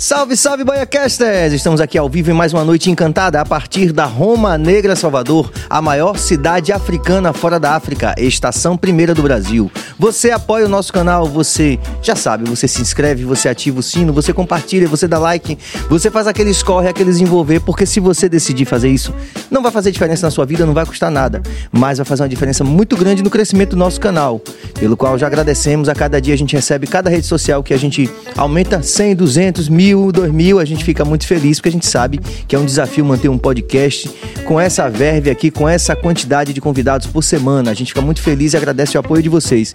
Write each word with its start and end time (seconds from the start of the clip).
Salve, 0.00 0.36
salve, 0.36 0.62
Baiacasters! 0.62 1.52
Estamos 1.52 1.80
aqui 1.80 1.98
ao 1.98 2.08
vivo 2.08 2.30
em 2.30 2.32
mais 2.32 2.52
uma 2.52 2.64
noite 2.64 2.88
encantada 2.88 3.40
a 3.40 3.44
partir 3.44 3.90
da 3.92 4.04
Roma 4.04 4.56
Negra, 4.56 4.94
Salvador, 4.94 5.50
a 5.68 5.82
maior 5.82 6.16
cidade 6.16 6.72
africana 6.72 7.32
fora 7.32 7.58
da 7.58 7.74
África, 7.74 8.14
estação 8.16 8.76
primeira 8.76 9.12
do 9.12 9.24
Brasil. 9.24 9.68
Você 9.98 10.30
apoia 10.30 10.66
o 10.66 10.68
nosso 10.68 10.92
canal, 10.92 11.26
você 11.26 11.78
já 12.00 12.14
sabe, 12.14 12.48
você 12.48 12.68
se 12.68 12.80
inscreve, 12.80 13.24
você 13.24 13.48
ativa 13.48 13.80
o 13.80 13.82
sino, 13.82 14.12
você 14.12 14.32
compartilha, 14.32 14.86
você 14.86 15.08
dá 15.08 15.18
like, 15.18 15.58
você 15.88 16.10
faz 16.10 16.26
aqueles 16.26 16.62
corre, 16.62 16.88
aqueles 16.88 17.18
envolver, 17.18 17.60
porque 17.60 17.84
se 17.84 17.98
você 17.98 18.28
decidir 18.28 18.64
fazer 18.64 18.88
isso, 18.88 19.12
não 19.50 19.62
vai 19.62 19.72
fazer 19.72 19.90
diferença 19.90 20.26
na 20.26 20.30
sua 20.30 20.46
vida, 20.46 20.64
não 20.64 20.74
vai 20.74 20.86
custar 20.86 21.10
nada, 21.10 21.42
mas 21.72 21.98
vai 21.98 22.04
fazer 22.04 22.22
uma 22.22 22.28
diferença 22.28 22.62
muito 22.62 22.96
grande 22.96 23.22
no 23.22 23.30
crescimento 23.30 23.70
do 23.70 23.76
nosso 23.76 24.00
canal, 24.00 24.40
pelo 24.78 24.96
qual 24.96 25.18
já 25.18 25.26
agradecemos. 25.26 25.88
A 25.88 25.94
cada 25.94 26.20
dia 26.20 26.34
a 26.34 26.38
gente 26.38 26.54
recebe 26.54 26.86
cada 26.86 27.10
rede 27.10 27.26
social 27.26 27.62
que 27.62 27.74
a 27.74 27.78
gente 27.78 28.08
aumenta 28.36 28.82
100, 28.82 29.16
200, 29.16 29.68
mil 29.68 29.88
mil, 29.88 30.12
dois 30.12 30.32
mil, 30.32 30.58
a 30.58 30.64
gente 30.64 30.84
fica 30.84 31.04
muito 31.04 31.26
feliz 31.26 31.58
porque 31.58 31.68
a 31.68 31.72
gente 31.72 31.86
sabe 31.86 32.18
que 32.46 32.54
é 32.54 32.58
um 32.58 32.64
desafio 32.64 33.04
manter 33.04 33.28
um 33.28 33.38
podcast 33.38 34.10
com 34.44 34.60
essa 34.60 34.88
verve 34.88 35.30
aqui, 35.30 35.50
com 35.50 35.68
essa 35.68 35.96
quantidade 35.96 36.52
de 36.52 36.60
convidados 36.60 37.06
por 37.06 37.22
semana. 37.22 37.70
A 37.70 37.74
gente 37.74 37.88
fica 37.88 38.02
muito 38.02 38.20
feliz 38.20 38.52
e 38.52 38.56
agradece 38.56 38.96
o 38.96 39.00
apoio 39.00 39.22
de 39.22 39.28
vocês. 39.28 39.72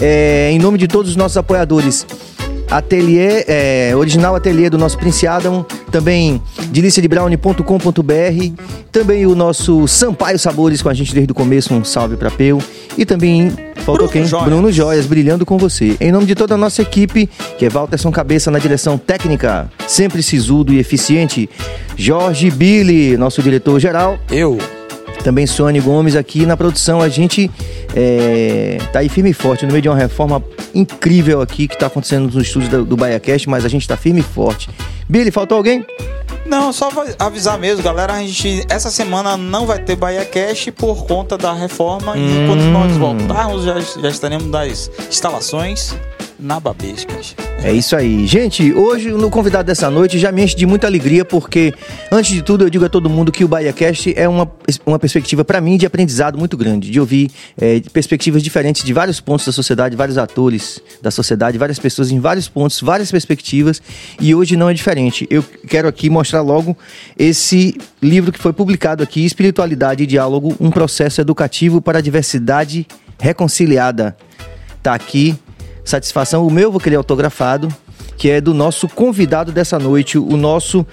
É, 0.00 0.50
em 0.50 0.58
nome 0.58 0.78
de 0.78 0.88
todos 0.88 1.10
os 1.10 1.16
nossos 1.16 1.36
apoiadores, 1.36 2.06
ateliê, 2.70 3.44
é, 3.46 3.92
original 3.94 4.34
ateliê 4.34 4.70
do 4.70 4.78
nosso 4.78 4.98
Prince 4.98 5.26
Adam, 5.26 5.64
também 5.90 6.40
deliciadebrownie.com.br, 6.68 8.62
também 8.90 9.26
o 9.26 9.34
nosso 9.34 9.86
Sampaio 9.86 10.38
Sabores 10.38 10.80
com 10.80 10.88
a 10.88 10.94
gente 10.94 11.14
desde 11.14 11.30
o 11.30 11.34
começo, 11.34 11.74
um 11.74 11.84
salve 11.84 12.16
para 12.16 12.30
Peu, 12.30 12.58
e 12.96 13.04
também 13.04 13.52
Faltou 13.84 14.06
Bruno 14.06 14.12
quem? 14.12 14.24
Joias. 14.24 14.46
Bruno 14.46 14.72
Joias, 14.72 15.06
brilhando 15.06 15.44
com 15.44 15.58
você. 15.58 15.96
Em 16.00 16.12
nome 16.12 16.24
de 16.24 16.34
toda 16.34 16.54
a 16.54 16.56
nossa 16.56 16.82
equipe, 16.82 17.28
que 17.58 17.66
é 17.66 17.68
Walterson 17.68 18.10
Cabeça 18.10 18.50
na 18.50 18.58
direção 18.58 18.96
técnica, 18.96 19.70
sempre 19.86 20.22
sisudo 20.22 20.72
e 20.72 20.78
eficiente. 20.78 21.50
Jorge 21.96 22.50
Billy, 22.50 23.16
nosso 23.16 23.42
diretor 23.42 23.78
geral. 23.80 24.18
Eu. 24.30 24.58
Também 25.22 25.46
Sônia 25.46 25.80
Gomes 25.80 26.16
aqui 26.16 26.44
na 26.44 26.56
produção. 26.56 27.00
A 27.00 27.08
gente 27.08 27.50
é, 27.94 28.78
tá 28.92 29.00
aí 29.00 29.08
firme 29.08 29.30
e 29.30 29.34
forte 29.34 29.64
no 29.64 29.72
meio 29.72 29.82
de 29.82 29.88
uma 29.88 29.96
reforma 29.96 30.42
incrível 30.74 31.40
aqui 31.40 31.68
que 31.68 31.74
está 31.74 31.86
acontecendo 31.86 32.24
nos 32.24 32.46
estúdios 32.46 32.70
do, 32.70 32.84
do 32.84 32.96
BaiaCast, 32.96 33.48
mas 33.48 33.64
a 33.64 33.68
gente 33.68 33.82
está 33.82 33.96
firme 33.96 34.20
e 34.20 34.22
forte. 34.24 34.68
Billy, 35.08 35.30
faltou 35.30 35.58
alguém? 35.58 35.84
Não, 36.46 36.72
só 36.72 36.90
avisar 37.18 37.58
mesmo, 37.58 37.82
galera. 37.82 38.14
A 38.14 38.18
gente 38.18 38.66
essa 38.68 38.90
semana 38.90 39.36
não 39.36 39.66
vai 39.66 39.78
ter 39.78 39.96
Bahia 39.96 40.24
Cash 40.24 40.70
por 40.76 41.06
conta 41.06 41.38
da 41.38 41.52
reforma. 41.52 42.12
Hum. 42.12 42.16
E 42.16 42.46
quando 42.46 42.62
nós 42.64 42.96
voltarmos, 42.96 43.64
já, 43.64 43.80
já 43.80 44.08
estaremos 44.08 44.50
das 44.50 44.90
instalações 45.08 45.96
na 46.42 46.58
Babescas. 46.58 47.34
É 47.62 47.72
isso 47.72 47.94
aí. 47.94 48.26
Gente, 48.26 48.72
hoje 48.74 49.10
no 49.10 49.30
convidado 49.30 49.66
dessa 49.66 49.88
noite 49.88 50.18
já 50.18 50.32
me 50.32 50.42
enche 50.42 50.56
de 50.56 50.66
muita 50.66 50.88
alegria, 50.88 51.24
porque, 51.24 51.72
antes 52.10 52.32
de 52.32 52.42
tudo, 52.42 52.64
eu 52.64 52.70
digo 52.70 52.84
a 52.84 52.88
todo 52.88 53.08
mundo 53.08 53.30
que 53.30 53.44
o 53.44 53.48
BahiaCast 53.48 54.12
é 54.16 54.28
uma, 54.28 54.50
uma 54.84 54.98
perspectiva, 54.98 55.44
para 55.44 55.60
mim, 55.60 55.76
de 55.76 55.86
aprendizado 55.86 56.36
muito 56.36 56.56
grande, 56.56 56.90
de 56.90 56.98
ouvir 56.98 57.30
é, 57.56 57.80
perspectivas 57.92 58.42
diferentes 58.42 58.82
de 58.82 58.92
vários 58.92 59.20
pontos 59.20 59.46
da 59.46 59.52
sociedade, 59.52 59.94
vários 59.94 60.18
atores 60.18 60.80
da 61.00 61.10
sociedade, 61.10 61.56
várias 61.56 61.78
pessoas 61.78 62.10
em 62.10 62.18
vários 62.18 62.48
pontos, 62.48 62.80
várias 62.80 63.12
perspectivas, 63.12 63.80
e 64.20 64.34
hoje 64.34 64.56
não 64.56 64.68
é 64.68 64.74
diferente. 64.74 65.26
Eu 65.30 65.44
quero 65.68 65.86
aqui 65.86 66.10
mostrar 66.10 66.40
logo 66.42 66.76
esse 67.16 67.78
livro 68.02 68.32
que 68.32 68.40
foi 68.40 68.52
publicado 68.52 69.04
aqui, 69.04 69.24
Espiritualidade 69.24 70.02
e 70.02 70.06
Diálogo, 70.06 70.56
um 70.58 70.70
processo 70.70 71.20
educativo 71.20 71.80
para 71.80 71.98
a 71.98 72.02
diversidade 72.02 72.86
reconciliada. 73.20 74.16
Tá 74.82 74.94
aqui 74.94 75.38
satisfação. 75.84 76.46
O 76.46 76.50
meu 76.50 76.70
vou 76.70 76.80
querer 76.80 76.96
autografado, 76.96 77.68
que 78.16 78.30
é 78.30 78.40
do 78.40 78.54
nosso 78.54 78.88
convidado 78.88 79.52
dessa 79.52 79.78
noite, 79.78 80.18
o 80.18 80.36
nosso 80.36 80.86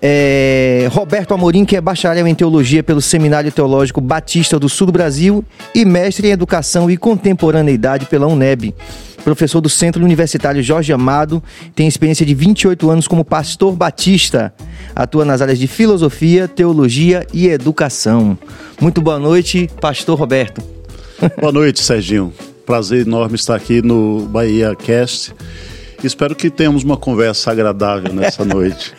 é, 0.00 0.88
Roberto 0.90 1.32
Amorim, 1.32 1.64
que 1.64 1.76
é 1.76 1.80
bacharel 1.80 2.26
em 2.26 2.34
teologia 2.34 2.82
pelo 2.82 3.00
Seminário 3.00 3.52
Teológico 3.52 4.00
Batista 4.00 4.58
do 4.58 4.68
Sul 4.68 4.88
do 4.88 4.92
Brasil 4.92 5.44
e 5.72 5.84
mestre 5.84 6.26
em 6.26 6.32
educação 6.32 6.90
e 6.90 6.96
contemporaneidade 6.96 8.06
pela 8.06 8.26
UNEB. 8.26 8.74
Professor 9.22 9.60
do 9.60 9.68
Centro 9.68 10.02
Universitário 10.02 10.60
Jorge 10.60 10.92
Amado, 10.92 11.40
tem 11.76 11.86
experiência 11.86 12.26
de 12.26 12.34
28 12.34 12.90
anos 12.90 13.06
como 13.06 13.24
pastor 13.24 13.76
batista. 13.76 14.52
Atua 14.96 15.24
nas 15.24 15.40
áreas 15.40 15.60
de 15.60 15.68
filosofia, 15.68 16.48
teologia 16.48 17.24
e 17.32 17.46
educação. 17.46 18.36
Muito 18.80 19.00
boa 19.00 19.20
noite, 19.20 19.70
pastor 19.80 20.18
Roberto. 20.18 20.60
Boa 21.38 21.52
noite, 21.52 21.80
Serginho. 21.80 22.32
Prazer 22.64 23.06
enorme 23.06 23.34
estar 23.34 23.56
aqui 23.56 23.82
no 23.82 24.26
Bahia 24.26 24.74
Cast. 24.74 25.34
Espero 26.02 26.34
que 26.34 26.50
tenhamos 26.50 26.82
uma 26.82 26.96
conversa 26.96 27.50
agradável 27.50 28.12
nessa 28.12 28.44
noite. 28.46 28.92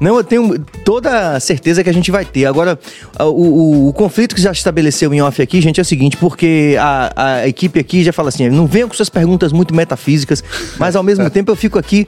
Não, 0.00 0.16
eu 0.16 0.24
tenho 0.24 0.58
toda 0.84 1.32
a 1.32 1.40
certeza 1.40 1.82
que 1.82 1.90
a 1.90 1.92
gente 1.92 2.10
vai 2.10 2.24
ter. 2.24 2.44
Agora, 2.46 2.78
o, 3.18 3.24
o, 3.24 3.88
o, 3.88 3.92
conflito 3.92 4.34
que 4.34 4.40
já 4.40 4.52
estabeleceu 4.52 5.12
em 5.12 5.22
off 5.22 5.40
aqui, 5.40 5.60
gente, 5.60 5.80
é 5.80 5.82
o 5.82 5.84
seguinte, 5.84 6.16
porque 6.16 6.76
a, 6.78 7.40
a 7.40 7.48
equipe 7.48 7.78
aqui 7.78 8.04
já 8.04 8.12
fala 8.12 8.28
assim, 8.28 8.48
não 8.48 8.66
venham 8.66 8.88
com 8.88 8.94
suas 8.94 9.08
perguntas 9.08 9.52
muito 9.52 9.74
metafísicas, 9.74 10.42
mas 10.78 10.96
ao 10.96 11.02
mesmo 11.02 11.28
tempo 11.30 11.50
eu 11.50 11.56
fico 11.56 11.78
aqui 11.78 12.06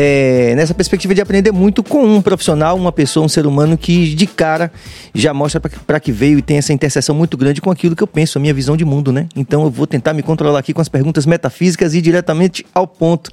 é, 0.00 0.54
nessa 0.54 0.72
perspectiva 0.72 1.12
de 1.12 1.20
aprender 1.20 1.50
muito 1.50 1.82
com 1.82 2.06
um 2.06 2.22
profissional, 2.22 2.76
uma 2.76 2.92
pessoa, 2.92 3.26
um 3.26 3.28
ser 3.28 3.48
humano 3.48 3.76
que 3.76 4.14
de 4.14 4.28
cara 4.28 4.70
já 5.12 5.34
mostra 5.34 5.60
para 5.60 5.98
que 5.98 6.12
veio 6.12 6.38
e 6.38 6.42
tem 6.42 6.56
essa 6.56 6.72
interseção 6.72 7.16
muito 7.16 7.36
grande 7.36 7.60
com 7.60 7.68
aquilo 7.68 7.96
que 7.96 8.02
eu 8.04 8.06
penso, 8.06 8.38
a 8.38 8.40
minha 8.40 8.54
visão 8.54 8.76
de 8.76 8.84
mundo, 8.84 9.10
né? 9.10 9.26
Então 9.34 9.64
eu 9.64 9.70
vou 9.70 9.88
tentar 9.88 10.14
me 10.14 10.22
controlar 10.22 10.60
aqui 10.60 10.72
com 10.72 10.80
as 10.80 10.88
perguntas 10.88 11.26
metafísicas 11.26 11.94
e 11.94 11.98
ir 11.98 12.02
diretamente 12.02 12.64
ao 12.72 12.86
ponto. 12.86 13.32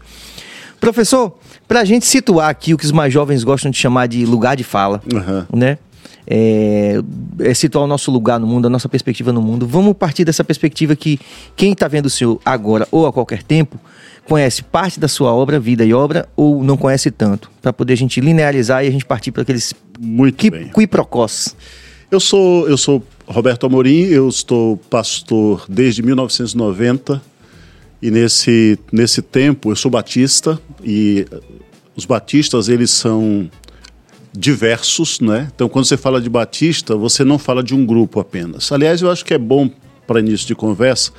Professor, 0.79 1.37
para 1.67 1.81
a 1.81 1.85
gente 1.85 2.07
situar 2.07 2.49
aqui 2.49 2.73
o 2.73 2.79
que 2.79 2.85
os 2.85 2.91
mais 2.91 3.13
jovens 3.13 3.43
gostam 3.43 3.69
de 3.69 3.77
chamar 3.77 4.07
de 4.07 4.25
lugar 4.25 4.55
de 4.55 4.63
fala, 4.63 5.03
uhum. 5.13 5.45
né? 5.53 5.77
É, 6.25 6.99
é, 7.41 7.53
situar 7.53 7.83
o 7.83 7.87
nosso 7.87 8.09
lugar 8.09 8.39
no 8.39 8.47
mundo, 8.47 8.65
a 8.65 8.69
nossa 8.71 8.89
perspectiva 8.89 9.31
no 9.31 9.39
mundo. 9.39 9.67
Vamos 9.67 9.93
partir 9.93 10.25
dessa 10.25 10.43
perspectiva 10.43 10.95
que 10.95 11.19
quem 11.55 11.73
está 11.73 11.87
vendo 11.87 12.07
o 12.07 12.09
senhor 12.09 12.41
agora 12.43 12.87
ou 12.89 13.05
a 13.05 13.13
qualquer 13.13 13.43
tempo 13.43 13.79
conhece 14.25 14.63
parte 14.63 14.99
da 14.99 15.07
sua 15.07 15.33
obra, 15.33 15.59
vida 15.59 15.85
e 15.85 15.93
obra, 15.93 16.27
ou 16.35 16.63
não 16.63 16.75
conhece 16.75 17.11
tanto, 17.11 17.49
para 17.61 17.71
poder 17.71 17.93
a 17.93 17.97
gente 17.97 18.19
linearizar 18.19 18.83
e 18.83 18.87
a 18.87 18.91
gente 18.91 19.05
partir 19.05 19.31
para 19.31 19.43
aqueles 19.43 19.73
Muito 19.99 20.35
qui, 20.35 20.49
bem. 20.49 20.67
quiprocós. 20.69 21.55
Eu 22.09 22.19
sou, 22.19 22.67
eu 22.67 22.77
sou 22.77 23.03
Roberto 23.27 23.65
Amorim, 23.65 24.03
eu 24.05 24.27
estou 24.27 24.77
pastor 24.77 25.65
desde 25.69 26.01
1990 26.01 27.21
e 28.01 28.11
nesse, 28.11 28.79
nesse 28.91 29.21
tempo 29.21 29.71
eu 29.71 29.75
sou 29.75 29.89
batista 29.89 30.59
e 30.83 31.25
os 31.95 32.05
batistas 32.05 32.67
eles 32.67 32.91
são 32.91 33.49
diversos, 34.31 35.19
né? 35.19 35.49
Então 35.55 35.69
quando 35.69 35.85
você 35.85 35.97
fala 35.97 36.21
de 36.21 36.29
batista, 36.29 36.95
você 36.95 37.23
não 37.23 37.39
fala 37.39 37.63
de 37.63 37.73
um 37.73 37.85
grupo 37.85 38.19
apenas. 38.19 38.71
Aliás, 38.71 39.01
eu 39.01 39.09
acho 39.09 39.23
que 39.23 39.33
é 39.33 39.37
bom 39.37 39.69
para 40.05 40.19
início 40.19 40.45
de 40.45 40.55
conversa 40.55 41.11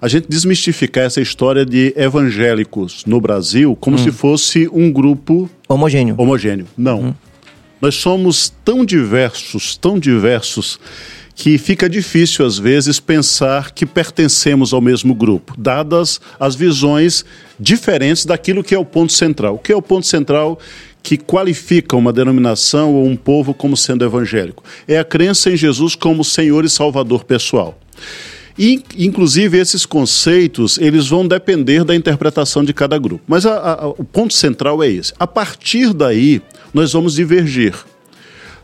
a 0.00 0.08
gente 0.08 0.28
desmistificar 0.28 1.04
essa 1.04 1.20
história 1.20 1.64
de 1.66 1.92
evangélicos 1.96 3.04
no 3.06 3.20
Brasil 3.20 3.76
como 3.76 3.96
hum. 3.96 3.98
se 3.98 4.12
fosse 4.12 4.68
um 4.72 4.92
grupo 4.92 5.50
homogêneo. 5.68 6.14
Homogêneo. 6.18 6.66
Não. 6.76 7.00
Hum. 7.00 7.14
Nós 7.80 7.94
somos 7.94 8.52
tão 8.64 8.84
diversos, 8.84 9.76
tão 9.76 9.98
diversos 9.98 10.80
que 11.34 11.56
fica 11.56 11.88
difícil, 11.88 12.44
às 12.44 12.58
vezes, 12.58 12.98
pensar 12.98 13.70
que 13.70 13.86
pertencemos 13.86 14.72
ao 14.72 14.80
mesmo 14.80 15.14
grupo, 15.14 15.54
dadas 15.56 16.20
as 16.38 16.56
visões 16.56 17.24
diferentes 17.58 18.26
daquilo 18.26 18.64
que 18.64 18.74
é 18.74 18.78
o 18.78 18.84
ponto 18.84 19.12
central. 19.12 19.54
O 19.54 19.58
que 19.58 19.72
é 19.72 19.76
o 19.76 19.80
ponto 19.80 20.04
central 20.04 20.58
que 21.00 21.16
qualifica 21.16 21.96
uma 21.96 22.12
denominação 22.12 22.92
ou 22.92 23.06
um 23.06 23.14
povo 23.14 23.54
como 23.54 23.76
sendo 23.76 24.04
evangélico? 24.04 24.64
É 24.88 24.98
a 24.98 25.04
crença 25.04 25.48
em 25.48 25.56
Jesus 25.56 25.94
como 25.94 26.24
Senhor 26.24 26.64
e 26.64 26.68
Salvador 26.68 27.22
pessoal. 27.22 27.78
E, 28.58 28.82
inclusive, 28.96 29.56
esses 29.56 29.86
conceitos 29.86 30.78
eles 30.78 31.06
vão 31.06 31.26
depender 31.26 31.84
da 31.84 31.94
interpretação 31.94 32.64
de 32.64 32.72
cada 32.72 32.98
grupo. 32.98 33.22
Mas 33.26 33.46
a, 33.46 33.74
a, 33.74 33.88
o 33.88 34.04
ponto 34.04 34.34
central 34.34 34.82
é 34.82 34.88
esse. 34.88 35.12
A 35.18 35.26
partir 35.26 35.94
daí, 35.94 36.42
nós 36.74 36.92
vamos 36.92 37.14
divergir 37.14 37.74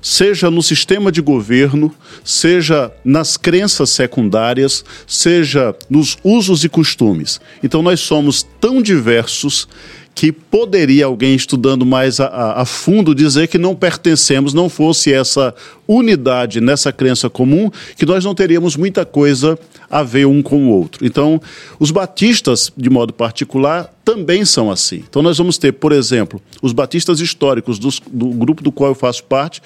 seja 0.05 0.51
no 0.51 0.63
sistema 0.63 1.11
de 1.11 1.23
governo, 1.23 1.91
seja 2.23 2.93
nas 3.03 3.39
crenças 3.39 3.89
secundárias, 3.89 4.85
seja 5.07 5.75
nos 5.89 6.19
usos 6.23 6.63
e 6.63 6.69
costumes. 6.69 7.41
Então 7.63 7.81
nós 7.81 8.01
somos 8.01 8.47
tão 8.61 8.83
diversos 8.83 9.67
que 10.15 10.31
poderia 10.31 11.07
alguém 11.07 11.35
estudando 11.35 11.85
mais 11.85 12.21
a, 12.21 12.61
a, 12.61 12.65
fundo 12.65 13.15
dizer 13.15 13.49
que 13.49 13.59
não 13.59 13.75
pertencemos, 13.75 14.55
não 14.55 14.69
fosse 14.69 15.13
essa 15.13 15.53
unidade 15.89 16.61
nessa 16.61 16.93
crença 16.93 17.29
comum, 17.29 17.71
que 17.97 18.07
nós 18.07 18.25
não 18.25 18.35
teríamos 18.35 18.77
muita 18.77 19.05
coisa 19.05 19.59
a 19.91 20.03
ver 20.03 20.27
um 20.27 20.41
com 20.41 20.67
o 20.67 20.71
outro. 20.71 21.05
Então, 21.05 21.41
os 21.81 21.91
batistas, 21.91 22.73
de 22.77 22.89
modo 22.89 23.13
particular, 23.13 23.93
também 24.05 24.45
são 24.45 24.71
assim. 24.71 25.03
Então, 25.09 25.21
nós 25.21 25.37
vamos 25.37 25.59
ter, 25.59 25.73
por 25.73 25.91
exemplo, 25.91 26.41
os 26.63 26.73
batistas 26.73 27.21
históricos 27.21 27.79
dos, 27.79 28.01
do 28.11 28.29
grupo 28.29 28.63
do 28.63 28.71
qual 28.71 28.91
eu 28.91 28.95
faço 28.95 29.25
parte, 29.25 29.61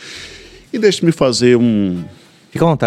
e 0.73 0.79
deixe-me 0.79 1.13
fazer 1.13 1.57
um, 1.57 2.03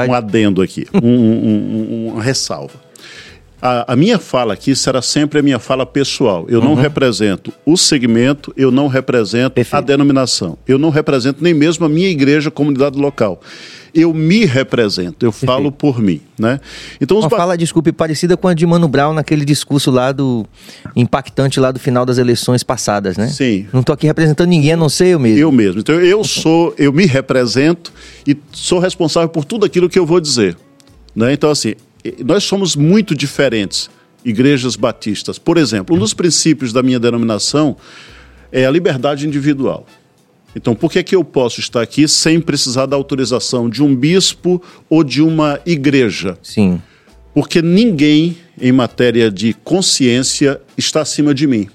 um 0.09 0.13
adendo 0.13 0.61
aqui, 0.61 0.87
um, 0.93 1.07
um, 1.07 2.07
um, 2.07 2.07
uma 2.13 2.23
ressalva 2.23 2.90
a, 3.61 3.93
a, 3.93 3.95
minha 3.95 4.17
fala 4.17 4.53
aqui 4.53 4.75
será 4.75 5.01
sempre 5.01 5.39
a 5.39 5.43
minha 5.43 5.59
fala 5.59 5.85
pessoal. 5.85 6.45
Eu 6.49 6.59
uhum. 6.59 6.69
não 6.69 6.73
represento 6.75 7.53
o 7.63 7.77
segmento, 7.77 8.51
eu 8.57 8.71
não 8.71 8.87
represento 8.87 9.51
Perfeito. 9.51 9.75
a 9.75 9.81
denominação, 9.81 10.57
eu 10.67 10.79
não 10.79 10.89
represento 10.89 11.43
nem 11.43 11.53
mesmo 11.53 11.85
a 11.85 11.89
minha 11.89 12.09
igreja, 12.09 12.49
comunidade 12.49 12.97
local. 12.97 13.39
Eu 13.93 14.13
me 14.13 14.45
represento, 14.45 15.25
eu 15.25 15.31
Perfeito. 15.31 15.51
falo 15.51 15.71
por 15.71 15.99
mim, 16.01 16.21
né? 16.39 16.61
Então 16.99 17.19
Uma 17.19 17.27
ba... 17.27 17.37
fala, 17.37 17.57
desculpe, 17.57 17.91
parecida 17.91 18.37
com 18.37 18.47
a 18.47 18.53
de 18.53 18.65
Mano 18.65 18.87
Brown 18.87 19.13
naquele 19.13 19.43
discurso 19.43 19.91
lá 19.91 20.13
do 20.13 20.45
impactante 20.95 21.59
lá 21.59 21.71
do 21.71 21.79
final 21.79 22.05
das 22.05 22.17
eleições 22.17 22.63
passadas, 22.63 23.17
né? 23.17 23.27
Sim. 23.27 23.67
Não 23.71 23.81
estou 23.81 23.93
aqui 23.93 24.07
representando 24.07 24.47
ninguém, 24.47 24.71
a 24.71 24.77
não 24.77 24.87
sei 24.89 25.09
eu 25.09 25.19
mesmo. 25.19 25.37
Eu 25.37 25.51
mesmo. 25.51 25.81
Então 25.81 25.95
eu 25.95 26.23
sou, 26.23 26.73
eu 26.77 26.91
me 26.93 27.05
represento 27.05 27.91
e 28.25 28.35
sou 28.53 28.79
responsável 28.79 29.27
por 29.27 29.43
tudo 29.43 29.65
aquilo 29.65 29.89
que 29.89 29.99
eu 29.99 30.05
vou 30.05 30.21
dizer, 30.21 30.57
né? 31.13 31.33
Então 31.33 31.51
assim, 31.51 31.75
nós 32.23 32.43
somos 32.43 32.75
muito 32.75 33.15
diferentes, 33.15 33.89
igrejas 34.23 34.75
batistas. 34.75 35.37
Por 35.37 35.57
exemplo, 35.57 35.95
um 35.95 35.99
dos 35.99 36.13
princípios 36.13 36.73
da 36.73 36.81
minha 36.83 36.99
denominação 36.99 37.75
é 38.51 38.65
a 38.65 38.71
liberdade 38.71 39.27
individual. 39.27 39.85
Então, 40.55 40.75
por 40.75 40.91
que, 40.91 41.01
que 41.01 41.15
eu 41.15 41.23
posso 41.23 41.59
estar 41.59 41.81
aqui 41.81 42.07
sem 42.07 42.39
precisar 42.39 42.85
da 42.85 42.95
autorização 42.95 43.69
de 43.69 43.81
um 43.81 43.95
bispo 43.95 44.61
ou 44.89 45.03
de 45.03 45.21
uma 45.21 45.59
igreja? 45.65 46.37
Sim. 46.43 46.81
Porque 47.33 47.61
ninguém, 47.61 48.37
em 48.59 48.71
matéria 48.71 49.31
de 49.31 49.53
consciência, 49.53 50.61
está 50.77 51.01
acima 51.01 51.33
de 51.33 51.47
mim. 51.47 51.69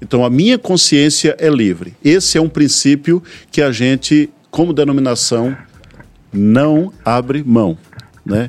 Então, 0.00 0.24
a 0.24 0.30
minha 0.30 0.58
consciência 0.58 1.36
é 1.38 1.50
livre. 1.50 1.94
Esse 2.02 2.38
é 2.38 2.40
um 2.40 2.48
princípio 2.48 3.22
que 3.50 3.60
a 3.60 3.70
gente, 3.70 4.30
como 4.50 4.72
denominação, 4.72 5.56
não 6.32 6.92
abre 7.04 7.42
mão. 7.44 7.76
Né? 8.24 8.48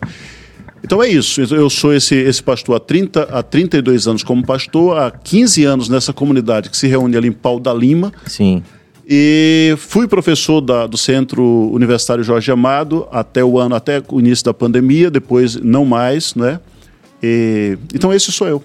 Então 0.83 1.01
é 1.01 1.07
isso. 1.07 1.41
Eu 1.53 1.69
sou 1.69 1.93
esse, 1.93 2.15
esse 2.15 2.41
pastor 2.41 2.75
há, 2.75 2.79
30, 2.79 3.23
há 3.23 3.43
32 3.43 4.07
anos 4.07 4.23
como 4.23 4.45
pastor, 4.45 4.97
há 4.97 5.11
15 5.11 5.63
anos 5.65 5.89
nessa 5.89 6.13
comunidade 6.13 6.69
que 6.69 6.77
se 6.77 6.87
reúne 6.87 7.17
ali 7.17 7.27
em 7.27 7.31
Pau 7.31 7.59
da 7.59 7.73
Lima. 7.73 8.11
Sim. 8.25 8.63
E 9.09 9.73
fui 9.77 10.07
professor 10.07 10.59
da, 10.59 10.85
do 10.85 10.97
Centro 10.97 11.43
Universitário 11.71 12.23
Jorge 12.23 12.51
Amado 12.51 13.07
até 13.09 13.43
o 13.43 13.57
ano, 13.57 13.73
até 13.73 14.03
o 14.09 14.19
início 14.19 14.43
da 14.43 14.53
pandemia, 14.53 15.09
depois 15.09 15.55
não 15.55 15.85
mais, 15.85 16.35
né? 16.35 16.59
E, 17.23 17.77
então 17.93 18.13
esse 18.13 18.31
sou 18.31 18.47
eu. 18.47 18.63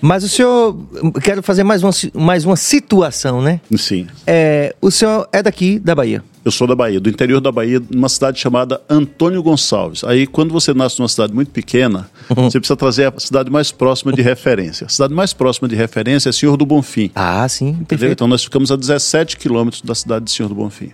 Mas 0.00 0.24
o 0.24 0.28
senhor, 0.28 0.76
quero 1.22 1.42
fazer 1.42 1.64
mais 1.64 1.82
uma, 1.82 1.90
mais 2.14 2.44
uma 2.44 2.56
situação, 2.56 3.40
né? 3.40 3.60
Sim. 3.76 4.06
É, 4.26 4.74
o 4.80 4.90
senhor 4.90 5.28
é 5.32 5.42
daqui 5.42 5.78
da 5.78 5.94
Bahia? 5.94 6.22
Eu 6.44 6.52
sou 6.52 6.66
da 6.66 6.76
Bahia, 6.76 7.00
do 7.00 7.08
interior 7.08 7.40
da 7.40 7.50
Bahia, 7.50 7.82
numa 7.90 8.08
cidade 8.08 8.38
chamada 8.38 8.80
Antônio 8.88 9.42
Gonçalves. 9.42 10.04
Aí, 10.04 10.28
quando 10.28 10.52
você 10.52 10.72
nasce 10.72 10.96
numa 11.00 11.08
cidade 11.08 11.32
muito 11.32 11.50
pequena, 11.50 12.08
uhum. 12.30 12.48
você 12.48 12.60
precisa 12.60 12.76
trazer 12.76 13.12
a 13.12 13.18
cidade 13.18 13.50
mais 13.50 13.72
próxima 13.72 14.12
de 14.12 14.22
referência. 14.22 14.86
A 14.86 14.88
cidade 14.88 15.12
mais 15.12 15.32
próxima 15.32 15.66
de 15.66 15.74
referência 15.74 16.28
é 16.28 16.32
Senhor 16.32 16.56
do 16.56 16.64
Bonfim. 16.64 17.10
Ah, 17.16 17.48
sim, 17.48 17.74
perfeito. 17.88 18.12
Então, 18.12 18.28
nós 18.28 18.44
ficamos 18.44 18.70
a 18.70 18.76
17 18.76 19.36
quilômetros 19.36 19.82
da 19.82 19.94
cidade 19.94 20.26
de 20.26 20.30
Senhor 20.30 20.48
do 20.48 20.54
Bonfim. 20.54 20.92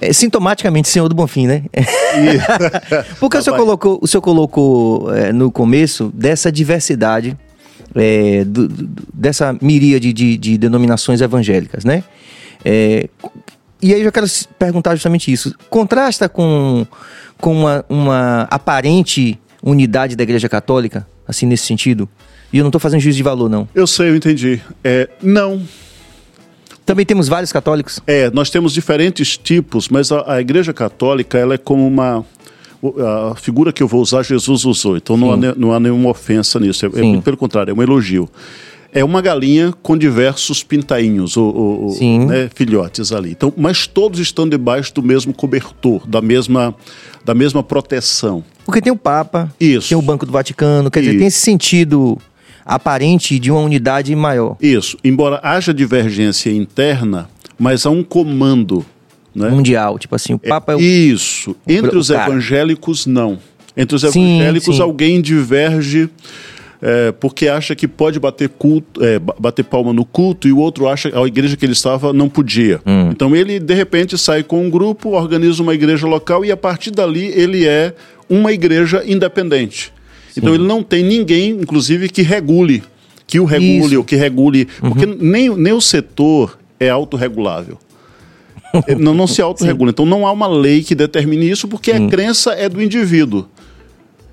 É, 0.00 0.12
sintomaticamente 0.12 0.88
Senhor 0.88 1.08
do 1.08 1.14
Bonfim, 1.14 1.46
né? 1.46 1.62
Porque 3.20 3.38
o 3.38 3.42
senhor 3.42 3.56
colocou, 3.56 4.00
o 4.02 4.06
senhor 4.08 4.20
colocou 4.20 5.14
é, 5.14 5.32
no 5.32 5.48
começo 5.48 6.10
dessa 6.12 6.50
diversidade, 6.50 7.38
é, 7.94 8.44
do, 8.44 8.68
do, 8.68 9.02
dessa 9.12 9.56
miríade 9.60 10.12
de, 10.12 10.36
de, 10.36 10.58
denominações 10.58 11.20
evangélicas, 11.20 11.84
né? 11.84 12.02
É, 12.64 13.08
e 13.80 13.92
aí 13.92 14.02
eu 14.02 14.12
quero 14.12 14.26
perguntar 14.58 14.94
justamente 14.94 15.32
isso. 15.32 15.54
Contrasta 15.68 16.28
com, 16.28 16.86
com 17.38 17.52
uma, 17.52 17.84
uma 17.88 18.42
aparente 18.50 19.38
unidade 19.62 20.14
da 20.14 20.22
Igreja 20.22 20.48
Católica, 20.48 21.06
assim, 21.26 21.46
nesse 21.46 21.66
sentido? 21.66 22.08
E 22.52 22.58
eu 22.58 22.62
não 22.62 22.68
estou 22.68 22.80
fazendo 22.80 23.00
juízo 23.00 23.16
de 23.16 23.22
valor, 23.22 23.48
não. 23.48 23.68
Eu 23.74 23.86
sei, 23.86 24.10
eu 24.10 24.16
entendi. 24.16 24.60
É, 24.84 25.08
não. 25.22 25.62
Também 26.84 27.06
temos 27.06 27.28
vários 27.28 27.52
católicos? 27.52 28.00
É, 28.06 28.30
nós 28.30 28.50
temos 28.50 28.72
diferentes 28.72 29.36
tipos, 29.36 29.88
mas 29.88 30.12
a, 30.12 30.34
a 30.34 30.40
Igreja 30.40 30.72
Católica 30.72 31.38
ela 31.38 31.54
é 31.54 31.58
como 31.58 31.86
uma. 31.86 32.24
A 33.30 33.34
figura 33.36 33.72
que 33.72 33.82
eu 33.82 33.86
vou 33.86 34.00
usar, 34.00 34.22
Jesus 34.22 34.64
usou. 34.64 34.96
Então 34.96 35.16
não 35.16 35.32
há, 35.32 35.36
não 35.56 35.72
há, 35.72 35.78
nenhuma 35.78 36.10
ofensa 36.10 36.58
nisso. 36.58 36.84
É, 36.86 36.88
é, 36.88 37.20
pelo 37.20 37.36
contrário, 37.36 37.70
é 37.70 37.74
um 37.74 37.82
elogio 37.82 38.28
é 38.92 39.02
uma 39.02 39.22
galinha 39.22 39.72
com 39.82 39.96
diversos 39.96 40.62
pintainhos, 40.62 41.36
ou, 41.36 41.56
ou 41.56 42.26
né, 42.26 42.50
filhotes 42.54 43.10
ali. 43.10 43.30
Então, 43.30 43.52
mas 43.56 43.86
todos 43.86 44.20
estão 44.20 44.46
debaixo 44.46 44.92
do 44.92 45.02
mesmo 45.02 45.32
cobertor, 45.32 46.06
da 46.06 46.20
mesma, 46.20 46.74
da 47.24 47.34
mesma 47.34 47.62
proteção. 47.62 48.44
Porque 48.66 48.82
tem 48.82 48.92
o 48.92 48.96
Papa, 48.96 49.52
Isso. 49.58 49.88
tem 49.88 49.96
o 49.96 50.02
Banco 50.02 50.26
do 50.26 50.32
Vaticano, 50.32 50.90
quer 50.90 51.00
dizer, 51.00 51.16
tem 51.16 51.26
esse 51.26 51.40
sentido 51.40 52.18
aparente 52.64 53.38
de 53.38 53.50
uma 53.50 53.60
unidade 53.60 54.14
maior. 54.14 54.56
Isso. 54.60 54.98
Embora 55.02 55.40
haja 55.42 55.72
divergência 55.72 56.50
interna, 56.50 57.28
mas 57.58 57.86
há 57.86 57.90
um 57.90 58.04
comando 58.04 58.84
né? 59.34 59.48
mundial, 59.48 59.98
tipo 59.98 60.14
assim, 60.14 60.34
o 60.34 60.40
é 60.42 60.48
Papa 60.48 60.72
é, 60.72 60.74
é 60.74 60.78
o 60.78 60.80
Isso. 60.80 61.56
Entre 61.66 61.96
o 61.96 62.00
os 62.00 62.08
cara. 62.08 62.30
evangélicos 62.30 63.06
não. 63.06 63.38
Entre 63.76 63.96
os 63.96 64.04
evangélicos 64.04 64.64
sim, 64.64 64.72
sim. 64.74 64.82
alguém 64.82 65.20
diverge 65.20 66.10
é, 66.82 67.12
porque 67.12 67.46
acha 67.46 67.76
que 67.76 67.86
pode 67.86 68.18
bater, 68.18 68.48
culto, 68.48 69.02
é, 69.04 69.18
bater 69.18 69.64
palma 69.64 69.92
no 69.92 70.04
culto 70.04 70.48
e 70.48 70.52
o 70.52 70.58
outro 70.58 70.88
acha 70.88 71.12
que 71.12 71.16
a 71.16 71.22
igreja 71.22 71.56
que 71.56 71.64
ele 71.64 71.74
estava 71.74 72.12
não 72.12 72.28
podia. 72.28 72.80
Hum. 72.84 73.10
Então 73.12 73.36
ele, 73.36 73.60
de 73.60 73.72
repente, 73.72 74.18
sai 74.18 74.42
com 74.42 74.66
um 74.66 74.68
grupo, 74.68 75.10
organiza 75.10 75.62
uma 75.62 75.74
igreja 75.74 76.08
local 76.08 76.44
e 76.44 76.50
a 76.50 76.56
partir 76.56 76.90
dali 76.90 77.26
ele 77.26 77.64
é 77.64 77.94
uma 78.28 78.52
igreja 78.52 79.02
independente. 79.06 79.92
Sim. 80.32 80.40
Então 80.40 80.54
ele 80.54 80.64
não 80.64 80.82
tem 80.82 81.04
ninguém, 81.04 81.50
inclusive, 81.50 82.08
que 82.08 82.22
regule, 82.22 82.82
que 83.28 83.38
o 83.38 83.44
regule 83.44 83.86
Isso. 83.86 83.98
ou 83.98 84.04
que 84.04 84.16
regule. 84.16 84.66
Uhum. 84.82 84.90
Porque 84.90 85.06
nem, 85.06 85.50
nem 85.50 85.72
o 85.72 85.80
setor 85.80 86.58
é 86.80 86.88
autorregulável. 86.88 87.78
não, 88.98 89.14
não 89.14 89.26
se 89.26 89.40
autorregula. 89.42 89.90
Então 89.90 90.06
não 90.06 90.26
há 90.26 90.32
uma 90.32 90.46
lei 90.46 90.82
que 90.82 90.94
determine 90.94 91.50
isso, 91.50 91.68
porque 91.68 91.92
a 91.92 92.08
crença 92.08 92.52
é 92.52 92.68
do 92.68 92.82
indivíduo. 92.82 93.48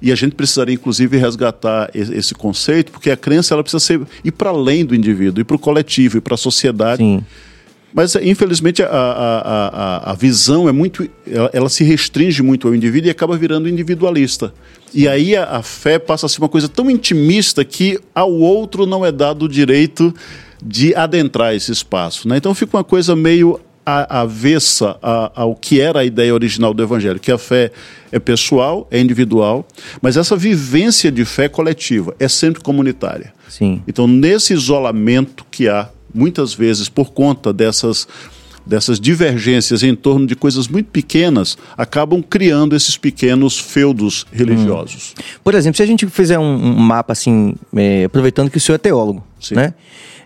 E 0.01 0.11
a 0.11 0.15
gente 0.15 0.33
precisaria, 0.33 0.75
inclusive, 0.75 1.17
resgatar 1.17 1.89
esse 1.93 2.33
conceito, 2.33 2.91
porque 2.91 3.11
a 3.11 3.17
crença 3.17 3.53
ela 3.53 3.61
precisa 3.61 3.81
ser, 3.81 4.01
ir 4.23 4.31
para 4.31 4.49
além 4.49 4.85
do 4.85 4.95
indivíduo, 4.95 5.41
ir 5.41 5.43
para 5.43 5.57
o 5.57 5.59
coletivo, 5.59 6.17
ir 6.17 6.21
para 6.21 6.35
a 6.35 6.37
sociedade. 6.37 7.03
Sim. 7.03 7.23
Mas, 7.93 8.15
infelizmente, 8.15 8.83
a, 8.83 8.87
a, 8.87 9.67
a, 9.67 10.11
a 10.11 10.13
visão 10.13 10.69
é 10.69 10.71
muito. 10.71 11.09
Ela, 11.27 11.49
ela, 11.51 11.69
se 11.69 11.83
restringe 11.83 12.41
muito 12.41 12.67
ao 12.67 12.75
indivíduo 12.75 13.07
e 13.07 13.11
acaba 13.11 13.35
virando 13.35 13.67
individualista. 13.67 14.53
E 14.93 15.07
aí 15.07 15.35
a, 15.35 15.57
a 15.57 15.63
fé 15.63 15.97
passa 15.97 16.27
a 16.27 16.29
ser 16.29 16.39
uma 16.39 16.49
coisa 16.49 16.69
tão 16.69 16.89
intimista 16.89 17.65
que 17.65 17.99
ao 18.13 18.31
outro 18.31 18.85
não 18.85 19.05
é 19.05 19.11
dado 19.11 19.45
o 19.45 19.49
direito 19.49 20.13
de 20.63 20.93
adentrar 20.93 21.55
esse 21.55 21.71
espaço. 21.71 22.27
Né? 22.27 22.37
Então 22.37 22.53
fica 22.53 22.77
uma 22.77 22.83
coisa 22.83 23.15
meio 23.15 23.59
avessa 24.09 24.97
ao 25.35 25.55
que 25.55 25.79
era 25.79 25.99
a 25.99 26.05
ideia 26.05 26.33
original 26.33 26.73
do 26.73 26.83
Evangelho, 26.83 27.19
que 27.19 27.31
a 27.31 27.37
fé 27.37 27.71
é 28.11 28.19
pessoal, 28.19 28.87
é 28.89 28.99
individual, 28.99 29.67
mas 30.01 30.17
essa 30.17 30.35
vivência 30.35 31.11
de 31.11 31.25
fé 31.25 31.47
coletiva 31.47 32.15
é 32.19 32.27
sempre 32.27 32.61
comunitária. 32.61 33.33
Sim. 33.47 33.81
Então, 33.87 34.07
nesse 34.07 34.53
isolamento 34.53 35.45
que 35.49 35.67
há, 35.67 35.89
muitas 36.13 36.53
vezes 36.53 36.89
por 36.89 37.11
conta 37.11 37.53
dessas 37.53 38.07
dessas 38.69 38.99
divergências 38.99 39.81
em 39.81 39.95
torno 39.95 40.27
de 40.27 40.35
coisas 40.35 40.67
muito 40.67 40.91
pequenas, 40.91 41.57
acabam 41.75 42.21
criando 42.21 42.75
esses 42.75 42.95
pequenos 42.95 43.59
feudos 43.59 44.25
religiosos. 44.31 45.15
Hum. 45.17 45.23
Por 45.43 45.55
exemplo, 45.55 45.77
se 45.77 45.83
a 45.83 45.85
gente 45.85 46.07
fizer 46.07 46.37
um, 46.37 46.55
um 46.55 46.79
mapa 46.79 47.13
assim, 47.13 47.55
é, 47.75 48.05
aproveitando 48.05 48.49
que 48.49 48.57
o 48.57 48.61
senhor 48.61 48.75
é 48.75 48.77
teólogo, 48.79 49.23
Sim. 49.39 49.55
né? 49.55 49.73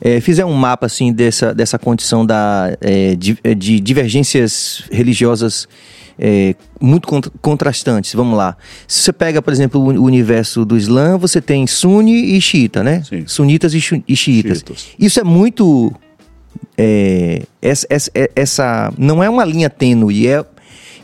É, 0.01 0.19
fizer 0.19 0.43
um 0.43 0.53
mapa 0.53 0.85
assim 0.85 1.13
dessa, 1.13 1.53
dessa 1.53 1.79
condição 1.79 2.25
da, 2.25 2.77
é, 2.81 3.15
de, 3.15 3.37
é, 3.41 3.55
de, 3.55 3.79
divergências 3.79 4.83
religiosas 4.91 5.65
é, 6.19 6.55
muito 6.81 7.07
contrastantes, 7.41 8.13
vamos 8.13 8.37
lá. 8.37 8.57
Se 8.85 9.01
você 9.01 9.13
pega, 9.13 9.41
por 9.41 9.53
exemplo, 9.53 9.79
o 9.81 10.03
universo 10.03 10.65
do 10.65 10.75
Islã, 10.75 11.17
você 11.17 11.39
tem 11.39 11.65
Sunni 11.65 12.35
e 12.35 12.41
Xiita, 12.41 12.83
né? 12.83 13.01
Sim. 13.07 13.23
Sunitas 13.25 13.73
e, 13.73 14.03
e 14.05 14.15
xiitas. 14.15 14.65
Isso 14.99 15.19
é 15.21 15.23
muito 15.23 15.93
é, 16.77 17.43
essa, 17.61 17.87
essa, 17.89 18.11
essa, 18.35 18.93
não 18.97 19.23
é 19.23 19.29
uma 19.29 19.45
linha 19.45 19.69
tênue, 19.69 20.27
é, 20.27 20.43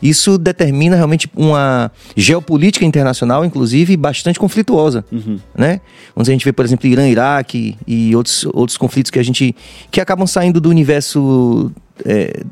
isso 0.02 0.38
determina 0.38 0.96
realmente 0.96 1.30
uma 1.36 1.90
geopolítica 2.16 2.84
internacional, 2.84 3.44
inclusive, 3.44 3.96
bastante 3.96 4.38
conflituosa. 4.38 5.04
Uhum. 5.12 5.38
Né? 5.54 5.80
Onde 6.16 6.30
a 6.30 6.32
gente 6.32 6.44
vê, 6.44 6.52
por 6.52 6.64
exemplo, 6.64 6.86
Irã, 6.86 7.06
Iraque 7.06 7.76
e 7.86 8.14
outros, 8.16 8.46
outros 8.46 8.78
conflitos 8.78 9.10
que 9.10 9.18
a 9.18 9.22
gente. 9.22 9.54
que 9.90 10.00
acabam 10.00 10.26
saindo 10.26 10.60
do 10.60 10.70
universo. 10.70 11.70
É, 12.04 12.42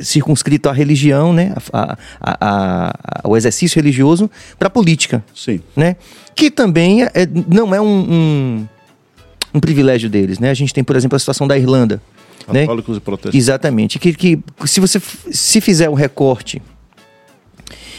circunscrito 0.00 0.68
à 0.68 0.72
religião, 0.72 1.32
né, 1.32 1.52
a, 1.72 1.98
a, 2.20 2.36
a, 2.40 3.20
ao 3.24 3.36
exercício 3.36 3.76
religioso, 3.76 4.30
para 4.56 4.68
a 4.68 4.70
política. 4.70 5.22
Sim. 5.34 5.60
Né? 5.76 5.96
Que 6.34 6.48
também 6.48 7.02
é, 7.02 7.28
não 7.48 7.74
é 7.74 7.80
um, 7.80 7.86
um, 7.86 8.68
um 9.52 9.60
privilégio 9.60 10.08
deles. 10.08 10.38
Né? 10.38 10.48
A 10.48 10.54
gente 10.54 10.72
tem, 10.72 10.84
por 10.84 10.94
exemplo, 10.94 11.16
a 11.16 11.18
situação 11.18 11.46
da 11.46 11.58
Irlanda, 11.58 12.00
né? 12.48 12.60
Católicos 12.60 12.96
e 12.96 13.00
protestantes. 13.00 13.38
Exatamente. 13.38 13.98
Que, 13.98 14.12
que 14.12 14.38
se 14.66 14.80
você 14.80 15.00
se 15.30 15.60
fizer 15.60 15.88
um 15.88 15.94
recorte, 15.94 16.60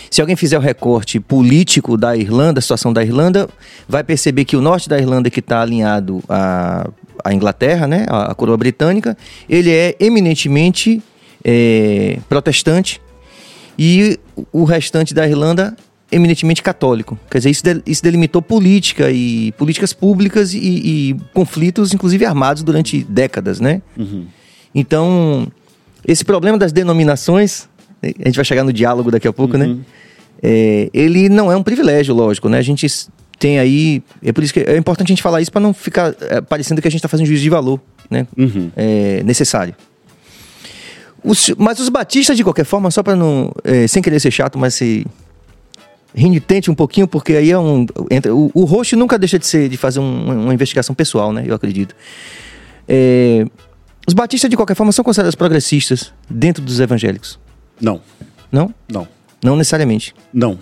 Se 0.09 0.19
alguém 0.19 0.35
fizer 0.35 0.57
o 0.57 0.61
recorte 0.61 1.21
político 1.21 1.95
da 1.95 2.17
Irlanda, 2.17 2.59
a 2.59 2.61
situação 2.61 2.91
da 2.91 3.01
Irlanda, 3.01 3.47
vai 3.87 4.03
perceber 4.03 4.43
que 4.43 4.57
o 4.57 4.61
norte 4.61 4.89
da 4.89 4.99
Irlanda, 4.99 5.29
que 5.29 5.39
está 5.39 5.61
alinhado 5.61 6.21
à, 6.27 6.85
à 7.23 7.33
Inglaterra, 7.33 7.87
né, 7.87 8.05
à, 8.09 8.31
à 8.31 8.35
coroa 8.35 8.57
britânica, 8.57 9.17
ele 9.47 9.71
é 9.71 9.95
eminentemente 10.01 11.01
é, 11.45 12.19
protestante 12.27 13.01
e 13.79 14.19
o 14.51 14.65
restante 14.65 15.13
da 15.13 15.25
Irlanda 15.25 15.75
eminentemente 16.11 16.61
católico. 16.61 17.17
Quer 17.29 17.37
dizer, 17.39 17.49
isso, 17.49 17.63
de, 17.63 17.81
isso 17.85 18.03
delimitou 18.03 18.41
política 18.41 19.09
e 19.11 19.51
políticas 19.53 19.93
públicas 19.93 20.53
e, 20.53 20.57
e, 20.59 21.15
conflitos, 21.33 21.93
inclusive 21.93 22.25
armados, 22.25 22.63
durante 22.63 23.03
décadas, 23.03 23.59
né? 23.59 23.81
Uhum. 23.97 24.25
Então, 24.75 25.47
esse 26.05 26.25
problema 26.25 26.57
das 26.57 26.71
denominações, 26.71 27.67
né, 28.01 28.11
a 28.23 28.27
gente 28.27 28.35
vai 28.35 28.45
chegar 28.45 28.63
no 28.63 28.73
diálogo 28.73 29.09
daqui 29.11 29.27
a 29.27 29.33
pouco, 29.33 29.57
né? 29.57 29.67
Uhum. 29.67 29.81
É, 30.43 30.89
ele 30.93 31.29
não 31.29 31.51
é 31.51 31.55
um 31.55 31.63
privilégio, 31.63 32.13
lógico, 32.15 32.49
né? 32.49 32.57
A 32.57 32.61
gente 32.63 32.87
tem 33.39 33.57
aí, 33.59 34.03
é 34.23 34.31
por 34.31 34.43
isso 34.43 34.53
que 34.53 34.59
é 34.59 34.77
importante 34.77 35.07
a 35.07 35.13
gente 35.13 35.23
falar 35.23 35.41
isso 35.41 35.51
para 35.51 35.61
não 35.61 35.73
ficar 35.73 36.13
é, 36.21 36.41
parecendo 36.41 36.81
que 36.81 36.87
a 36.87 36.91
gente 36.91 36.99
está 36.99 37.07
fazendo 37.07 37.25
juízo 37.27 37.43
de 37.43 37.49
valor, 37.49 37.79
né? 38.09 38.27
Uhum. 38.37 38.69
É 38.75 39.23
necessário. 39.23 39.73
Os- 41.23 41.53
mas 41.57 41.79
os 41.79 41.89
batistas, 41.89 42.35
de 42.35 42.43
qualquer 42.43 42.65
forma, 42.65 42.89
só 42.89 43.03
para 43.03 43.15
não. 43.15 43.51
é, 43.63 43.87
sem 43.87 44.01
querer 44.01 44.19
ser 44.19 44.31
chato, 44.31 44.57
mas 44.57 44.73
se. 44.73 45.05
Renitente 46.13 46.69
um 46.69 46.75
pouquinho, 46.75 47.07
porque 47.07 47.33
aí 47.33 47.51
é 47.51 47.57
um. 47.57 47.85
entra- 48.09 48.33
o, 48.35 48.51
o 48.53 48.63
host 48.65 48.95
nunca 48.95 49.17
deixa 49.17 49.37
de 49.39 49.45
ser 49.47 49.69
de 49.69 49.77
fazer 49.77 49.99
um- 49.99 50.43
uma 50.45 50.53
investigação 50.53 50.93
pessoal, 50.95 51.31
né? 51.31 51.43
Eu 51.47 51.55
acredito. 51.55 51.95
É, 52.87 53.45
os 54.07 54.13
batistas, 54.13 54.49
de 54.49 54.55
qualquer 54.55 54.75
forma, 54.75 54.91
são 54.91 55.03
considerados 55.05 55.35
progressistas 55.35 56.11
dentro 56.29 56.63
dos 56.63 56.79
evangélicos. 56.79 57.39
Não, 57.79 58.01
Não? 58.51 58.73
não, 58.91 59.07
Não 59.43 59.55
necessariamente. 59.55 60.13
não. 60.33 60.57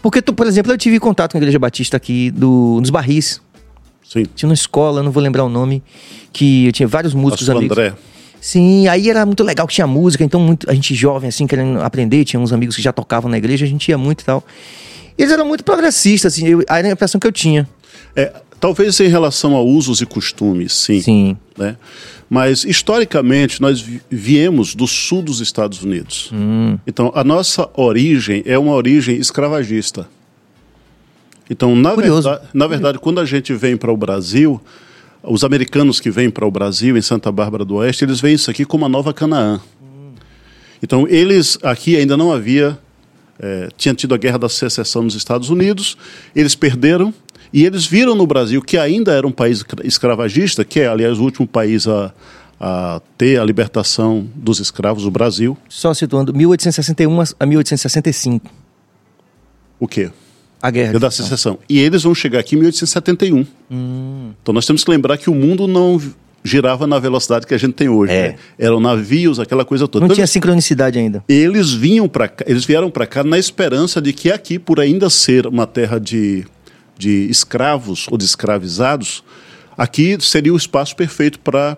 Porque, 0.00 0.22
tu, 0.22 0.32
por 0.32 0.46
exemplo, 0.46 0.70
eu 0.72 0.78
tive 0.78 1.00
contato 1.00 1.32
com 1.32 1.38
a 1.38 1.40
igreja 1.40 1.58
batista 1.58 1.96
aqui 1.96 2.30
do, 2.30 2.80
dos 2.80 2.88
Barris. 2.90 3.40
Sim. 4.08 4.24
Tinha 4.34 4.48
uma 4.48 4.54
escola, 4.54 5.02
não 5.02 5.10
vou 5.10 5.20
lembrar 5.22 5.44
o 5.44 5.48
nome, 5.48 5.82
que 6.32 6.66
eu 6.66 6.72
tinha 6.72 6.86
vários 6.86 7.12
músicos 7.14 7.40
Pastor 7.46 7.56
amigos. 7.56 7.76
André. 7.76 7.94
Sim, 8.40 8.86
aí 8.88 9.10
era 9.10 9.26
muito 9.26 9.42
legal 9.42 9.66
que 9.66 9.74
tinha 9.74 9.86
música, 9.86 10.22
então 10.24 10.40
muito, 10.40 10.70
a 10.70 10.74
gente 10.74 10.94
jovem, 10.94 11.28
assim, 11.28 11.46
querendo 11.46 11.80
aprender, 11.82 12.24
tinha 12.24 12.38
uns 12.38 12.52
amigos 12.52 12.76
que 12.76 12.82
já 12.82 12.92
tocavam 12.92 13.30
na 13.30 13.36
igreja, 13.38 13.64
a 13.64 13.68
gente 13.68 13.88
ia 13.88 13.98
muito 13.98 14.20
e 14.22 14.24
tal. 14.24 14.44
E 15.18 15.22
eles 15.22 15.32
eram 15.32 15.46
muito 15.46 15.64
progressistas, 15.64 16.32
assim, 16.34 16.46
eu, 16.46 16.62
era 16.68 16.86
a 16.86 16.90
impressão 16.92 17.18
que 17.20 17.26
eu 17.26 17.32
tinha. 17.32 17.68
É, 18.14 18.32
talvez 18.60 18.98
em 19.00 19.08
relação 19.08 19.56
a 19.56 19.60
usos 19.60 20.00
e 20.00 20.06
costumes, 20.06 20.72
sim. 20.72 21.00
Sim. 21.00 21.36
né? 21.56 21.76
Mas 22.30 22.62
historicamente 22.64 23.60
nós 23.60 23.80
vi- 23.80 24.02
viemos 24.10 24.74
do 24.74 24.86
sul 24.86 25.22
dos 25.22 25.40
Estados 25.40 25.82
Unidos. 25.82 26.30
Então 26.86 27.10
a 27.14 27.24
nossa 27.24 27.68
origem 27.74 28.42
é 28.44 28.58
uma 28.58 28.72
origem 28.74 29.16
escravagista. 29.16 30.06
Então 31.50 31.74
na 31.74 31.92
Curioso. 31.94 32.28
verdade, 32.28 32.48
na 32.54 32.66
verdade, 32.66 32.98
quando 32.98 33.18
a 33.20 33.24
gente 33.24 33.54
vem 33.54 33.76
para 33.76 33.90
o 33.90 33.96
Brasil, 33.96 34.60
os 35.22 35.44
americanos 35.44 36.00
que 36.00 36.10
vêm 36.10 36.30
para 36.30 36.46
o 36.46 36.50
Brasil 36.50 36.96
em 36.96 37.02
Santa 37.02 37.30
Bárbara 37.32 37.64
do 37.64 37.76
Oeste, 37.76 38.04
eles 38.04 38.20
veem 38.20 38.34
isso 38.34 38.50
aqui 38.50 38.64
como 38.64 38.84
a 38.84 38.88
nova 38.88 39.12
Canaã. 39.12 39.60
Então 40.82 41.06
eles 41.08 41.58
aqui 41.62 41.96
ainda 41.96 42.16
não 42.16 42.32
havia 42.32 42.78
é, 43.40 43.68
tinha 43.76 43.94
tido 43.94 44.14
a 44.14 44.18
guerra 44.18 44.38
da 44.38 44.48
secessão 44.48 45.02
nos 45.02 45.14
Estados 45.14 45.48
Unidos, 45.50 45.96
eles 46.34 46.54
perderam 46.56 47.14
e 47.52 47.64
eles 47.64 47.86
viram 47.86 48.14
no 48.16 48.26
Brasil 48.26 48.60
que 48.60 48.76
ainda 48.76 49.12
era 49.12 49.26
um 49.26 49.30
país 49.32 49.58
escra- 49.58 49.86
escravagista, 49.86 50.64
que 50.64 50.80
é, 50.80 50.88
aliás, 50.88 51.18
o 51.18 51.22
último 51.22 51.46
país 51.46 51.86
a, 51.86 52.12
a 52.60 53.00
ter 53.16 53.40
a 53.40 53.44
libertação 53.44 54.28
dos 54.34 54.58
escravos, 54.58 55.04
o 55.06 55.10
Brasil. 55.10 55.56
Só 55.68 55.94
situando, 55.94 56.34
1861 56.34 57.20
a 57.38 57.46
1865, 57.46 58.50
O 59.80 59.86
quê? 59.86 60.10
A 60.60 60.70
guerra. 60.70 60.98
Da 60.98 61.10
secessão. 61.10 61.58
E 61.68 61.78
eles 61.78 62.02
vão 62.02 62.14
chegar 62.14 62.40
aqui 62.40 62.54
em 62.54 62.58
1871. 62.58 63.46
Então 64.42 64.52
nós 64.52 64.66
temos 64.66 64.82
que 64.84 64.90
lembrar 64.90 65.16
que 65.18 65.30
o 65.30 65.34
mundo 65.34 65.66
não 65.66 66.00
girava 66.44 66.86
na 66.86 66.98
velocidade 66.98 67.46
que 67.46 67.54
a 67.54 67.58
gente 67.58 67.74
tem 67.74 67.88
hoje. 67.88 68.12
É. 68.12 68.28
né? 68.30 68.36
Eram 68.58 68.80
navios, 68.80 69.38
aquela 69.38 69.64
coisa 69.64 69.86
toda. 69.86 70.00
Não 70.02 70.06
Então, 70.06 70.14
tinha 70.14 70.26
sincronicidade 70.26 70.98
ainda. 70.98 71.22
eles 71.28 71.72
vinham 71.72 72.08
para 72.08 72.30
eles 72.46 72.64
vieram 72.64 72.90
para 72.90 73.06
cá 73.06 73.22
na 73.24 73.38
esperança 73.38 74.00
de 74.00 74.12
que 74.12 74.30
aqui, 74.30 74.58
por 74.58 74.80
ainda 74.80 75.10
ser 75.10 75.46
uma 75.46 75.66
terra 75.66 75.98
de, 75.98 76.44
de 76.96 77.28
escravos 77.30 78.06
ou 78.10 78.16
de 78.16 78.24
escravizados, 78.24 79.22
aqui 79.76 80.16
seria 80.20 80.52
o 80.52 80.56
espaço 80.56 80.94
perfeito 80.96 81.38
para 81.40 81.76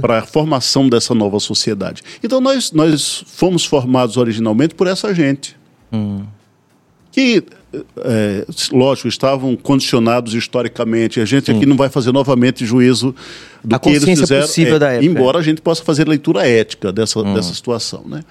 para 0.00 0.18
a 0.18 0.22
formação 0.26 0.88
dessa 0.88 1.14
nova 1.14 1.38
sociedade. 1.38 2.02
Então 2.22 2.40
nós 2.40 2.72
nós 2.72 3.24
fomos 3.28 3.64
formados 3.64 4.16
originalmente 4.16 4.74
por 4.74 4.88
essa 4.88 5.14
gente 5.14 5.56
que 7.12 7.42
é, 7.98 8.46
lógico 8.70 9.08
estavam 9.08 9.56
condicionados 9.56 10.34
historicamente. 10.34 11.20
A 11.20 11.24
gente 11.24 11.50
aqui 11.50 11.66
não 11.66 11.76
vai 11.76 11.88
fazer 11.88 12.12
novamente 12.12 12.66
juízo 12.66 13.14
do 13.64 13.76
A 13.76 13.78
que 13.78 13.90
eles 13.90 14.04
fizeram, 14.04 14.46
possível 14.46 14.76
é, 14.76 14.78
da 14.78 14.90
época. 14.92 15.06
embora 15.06 15.38
a 15.38 15.42
gente 15.42 15.60
possa 15.60 15.82
fazer 15.82 16.06
leitura 16.06 16.46
ética 16.46 16.92
dessa, 16.92 17.22
dessa 17.22 17.54
situação, 17.54 18.04
né? 18.06 18.22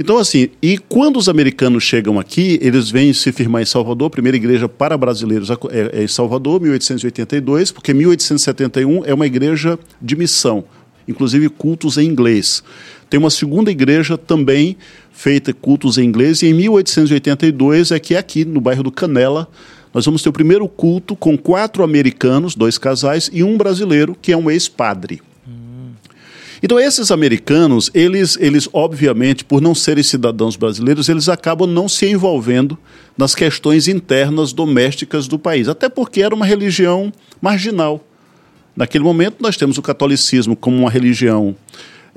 Então, 0.00 0.16
assim, 0.16 0.48
e 0.62 0.78
quando 0.78 1.16
os 1.16 1.28
americanos 1.28 1.82
chegam 1.82 2.20
aqui, 2.20 2.56
eles 2.62 2.88
vêm 2.88 3.12
se 3.12 3.32
firmar 3.32 3.62
em 3.62 3.66
Salvador, 3.66 4.06
a 4.06 4.10
primeira 4.10 4.36
igreja 4.36 4.68
para 4.68 4.96
brasileiros 4.96 5.50
é, 5.50 5.56
é 5.92 6.04
em 6.04 6.08
Salvador, 6.08 6.60
1882, 6.60 7.72
porque 7.72 7.92
1871 7.92 9.04
é 9.04 9.12
uma 9.12 9.26
igreja 9.26 9.76
de 10.00 10.14
missão, 10.14 10.62
inclusive 11.08 11.48
cultos 11.48 11.98
em 11.98 12.06
inglês. 12.06 12.62
Tem 13.10 13.18
uma 13.18 13.30
segunda 13.30 13.72
igreja 13.72 14.16
também 14.16 14.76
feita 15.18 15.52
cultos 15.52 15.98
em 15.98 16.04
inglês, 16.04 16.42
e 16.42 16.46
em 16.46 16.54
1882 16.54 17.90
é 17.90 17.98
que 17.98 18.14
aqui 18.14 18.44
no 18.44 18.60
bairro 18.60 18.84
do 18.84 18.92
Canela 18.92 19.48
nós 19.92 20.04
vamos 20.04 20.22
ter 20.22 20.28
o 20.28 20.32
primeiro 20.32 20.68
culto 20.68 21.16
com 21.16 21.36
quatro 21.36 21.82
americanos, 21.82 22.54
dois 22.54 22.78
casais, 22.78 23.28
e 23.32 23.42
um 23.42 23.58
brasileiro, 23.58 24.16
que 24.22 24.30
é 24.30 24.36
um 24.36 24.48
ex-padre. 24.48 25.20
Então 26.62 26.78
esses 26.78 27.10
americanos, 27.10 27.90
eles, 27.92 28.38
eles 28.40 28.68
obviamente, 28.72 29.44
por 29.44 29.60
não 29.60 29.74
serem 29.74 30.04
cidadãos 30.04 30.54
brasileiros, 30.54 31.08
eles 31.08 31.28
acabam 31.28 31.68
não 31.68 31.88
se 31.88 32.06
envolvendo 32.06 32.78
nas 33.16 33.34
questões 33.34 33.88
internas 33.88 34.52
domésticas 34.52 35.26
do 35.26 35.36
país, 35.36 35.68
até 35.68 35.88
porque 35.88 36.22
era 36.22 36.34
uma 36.34 36.46
religião 36.46 37.12
marginal. 37.42 38.04
Naquele 38.76 39.02
momento 39.02 39.38
nós 39.40 39.56
temos 39.56 39.78
o 39.78 39.82
catolicismo 39.82 40.54
como 40.54 40.76
uma 40.76 40.90
religião 40.90 41.56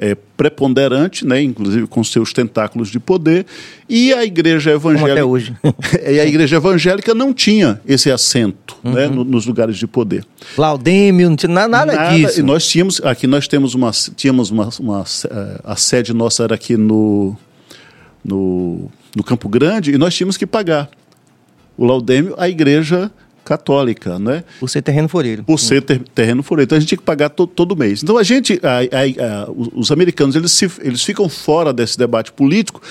é, 0.04 0.16
preponderante, 0.36 1.24
né, 1.28 1.40
inclusive 1.44 1.86
com 1.86 2.04
seus 2.04 2.34
tentáculos 2.34 2.90
de 2.90 3.00
poder, 3.00 3.46
e 3.88 4.12
a 4.12 4.26
igreja 4.26 4.72
Como 4.74 4.90
evangélica 4.94 5.12
até 5.14 5.24
hoje. 5.24 5.56
e 6.12 6.20
a 6.20 6.26
igreja 6.26 6.56
evangélica 6.56 7.14
não 7.14 7.32
tinha 7.32 7.80
esse 7.88 8.10
assento 8.10 8.76
né, 8.84 9.06
no- 9.08 9.24
nos 9.24 9.46
lugares 9.46 9.78
de 9.78 9.86
poder. 9.86 10.26
Laudêmio, 10.58 11.30
não 11.30 11.36
tinha 11.36 11.52
na- 11.54 11.68
nada, 11.68 12.10
disso. 12.10 12.40
E 12.40 12.44
nós 12.44 12.68
tínhamos 12.68 13.00
aqui 13.06 13.28
nós 13.28 13.48
temos 13.48 13.76
uma 13.76 13.92
tínhamos 14.16 14.50
uma, 14.50 14.70
uma, 14.80 15.04
eh, 15.30 15.62
a 15.64 15.76
sede 15.76 16.14
nossa 16.16 16.44
era 16.46 16.56
aqui 16.56 16.76
no, 16.76 17.38
no 18.26 18.90
no 19.16 19.24
Campo 19.24 19.48
Grande 19.50 19.92
e 19.94 19.98
nós 19.98 20.16
tínhamos 20.16 20.36
que 20.38 20.48
pagar 20.48 20.90
o 21.78 21.86
laudêmio 21.86 22.34
à 22.38 22.48
igreja 22.50 23.12
católica, 23.44 24.18
né? 24.20 24.44
Por 24.60 24.70
ser 24.70 24.82
terreno 24.82 25.08
foreiro. 25.10 25.44
Por 25.44 25.60
ser 25.60 25.82
ter, 25.82 26.00
terreno 26.16 26.42
foreiro. 26.44 26.68
Então 26.68 26.78
a 26.78 26.80
gente 26.80 26.90
tinha 26.90 26.98
que 26.98 27.04
pagar 27.04 27.30
to, 27.30 27.46
todo 27.48 27.76
mês. 27.76 28.02
Então 28.04 28.18
a 28.18 28.24
gente, 28.24 28.60
a- 28.64 28.80
a- 28.80 29.44
a- 29.46 29.52
os- 29.52 29.70
os 29.74 29.92
americanos, 29.92 30.36
eles, 30.36 30.52
se, 30.52 30.70
eles 30.82 31.04
ficam 31.04 31.28
fora 31.28 31.74
desse 31.74 31.98
debate 31.98 32.32
político 32.32 32.82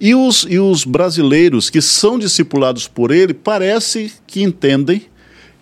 e 0.00 0.14
os, 0.14 0.46
e 0.48 0.58
os 0.58 0.84
brasileiros 0.84 1.68
que 1.70 1.80
são 1.82 2.18
discipulados 2.18 2.88
por 2.88 3.10
ele 3.10 3.34
parece 3.34 4.12
que 4.26 4.42
entendem 4.42 5.02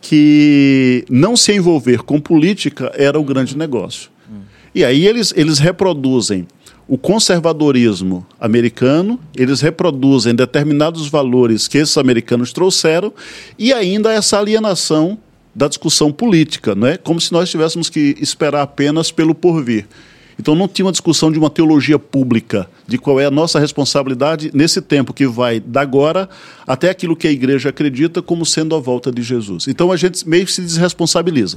que 0.00 1.04
não 1.10 1.36
se 1.36 1.52
envolver 1.52 2.02
com 2.02 2.20
política 2.20 2.92
era 2.94 3.18
o 3.18 3.24
grande 3.24 3.56
negócio. 3.56 4.10
E 4.74 4.84
aí 4.84 5.06
eles, 5.06 5.32
eles 5.36 5.58
reproduzem 5.58 6.46
o 6.88 6.96
conservadorismo 6.96 8.24
americano, 8.40 9.18
eles 9.34 9.60
reproduzem 9.60 10.34
determinados 10.34 11.08
valores 11.08 11.66
que 11.66 11.78
esses 11.78 11.98
americanos 11.98 12.52
trouxeram 12.52 13.12
e 13.58 13.72
ainda 13.72 14.12
essa 14.12 14.38
alienação 14.38 15.18
da 15.54 15.66
discussão 15.66 16.12
política, 16.12 16.74
não 16.74 16.86
é? 16.86 16.96
Como 16.96 17.20
se 17.20 17.32
nós 17.32 17.50
tivéssemos 17.50 17.88
que 17.88 18.14
esperar 18.20 18.62
apenas 18.62 19.10
pelo 19.10 19.34
porvir. 19.34 19.86
Então 20.38 20.54
não 20.54 20.68
tinha 20.68 20.84
uma 20.84 20.92
discussão 20.92 21.32
de 21.32 21.38
uma 21.38 21.48
teologia 21.48 21.98
pública, 21.98 22.68
de 22.86 22.98
qual 22.98 23.18
é 23.18 23.24
a 23.24 23.30
nossa 23.30 23.58
responsabilidade 23.58 24.50
nesse 24.52 24.82
tempo 24.82 25.14
que 25.14 25.26
vai 25.26 25.58
da 25.58 25.80
agora 25.80 26.28
até 26.66 26.90
aquilo 26.90 27.16
que 27.16 27.26
a 27.26 27.32
igreja 27.32 27.70
acredita 27.70 28.20
como 28.20 28.44
sendo 28.44 28.74
a 28.74 28.78
volta 28.78 29.10
de 29.10 29.22
Jesus. 29.22 29.66
Então 29.66 29.90
a 29.90 29.96
gente 29.96 30.28
meio 30.28 30.44
que 30.44 30.52
se 30.52 30.60
desresponsabiliza. 30.60 31.56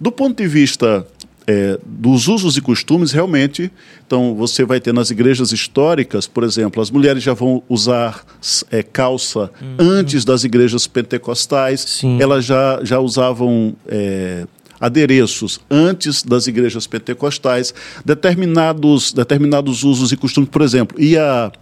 Do 0.00 0.12
ponto 0.12 0.40
de 0.40 0.48
vista 0.48 1.06
é, 1.46 1.78
dos 1.84 2.28
usos 2.28 2.56
e 2.56 2.60
costumes, 2.60 3.12
realmente, 3.12 3.70
então 4.06 4.34
você 4.34 4.64
vai 4.64 4.80
ter 4.80 4.92
nas 4.92 5.10
igrejas 5.10 5.52
históricas, 5.52 6.26
por 6.26 6.44
exemplo, 6.44 6.80
as 6.80 6.90
mulheres 6.90 7.22
já 7.22 7.34
vão 7.34 7.62
usar 7.68 8.24
é, 8.70 8.82
calça 8.82 9.50
antes 9.78 10.24
das 10.24 10.44
igrejas 10.44 10.86
pentecostais, 10.86 11.80
Sim. 11.80 12.20
elas 12.20 12.44
já, 12.44 12.80
já 12.84 13.00
usavam 13.00 13.74
é, 13.88 14.46
adereços 14.80 15.60
antes 15.70 16.22
das 16.22 16.46
igrejas 16.46 16.86
pentecostais, 16.86 17.74
determinados, 18.04 19.12
determinados 19.12 19.84
usos 19.84 20.12
e 20.12 20.16
costumes, 20.16 20.50
por 20.50 20.62
exemplo, 20.62 21.00
e 21.00 21.16
a, 21.16 21.52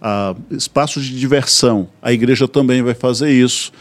a 0.00 0.34
espaços 0.50 1.04
de 1.04 1.18
diversão. 1.18 1.88
A 2.02 2.12
igreja 2.12 2.46
também 2.46 2.82
vai 2.82 2.94
fazer 2.94 3.30
isso. 3.30 3.72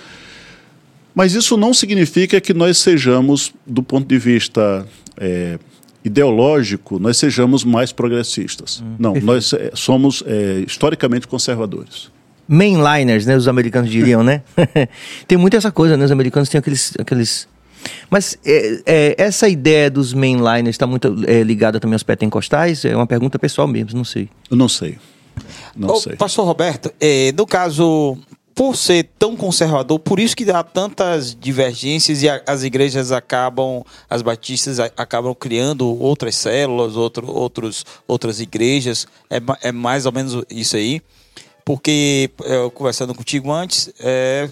Mas 1.13 1.33
isso 1.33 1.57
não 1.57 1.73
significa 1.73 2.39
que 2.39 2.53
nós 2.53 2.77
sejamos, 2.77 3.51
do 3.67 3.83
ponto 3.83 4.07
de 4.07 4.17
vista 4.17 4.87
é, 5.19 5.59
ideológico, 6.03 6.99
nós 6.99 7.17
sejamos 7.17 7.63
mais 7.63 7.91
progressistas. 7.91 8.81
Hum, 8.81 8.95
não, 8.97 9.13
nós 9.15 9.53
é, 9.53 9.71
somos 9.73 10.23
é, 10.25 10.63
historicamente 10.65 11.27
conservadores. 11.27 12.11
Mainliners, 12.47 13.25
né? 13.25 13.35
Os 13.35 13.47
americanos 13.47 13.91
diriam, 13.91 14.23
né? 14.23 14.41
tem 15.27 15.37
muito 15.37 15.55
essa 15.55 15.71
coisa, 15.71 15.95
né? 15.95 16.05
Os 16.05 16.11
americanos 16.11 16.49
têm 16.49 16.57
aqueles, 16.57 16.93
aqueles 16.97 17.47
mas 18.09 18.37
é, 18.45 18.81
é, 18.85 19.15
essa 19.17 19.47
ideia 19.47 19.89
dos 19.89 20.13
mainliners 20.13 20.69
está 20.69 20.87
muito 20.87 21.15
é, 21.27 21.43
ligada 21.43 21.79
também 21.79 21.95
aos 21.95 22.03
pentecostais? 22.03 22.83
É 22.85 22.95
uma 22.95 23.07
pergunta 23.07 23.37
pessoal 23.37 23.67
mesmo, 23.67 23.95
não 23.95 24.03
sei. 24.03 24.29
Eu 24.49 24.57
não 24.57 24.67
sei. 24.67 24.97
Não 25.75 25.89
Ô, 25.89 25.95
sei. 25.95 26.15
Pastor 26.15 26.45
Roberto, 26.45 26.91
é, 26.99 27.31
no 27.31 27.45
caso, 27.45 28.17
por 28.59 28.75
ser 28.75 29.07
tão 29.17 29.37
conservador, 29.37 29.97
por 29.99 30.19
isso 30.19 30.35
que 30.35 30.51
há 30.51 30.61
tantas 30.61 31.33
divergências 31.33 32.21
e 32.23 32.27
a, 32.27 32.43
as 32.45 32.61
igrejas 32.61 33.09
acabam, 33.09 33.85
as 34.09 34.21
batistas 34.21 34.81
a, 34.81 34.91
acabam 34.97 35.33
criando 35.33 35.87
outras 35.87 36.35
células, 36.35 36.97
outro, 36.97 37.31
outros, 37.31 37.85
outras 38.05 38.41
igrejas. 38.41 39.07
É, 39.29 39.37
é 39.69 39.71
mais 39.71 40.05
ou 40.05 40.11
menos 40.11 40.43
isso 40.49 40.75
aí. 40.75 41.01
Porque, 41.63 42.31
eu, 42.43 42.69
conversando 42.69 43.15
contigo 43.15 43.49
antes, 43.49 43.93
é, 43.97 44.49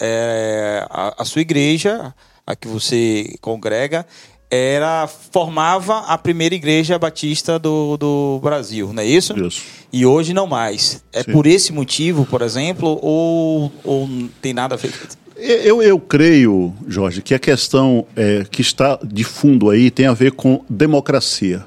é 0.00 0.86
a, 0.88 1.20
a 1.20 1.24
sua 1.26 1.42
igreja 1.42 2.14
a 2.46 2.56
que 2.56 2.66
você 2.66 3.36
congrega, 3.42 4.06
era 4.50 5.06
formava 5.06 5.98
a 6.00 6.18
primeira 6.18 6.54
igreja 6.54 6.98
batista 6.98 7.58
do, 7.58 7.96
do 7.96 8.40
Brasil, 8.42 8.92
não 8.92 9.02
é 9.02 9.06
isso? 9.06 9.38
Isso. 9.38 9.62
E 9.92 10.04
hoje 10.04 10.34
não 10.34 10.46
mais. 10.46 11.02
É 11.12 11.22
Sim. 11.22 11.32
por 11.32 11.46
esse 11.46 11.72
motivo, 11.72 12.26
por 12.26 12.42
exemplo, 12.42 12.98
ou, 13.00 13.72
ou 13.84 14.08
não 14.08 14.28
tem 14.42 14.52
nada 14.52 14.74
a 14.74 14.78
ver 14.78 14.90
com 14.90 15.20
eu, 15.42 15.80
eu 15.82 15.98
creio, 15.98 16.74
Jorge, 16.86 17.22
que 17.22 17.32
a 17.32 17.38
questão 17.38 18.06
é, 18.14 18.44
que 18.44 18.60
está 18.60 18.98
de 19.02 19.24
fundo 19.24 19.70
aí 19.70 19.90
tem 19.90 20.06
a 20.06 20.12
ver 20.12 20.32
com 20.32 20.62
democracia. 20.68 21.64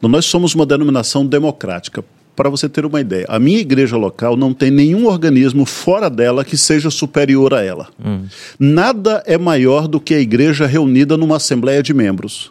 Nós 0.00 0.26
somos 0.26 0.54
uma 0.54 0.64
denominação 0.64 1.26
democrática 1.26 2.04
para 2.40 2.48
você 2.48 2.70
ter 2.70 2.86
uma 2.86 3.02
ideia, 3.02 3.26
a 3.28 3.38
minha 3.38 3.58
igreja 3.58 3.98
local 3.98 4.34
não 4.34 4.54
tem 4.54 4.70
nenhum 4.70 5.06
organismo 5.06 5.66
fora 5.66 6.08
dela 6.08 6.42
que 6.42 6.56
seja 6.56 6.90
superior 6.90 7.52
a 7.52 7.62
ela. 7.62 7.90
Hum. 8.02 8.22
Nada 8.58 9.22
é 9.26 9.36
maior 9.36 9.86
do 9.86 10.00
que 10.00 10.14
a 10.14 10.20
igreja 10.20 10.64
reunida 10.64 11.18
numa 11.18 11.36
assembleia 11.36 11.82
de 11.82 11.92
membros. 11.92 12.50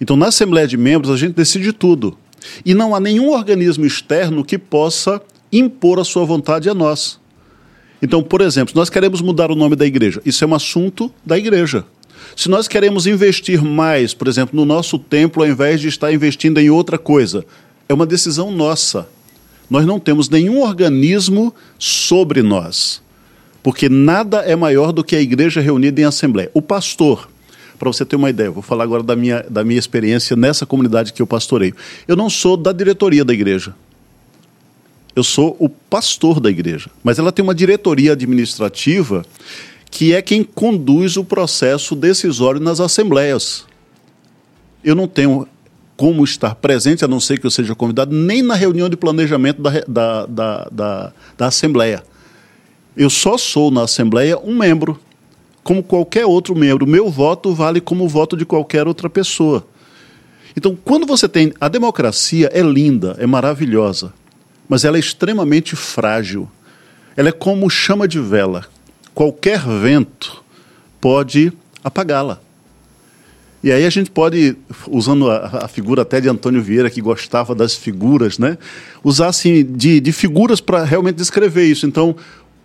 Então, 0.00 0.16
na 0.16 0.26
assembleia 0.26 0.66
de 0.66 0.76
membros, 0.76 1.12
a 1.12 1.16
gente 1.16 1.34
decide 1.34 1.72
tudo. 1.72 2.18
E 2.66 2.74
não 2.74 2.92
há 2.92 2.98
nenhum 2.98 3.30
organismo 3.30 3.86
externo 3.86 4.44
que 4.44 4.58
possa 4.58 5.22
impor 5.52 6.00
a 6.00 6.04
sua 6.04 6.24
vontade 6.24 6.68
a 6.68 6.74
nós. 6.74 7.20
Então, 8.02 8.20
por 8.20 8.40
exemplo, 8.40 8.70
se 8.70 8.76
nós 8.76 8.90
queremos 8.90 9.20
mudar 9.20 9.48
o 9.48 9.54
nome 9.54 9.76
da 9.76 9.86
igreja, 9.86 10.20
isso 10.26 10.42
é 10.42 10.46
um 10.48 10.56
assunto 10.56 11.08
da 11.24 11.38
igreja. 11.38 11.84
Se 12.34 12.48
nós 12.48 12.66
queremos 12.66 13.06
investir 13.06 13.62
mais, 13.62 14.12
por 14.12 14.26
exemplo, 14.26 14.58
no 14.58 14.64
nosso 14.64 14.98
templo, 14.98 15.44
ao 15.44 15.48
invés 15.48 15.80
de 15.80 15.86
estar 15.86 16.12
investindo 16.12 16.58
em 16.58 16.68
outra 16.68 16.98
coisa, 16.98 17.46
é 17.88 17.94
uma 17.94 18.06
decisão 18.06 18.50
nossa. 18.50 19.08
Nós 19.70 19.86
não 19.86 19.98
temos 19.98 20.28
nenhum 20.28 20.62
organismo 20.62 21.54
sobre 21.78 22.42
nós, 22.42 23.02
porque 23.62 23.88
nada 23.88 24.38
é 24.38 24.56
maior 24.56 24.92
do 24.92 25.04
que 25.04 25.14
a 25.14 25.20
igreja 25.20 25.60
reunida 25.60 26.00
em 26.00 26.04
assembleia. 26.04 26.50
O 26.54 26.62
pastor, 26.62 27.28
para 27.78 27.88
você 27.88 28.04
ter 28.04 28.16
uma 28.16 28.30
ideia, 28.30 28.50
vou 28.50 28.62
falar 28.62 28.84
agora 28.84 29.02
da 29.02 29.14
minha, 29.14 29.44
da 29.48 29.62
minha 29.62 29.78
experiência 29.78 30.34
nessa 30.36 30.64
comunidade 30.64 31.12
que 31.12 31.20
eu 31.20 31.26
pastoreio. 31.26 31.74
Eu 32.06 32.16
não 32.16 32.30
sou 32.30 32.56
da 32.56 32.72
diretoria 32.72 33.24
da 33.24 33.32
igreja. 33.32 33.74
Eu 35.14 35.24
sou 35.24 35.56
o 35.58 35.68
pastor 35.68 36.40
da 36.40 36.48
igreja. 36.48 36.90
Mas 37.02 37.18
ela 37.18 37.32
tem 37.32 37.42
uma 37.42 37.54
diretoria 37.54 38.12
administrativa 38.12 39.24
que 39.90 40.14
é 40.14 40.22
quem 40.22 40.44
conduz 40.44 41.16
o 41.16 41.24
processo 41.24 41.96
decisório 41.96 42.60
nas 42.60 42.78
assembleias. 42.78 43.64
Eu 44.84 44.94
não 44.94 45.08
tenho 45.08 45.46
como 45.98 46.22
estar 46.22 46.54
presente, 46.54 47.04
a 47.04 47.08
não 47.08 47.18
ser 47.18 47.40
que 47.40 47.46
eu 47.46 47.50
seja 47.50 47.74
convidado, 47.74 48.14
nem 48.14 48.40
na 48.40 48.54
reunião 48.54 48.88
de 48.88 48.96
planejamento 48.96 49.60
da, 49.60 49.80
da, 49.80 50.26
da, 50.26 50.68
da, 50.70 51.12
da 51.36 51.46
Assembleia. 51.48 52.04
Eu 52.96 53.10
só 53.10 53.36
sou 53.36 53.68
na 53.68 53.82
Assembleia 53.82 54.38
um 54.38 54.56
membro, 54.56 54.96
como 55.64 55.82
qualquer 55.82 56.24
outro 56.24 56.54
membro. 56.54 56.86
Meu 56.86 57.10
voto 57.10 57.52
vale 57.52 57.80
como 57.80 58.04
o 58.04 58.08
voto 58.08 58.36
de 58.36 58.46
qualquer 58.46 58.86
outra 58.86 59.10
pessoa. 59.10 59.66
Então, 60.56 60.78
quando 60.84 61.04
você 61.04 61.28
tem. 61.28 61.52
A 61.60 61.66
democracia 61.66 62.48
é 62.52 62.62
linda, 62.62 63.16
é 63.18 63.26
maravilhosa, 63.26 64.14
mas 64.68 64.84
ela 64.84 64.98
é 64.98 65.00
extremamente 65.00 65.74
frágil. 65.74 66.48
Ela 67.16 67.30
é 67.30 67.32
como 67.32 67.68
chama 67.68 68.06
de 68.06 68.20
vela. 68.20 68.66
Qualquer 69.12 69.58
vento 69.58 70.44
pode 71.00 71.52
apagá-la. 71.82 72.40
E 73.62 73.72
aí 73.72 73.84
a 73.84 73.90
gente 73.90 74.10
pode, 74.10 74.56
usando 74.88 75.30
a, 75.30 75.64
a, 75.64 75.68
figura 75.68 76.02
até 76.02 76.20
de 76.20 76.28
Antônio 76.28 76.62
Vieira, 76.62 76.88
que 76.88 77.00
gostava 77.00 77.54
das 77.54 77.74
figuras, 77.74 78.38
né? 78.38 78.56
usar 79.02 79.28
assim, 79.28 79.64
de, 79.64 80.00
de 80.00 80.12
figuras 80.12 80.60
para 80.60 80.84
realmente 80.84 81.16
descrever 81.16 81.64
isso. 81.64 81.84
Então, 81.84 82.14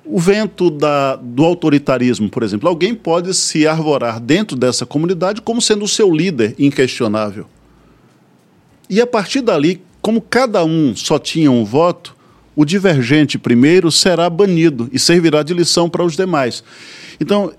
o 0.05 0.19
vento 0.19 0.69
da, 0.69 1.15
do 1.15 1.43
autoritarismo, 1.43 2.29
por 2.29 2.43
exemplo, 2.43 2.69
alguém 2.69 2.93
pode 2.93 3.33
se 3.33 3.65
arvorar 3.65 4.19
dentro 4.19 4.55
dessa 4.55 4.85
comunidade 4.85 5.41
como 5.41 5.61
sendo 5.61 5.85
o 5.85 5.87
seu 5.87 6.13
líder 6.13 6.55
inquestionável. 6.59 7.47
E 8.89 9.01
a 9.01 9.07
partir 9.07 9.41
dali, 9.41 9.81
como 10.01 10.21
cada 10.21 10.63
um 10.63 10.95
só 10.95 11.17
tinha 11.17 11.49
um 11.49 11.63
voto, 11.63 12.15
o 12.55 12.65
divergente 12.65 13.39
primeiro 13.39 13.91
será 13.91 14.29
banido 14.29 14.89
e 14.91 14.99
servirá 14.99 15.41
de 15.41 15.53
lição 15.53 15.89
para 15.89 16.03
os 16.03 16.15
demais. 16.15 16.63
Então, 17.19 17.51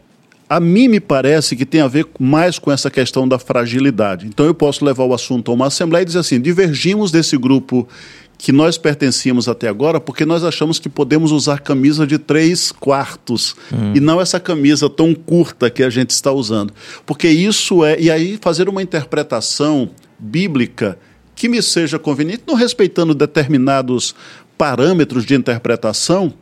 a 0.49 0.61
mim 0.61 0.89
me 0.89 1.01
parece 1.01 1.57
que 1.57 1.65
tem 1.65 1.81
a 1.81 1.89
ver 1.89 2.07
mais 2.19 2.59
com 2.59 2.71
essa 2.71 2.91
questão 2.91 3.27
da 3.27 3.39
fragilidade. 3.39 4.27
Então 4.27 4.45
eu 4.47 4.55
posso 4.55 4.85
levar 4.85 5.05
o 5.05 5.15
assunto 5.15 5.51
a 5.51 5.55
uma 5.55 5.67
assembleia 5.67 6.03
e 6.03 6.07
dizer 6.07 6.19
assim: 6.19 6.41
divergimos 6.41 7.11
desse 7.11 7.37
grupo 7.37 7.89
que 8.37 8.53
nós 8.53 8.77
pertencíamos 8.77 9.49
até 9.49 9.69
agora 9.69 10.01
porque 10.01 10.27
nós 10.27 10.45
achamos 10.45 10.79
que 10.79 10.89
podemos 10.89 11.33
usar 11.33 11.61
camisa 11.61 12.07
de 12.07 12.19
três 12.19 12.73
quartos 12.73 13.57
e 13.95 14.01
não 14.01 14.21
essa 14.21 14.39
camisa 14.41 14.91
tão 14.91 15.15
curta 15.15 15.71
que 15.71 15.83
a 15.83 15.89
gente 15.89 16.11
está 16.11 16.31
usando. 16.31 16.73
Porque 17.07 17.29
isso 17.29 17.85
é. 17.85 17.99
E 17.99 18.11
aí 18.11 18.39
fazer 18.41 18.69
uma 18.69 18.83
interpretação 18.83 19.91
bíblica 20.19 20.99
que 21.35 21.49
me 21.49 21.63
seja 21.63 21.99
conveniente, 21.99 22.43
não 22.47 22.55
respeitando 22.55 23.15
determinados 23.15 24.15
parâmetros 24.57 25.25
de 25.25 25.35
interpretação 25.35 26.33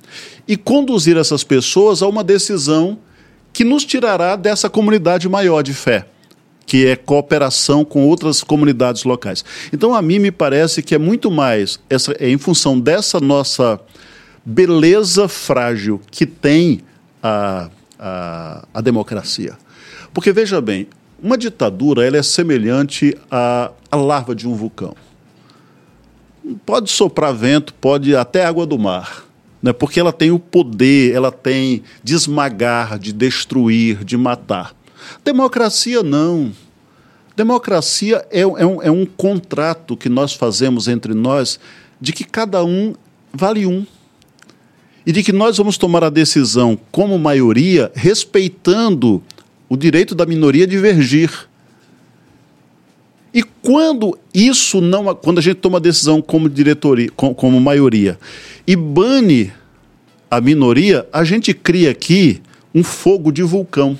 e 0.46 0.56
conduzir 0.56 1.16
essas 1.16 1.42
pessoas 1.42 2.02
a 2.02 2.08
uma 2.08 2.22
decisão 2.22 2.98
que 3.52 3.64
nos 3.64 3.84
tirará 3.84 4.36
dessa 4.36 4.70
comunidade 4.70 5.28
maior 5.28 5.62
de 5.62 5.74
fé, 5.74 6.06
que 6.64 6.86
é 6.86 6.96
cooperação 6.96 7.84
com 7.84 8.06
outras 8.06 8.42
comunidades 8.42 9.04
locais. 9.04 9.44
Então, 9.72 9.94
a 9.94 10.00
mim 10.00 10.18
me 10.18 10.30
parece 10.30 10.82
que 10.82 10.94
é 10.94 10.98
muito 10.98 11.30
mais 11.30 11.78
essa, 11.90 12.12
é 12.18 12.30
em 12.30 12.38
função 12.38 12.78
dessa 12.78 13.20
nossa 13.20 13.78
beleza 14.44 15.28
frágil 15.28 16.00
que 16.10 16.24
tem 16.24 16.80
a, 17.22 17.68
a, 17.98 18.66
a 18.72 18.80
democracia. 18.80 19.56
Porque, 20.14 20.32
veja 20.32 20.60
bem, 20.60 20.88
uma 21.22 21.36
ditadura 21.36 22.06
ela 22.06 22.16
é 22.16 22.22
semelhante 22.22 23.16
à, 23.30 23.70
à 23.90 23.96
larva 23.96 24.34
de 24.34 24.48
um 24.48 24.54
vulcão. 24.54 24.94
Pode 26.66 26.90
soprar 26.90 27.32
vento, 27.32 27.72
pode 27.74 28.16
até 28.16 28.44
água 28.44 28.66
do 28.66 28.78
mar 28.78 29.31
né? 29.62 29.72
porque 29.72 30.00
ela 30.00 30.12
tem 30.12 30.30
o 30.30 30.38
poder, 30.38 31.14
ela 31.14 31.30
tem 31.30 31.82
de 32.02 32.14
esmagar, 32.14 32.98
de 32.98 33.12
destruir, 33.12 34.04
de 34.04 34.16
matar. 34.16 34.74
Democracia 35.24 36.02
não. 36.02 36.52
Democracia 37.36 38.26
é, 38.30 38.40
é, 38.40 38.46
um, 38.46 38.82
é 38.82 38.90
um 38.90 39.06
contrato 39.06 39.96
que 39.96 40.08
nós 40.08 40.34
fazemos 40.34 40.88
entre 40.88 41.14
nós 41.14 41.58
de 42.00 42.12
que 42.12 42.24
cada 42.24 42.64
um 42.64 42.94
vale 43.32 43.64
um. 43.64 43.86
E 45.06 45.12
de 45.12 45.22
que 45.22 45.32
nós 45.32 45.56
vamos 45.56 45.78
tomar 45.78 46.04
a 46.04 46.10
decisão 46.10 46.78
como 46.90 47.18
maioria, 47.18 47.90
respeitando 47.94 49.22
o 49.68 49.76
direito 49.76 50.14
da 50.14 50.26
minoria 50.26 50.66
divergir. 50.66 51.48
Quando 53.62 54.18
isso 54.34 54.80
não, 54.80 55.14
quando 55.14 55.38
a 55.38 55.42
gente 55.42 55.56
toma 55.56 55.78
decisão 55.78 56.20
como 56.20 56.48
diretoria, 56.48 57.10
como 57.10 57.60
maioria, 57.60 58.18
e 58.66 58.74
bane 58.74 59.52
a 60.30 60.40
minoria, 60.40 61.06
a 61.12 61.22
gente 61.22 61.54
cria 61.54 61.90
aqui 61.90 62.42
um 62.74 62.82
fogo 62.82 63.30
de 63.30 63.42
vulcão. 63.42 63.98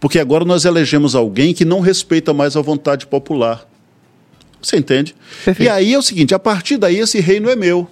Porque 0.00 0.18
agora 0.18 0.44
nós 0.44 0.64
elegemos 0.64 1.14
alguém 1.14 1.52
que 1.52 1.64
não 1.64 1.80
respeita 1.80 2.32
mais 2.32 2.56
a 2.56 2.62
vontade 2.62 3.06
popular. 3.06 3.68
Você 4.62 4.76
entende? 4.76 5.14
Perfeito. 5.44 5.66
E 5.66 5.68
aí 5.68 5.92
é 5.92 5.98
o 5.98 6.02
seguinte: 6.02 6.34
a 6.34 6.38
partir 6.38 6.76
daí 6.76 6.98
esse 6.98 7.20
reino 7.20 7.50
é 7.50 7.56
meu. 7.56 7.88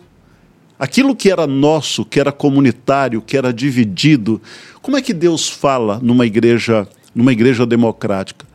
Aquilo 0.78 1.16
que 1.16 1.30
era 1.30 1.46
nosso, 1.46 2.04
que 2.04 2.20
era 2.20 2.30
comunitário, 2.30 3.22
que 3.22 3.36
era 3.36 3.52
dividido, 3.52 4.40
como 4.82 4.96
é 4.96 5.02
que 5.02 5.14
Deus 5.14 5.48
fala 5.48 5.98
numa 6.02 6.26
igreja, 6.26 6.86
numa 7.14 7.32
igreja 7.32 7.66
democrática? 7.66 8.46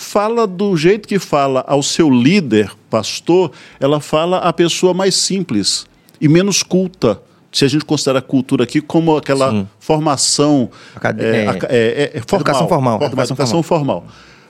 Fala 0.00 0.46
do 0.46 0.74
jeito 0.76 1.06
que 1.06 1.18
fala 1.18 1.62
ao 1.68 1.82
seu 1.82 2.08
líder, 2.10 2.72
pastor, 2.88 3.52
ela 3.78 4.00
fala 4.00 4.38
à 4.38 4.50
pessoa 4.52 4.94
mais 4.94 5.14
simples, 5.14 5.86
e 6.20 6.26
menos 6.26 6.62
culta. 6.62 7.20
Se 7.52 7.64
a 7.64 7.68
gente 7.68 7.84
considera 7.84 8.20
a 8.20 8.22
cultura 8.22 8.64
aqui 8.64 8.80
como 8.80 9.16
aquela 9.16 9.50
Sim. 9.50 9.68
formação 9.78 10.70
Acad- 10.94 11.20
é, 11.20 11.44
é, 11.44 11.48
aca- 11.48 11.66
é, 11.70 12.12
é, 12.14 12.20
formal, 12.20 12.40
educação 12.40 12.68
formal, 12.68 12.68
formal, 12.68 13.08
educação 13.08 13.34
educação 13.34 13.62
formal. 13.62 14.06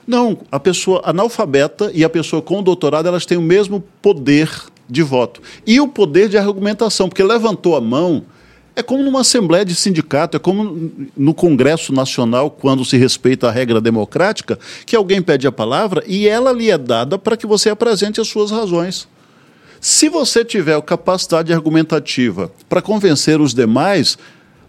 Não, 0.07 0.37
a 0.51 0.59
pessoa 0.59 1.01
analfabeta 1.03 1.91
e 1.93 2.03
a 2.03 2.09
pessoa 2.09 2.41
com 2.41 2.63
doutorado 2.63 3.07
elas 3.07 3.25
têm 3.25 3.37
o 3.37 3.41
mesmo 3.41 3.83
poder 4.01 4.49
de 4.89 5.01
voto 5.03 5.41
e 5.65 5.81
o 5.81 5.87
poder 5.87 6.29
de 6.29 6.37
argumentação, 6.37 7.09
porque 7.09 7.23
levantou 7.23 7.75
a 7.75 7.81
mão. 7.81 8.23
É 8.75 8.81
como 8.81 9.03
numa 9.03 9.21
assembleia 9.21 9.65
de 9.65 9.75
sindicato, 9.75 10.37
é 10.37 10.39
como 10.39 10.91
no 11.15 11.33
Congresso 11.33 11.91
Nacional, 11.91 12.49
quando 12.49 12.85
se 12.85 12.97
respeita 12.97 13.47
a 13.47 13.51
regra 13.51 13.81
democrática, 13.81 14.57
que 14.85 14.95
alguém 14.95 15.21
pede 15.21 15.45
a 15.45 15.51
palavra 15.51 16.03
e 16.07 16.27
ela 16.27 16.53
lhe 16.53 16.71
é 16.71 16.77
dada 16.77 17.17
para 17.17 17.35
que 17.35 17.45
você 17.45 17.69
apresente 17.69 18.21
as 18.21 18.29
suas 18.29 18.49
razões. 18.49 19.07
Se 19.79 20.07
você 20.07 20.45
tiver 20.45 20.79
capacidade 20.83 21.51
argumentativa 21.51 22.51
para 22.69 22.81
convencer 22.81 23.41
os 23.41 23.53
demais, 23.53 24.17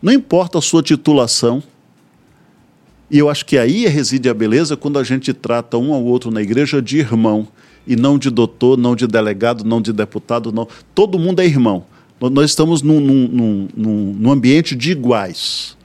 não 0.01 0.13
importa 0.13 0.59
a 0.59 0.63
sua 0.63 0.83
titulação, 0.83 1.63
e 3.11 3.19
eu 3.19 3.29
acho 3.29 3.45
que 3.45 3.59
aí 3.59 3.87
reside 3.87 4.29
a 4.29 4.35
beleza 4.35 4.77
quando 4.77 4.99
a 4.99 5.05
gente 5.05 5.33
trata 5.35 5.77
um 5.77 5.93
ao 5.93 6.03
outro 6.03 6.31
na 6.31 6.41
igreja 6.41 6.81
de 6.81 6.99
irmão, 6.99 7.47
e 7.87 7.95
não 7.95 8.19
de 8.19 8.31
doutor, 8.31 8.79
não 8.79 8.97
de 8.97 9.07
delegado, 9.07 9.65
não 9.65 9.81
de 9.81 9.93
deputado, 9.93 10.51
não. 10.51 10.67
Todo 10.95 11.19
mundo 11.19 11.41
é 11.41 11.45
irmão. 11.45 11.85
Nó- 12.23 12.31
Nós 12.31 12.51
estamos 12.51 12.83
num, 12.83 13.01
num- 13.01 13.69
num, 13.75 14.17
num 14.19 14.31
ambiente 14.31 14.77
de 14.77 14.93
iguais. 14.93 15.77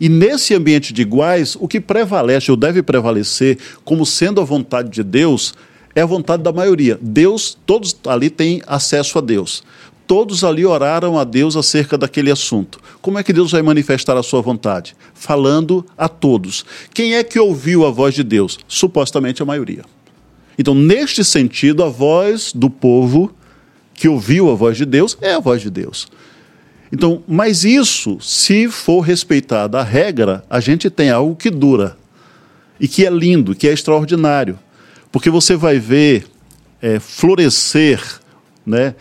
E 0.00 0.08
nesse 0.08 0.54
ambiente 0.54 0.92
de 0.94 1.02
iguais, 1.02 1.56
o 1.58 1.66
que 1.68 1.80
prevalece 1.80 2.50
ou 2.50 2.56
deve 2.56 2.82
prevalecer, 2.82 3.58
como 3.84 4.06
sendo 4.06 4.40
a 4.40 4.44
vontade 4.44 4.88
de 4.88 5.02
Deus, 5.02 5.52
é 5.94 6.00
a 6.00 6.06
vontade 6.06 6.42
da 6.42 6.52
maioria. 6.52 6.96
Deus, 7.02 7.58
todos 7.66 7.94
ali 8.06 8.30
têm 8.30 8.62
acesso 8.66 9.18
a 9.18 9.20
Deus. 9.20 9.62
Todos 10.06 10.42
ali 10.42 10.64
oraram 10.64 11.18
a 11.18 11.24
Deus 11.24 11.54
acerca 11.54 11.98
daquele 11.98 12.30
assunto. 12.30 12.80
Como 13.02 13.18
é 13.18 13.22
que 13.22 13.32
Deus 13.32 13.52
vai 13.52 13.62
manifestar 13.62 14.16
a 14.16 14.22
sua 14.22 14.40
vontade? 14.40 14.96
Falando 15.14 15.84
a 15.98 16.08
todos. 16.08 16.64
Quem 16.94 17.14
é 17.14 17.22
que 17.22 17.38
ouviu 17.38 17.84
a 17.86 17.90
voz 17.90 18.14
de 18.14 18.24
Deus? 18.24 18.58
Supostamente 18.66 19.42
a 19.42 19.46
maioria. 19.46 19.84
Então, 20.58 20.74
neste 20.74 21.22
sentido, 21.24 21.84
a 21.84 21.88
voz 21.88 22.52
do 22.54 22.68
povo 22.70 23.30
que 24.00 24.08
ouviu 24.08 24.50
a 24.50 24.54
voz 24.54 24.78
de 24.78 24.86
Deus 24.86 25.18
é 25.20 25.34
a 25.34 25.38
voz 25.38 25.60
de 25.60 25.68
Deus. 25.68 26.08
Então, 26.90 27.22
mas 27.28 27.64
isso, 27.64 28.18
se 28.18 28.66
for 28.66 29.02
respeitada 29.02 29.78
a 29.78 29.82
regra, 29.82 30.42
a 30.48 30.58
gente 30.58 30.88
tem 30.88 31.10
algo 31.10 31.36
que 31.36 31.50
dura 31.50 31.98
e 32.80 32.88
que 32.88 33.04
é 33.04 33.10
lindo, 33.10 33.54
que 33.54 33.68
é 33.68 33.72
extraordinário, 33.74 34.58
porque 35.12 35.28
você 35.28 35.54
vai 35.54 35.78
ver 35.78 36.26
é, 36.80 36.98
florescer, 36.98 38.02
né, 38.64 38.94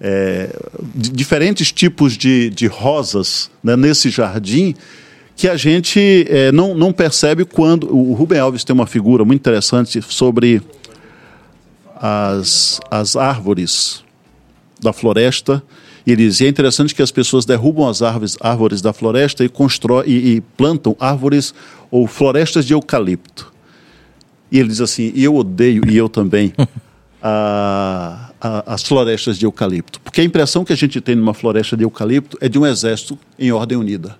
é, 0.00 0.50
di- 0.96 1.12
diferentes 1.12 1.70
tipos 1.70 2.14
de, 2.14 2.50
de 2.50 2.66
rosas 2.66 3.52
né, 3.62 3.76
nesse 3.76 4.10
jardim 4.10 4.74
que 5.36 5.46
a 5.46 5.56
gente 5.56 6.26
é, 6.28 6.50
não, 6.50 6.74
não 6.74 6.92
percebe 6.92 7.44
quando. 7.44 7.94
O 7.96 8.14
Rubem 8.14 8.40
Alves 8.40 8.64
tem 8.64 8.74
uma 8.74 8.86
figura 8.86 9.24
muito 9.24 9.38
interessante 9.40 10.02
sobre 10.02 10.60
as, 11.96 12.80
as 12.90 13.14
árvores 13.14 14.02
floresta. 14.92 15.62
E 16.06 16.12
ele 16.12 16.26
diz: 16.26 16.40
e 16.40 16.46
é 16.46 16.48
interessante 16.48 16.94
que 16.94 17.02
as 17.02 17.10
pessoas 17.10 17.44
derrubam 17.44 17.88
as 17.88 18.00
árvores, 18.02 18.36
árvores 18.40 18.80
da 18.80 18.92
floresta 18.92 19.44
e, 19.44 19.48
constrói, 19.48 20.04
e, 20.08 20.36
e 20.36 20.40
plantam 20.40 20.96
árvores 20.98 21.52
ou 21.90 22.06
florestas 22.06 22.64
de 22.64 22.72
eucalipto. 22.72 23.52
E 24.50 24.58
ele 24.58 24.68
diz 24.68 24.80
assim: 24.80 25.12
e 25.14 25.22
eu 25.22 25.36
odeio, 25.36 25.82
e 25.88 25.96
eu 25.96 26.08
também, 26.08 26.52
a- 27.22 28.30
a- 28.40 28.74
as 28.74 28.82
florestas 28.82 29.38
de 29.38 29.44
eucalipto. 29.46 30.00
Porque 30.00 30.20
a 30.20 30.24
impressão 30.24 30.64
que 30.64 30.72
a 30.72 30.76
gente 30.76 31.00
tem 31.00 31.14
numa 31.14 31.34
floresta 31.34 31.76
de 31.76 31.84
eucalipto 31.84 32.38
é 32.40 32.48
de 32.48 32.58
um 32.58 32.66
exército 32.66 33.18
em 33.38 33.52
ordem 33.52 33.76
unida. 33.76 34.16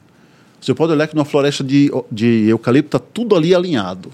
Você 0.61 0.75
pode 0.75 0.93
olhar 0.93 1.07
que 1.09 1.15
numa 1.15 1.25
floresta 1.25 1.65
de, 1.65 1.91
de 2.13 2.47
eucalipto 2.49 2.97
está 2.97 3.07
tudo 3.13 3.35
ali 3.35 3.55
alinhado. 3.55 4.13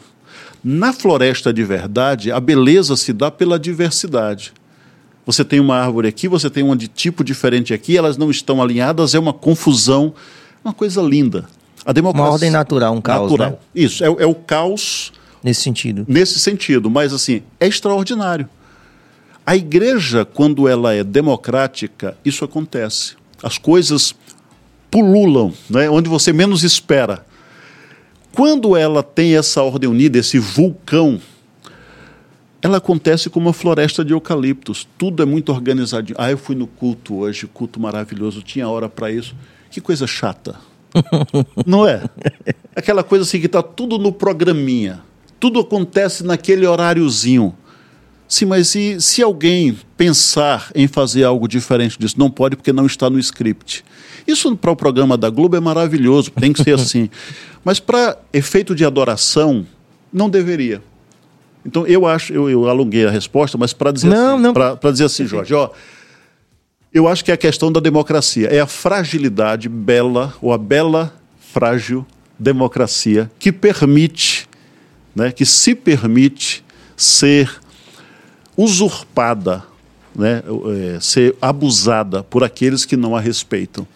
Na 0.62 0.92
floresta 0.92 1.52
de 1.52 1.64
verdade, 1.64 2.30
a 2.30 2.38
beleza 2.38 2.96
se 2.96 3.12
dá 3.12 3.30
pela 3.30 3.58
diversidade. 3.58 4.52
Você 5.26 5.44
tem 5.44 5.58
uma 5.58 5.76
árvore 5.76 6.06
aqui, 6.08 6.28
você 6.28 6.48
tem 6.48 6.62
uma 6.62 6.76
de 6.76 6.86
tipo 6.86 7.24
diferente 7.24 7.74
aqui, 7.74 7.96
elas 7.98 8.16
não 8.16 8.30
estão 8.30 8.62
alinhadas, 8.62 9.12
é 9.14 9.18
uma 9.18 9.32
confusão, 9.32 10.14
uma 10.64 10.72
coisa 10.72 11.02
linda. 11.02 11.44
A 11.84 11.92
democracia, 11.92 12.24
Uma 12.24 12.32
ordem 12.32 12.50
natural, 12.50 12.94
um 12.94 13.00
caos, 13.00 13.30
natural. 13.32 13.50
né? 13.50 13.56
Isso, 13.74 14.04
é, 14.04 14.08
o- 14.10 14.20
é 14.20 14.26
o 14.26 14.34
caos 14.34 15.12
Nesse 15.42 15.62
sentido. 15.62 16.04
nesse 16.08 16.38
sentido, 16.38 16.88
mas 16.88 17.12
assim, 17.12 17.42
é 17.58 17.66
extraordinário. 17.66 18.48
A 19.44 19.54
igreja, 19.56 20.24
quando 20.24 20.66
ela 20.68 20.94
é 20.94 21.02
democrática, 21.04 22.16
isso 22.24 22.44
acontece. 22.44 23.14
As 23.42 23.58
coisas 23.58 24.14
pululam, 24.90 25.52
né, 25.68 25.90
onde 25.90 26.08
você 26.08 26.32
menos 26.32 26.62
espera. 26.64 27.24
Quando 28.32 28.76
ela 28.76 29.02
tem 29.02 29.36
essa 29.36 29.62
ordem 29.62 29.88
unida, 29.88 30.18
esse 30.18 30.38
vulcão, 30.38 31.20
ela 32.66 32.78
acontece 32.78 33.30
como 33.30 33.46
uma 33.46 33.52
floresta 33.52 34.04
de 34.04 34.12
eucaliptos. 34.12 34.88
Tudo 34.98 35.22
é 35.22 35.26
muito 35.26 35.52
organizadinho. 35.52 36.16
Ah, 36.18 36.32
eu 36.32 36.36
fui 36.36 36.56
no 36.56 36.66
culto 36.66 37.14
hoje, 37.14 37.46
culto 37.46 37.78
maravilhoso, 37.78 38.42
tinha 38.42 38.68
hora 38.68 38.88
para 38.88 39.10
isso. 39.10 39.36
Que 39.70 39.80
coisa 39.80 40.04
chata. 40.04 40.56
Não 41.64 41.86
é? 41.86 42.02
Aquela 42.74 43.04
coisa 43.04 43.22
assim 43.22 43.38
que 43.38 43.46
está 43.46 43.62
tudo 43.62 43.98
no 43.98 44.12
programinha. 44.12 45.00
Tudo 45.38 45.60
acontece 45.60 46.24
naquele 46.24 46.66
horáriozinho. 46.66 47.54
Sim, 48.26 48.46
mas 48.46 48.66
se, 48.66 49.00
se 49.00 49.22
alguém 49.22 49.78
pensar 49.96 50.72
em 50.74 50.88
fazer 50.88 51.22
algo 51.22 51.46
diferente 51.46 51.96
disso, 51.96 52.18
não 52.18 52.28
pode 52.28 52.56
porque 52.56 52.72
não 52.72 52.86
está 52.86 53.08
no 53.08 53.20
script. 53.20 53.84
Isso 54.26 54.56
para 54.56 54.72
o 54.72 54.76
programa 54.76 55.16
da 55.16 55.30
Globo 55.30 55.54
é 55.54 55.60
maravilhoso, 55.60 56.32
tem 56.32 56.52
que 56.52 56.64
ser 56.64 56.74
assim. 56.74 57.08
Mas 57.64 57.78
para 57.78 58.18
efeito 58.32 58.74
de 58.74 58.84
adoração, 58.84 59.64
não 60.12 60.28
deveria. 60.28 60.82
Então 61.66 61.86
eu 61.86 62.06
acho, 62.06 62.32
eu, 62.32 62.48
eu 62.48 62.68
alonguei 62.68 63.04
a 63.04 63.10
resposta, 63.10 63.58
mas 63.58 63.72
para 63.72 63.90
dizer 63.90 64.06
Não, 64.06 64.34
assim, 64.34 64.42
não. 64.42 64.54
para 64.54 64.90
dizer 64.92 65.04
assim, 65.04 65.26
Jorge, 65.26 65.52
ó, 65.52 65.70
eu 66.94 67.08
acho 67.08 67.24
que 67.24 67.30
é 67.30 67.34
a 67.34 67.36
questão 67.36 67.72
da 67.72 67.80
democracia, 67.80 68.48
é 68.48 68.60
a 68.60 68.66
fragilidade 68.66 69.68
bela 69.68 70.32
ou 70.40 70.52
a 70.52 70.58
bela 70.58 71.12
frágil 71.52 72.06
democracia 72.38 73.30
que 73.38 73.50
permite, 73.50 74.48
né, 75.14 75.32
que 75.32 75.44
se 75.44 75.74
permite 75.74 76.64
ser 76.96 77.50
usurpada, 78.56 79.64
né, 80.14 80.42
é, 80.94 81.00
ser 81.00 81.36
abusada 81.42 82.22
por 82.22 82.44
aqueles 82.44 82.84
que 82.84 82.96
não 82.96 83.16
a 83.16 83.20
respeitam. 83.20 83.86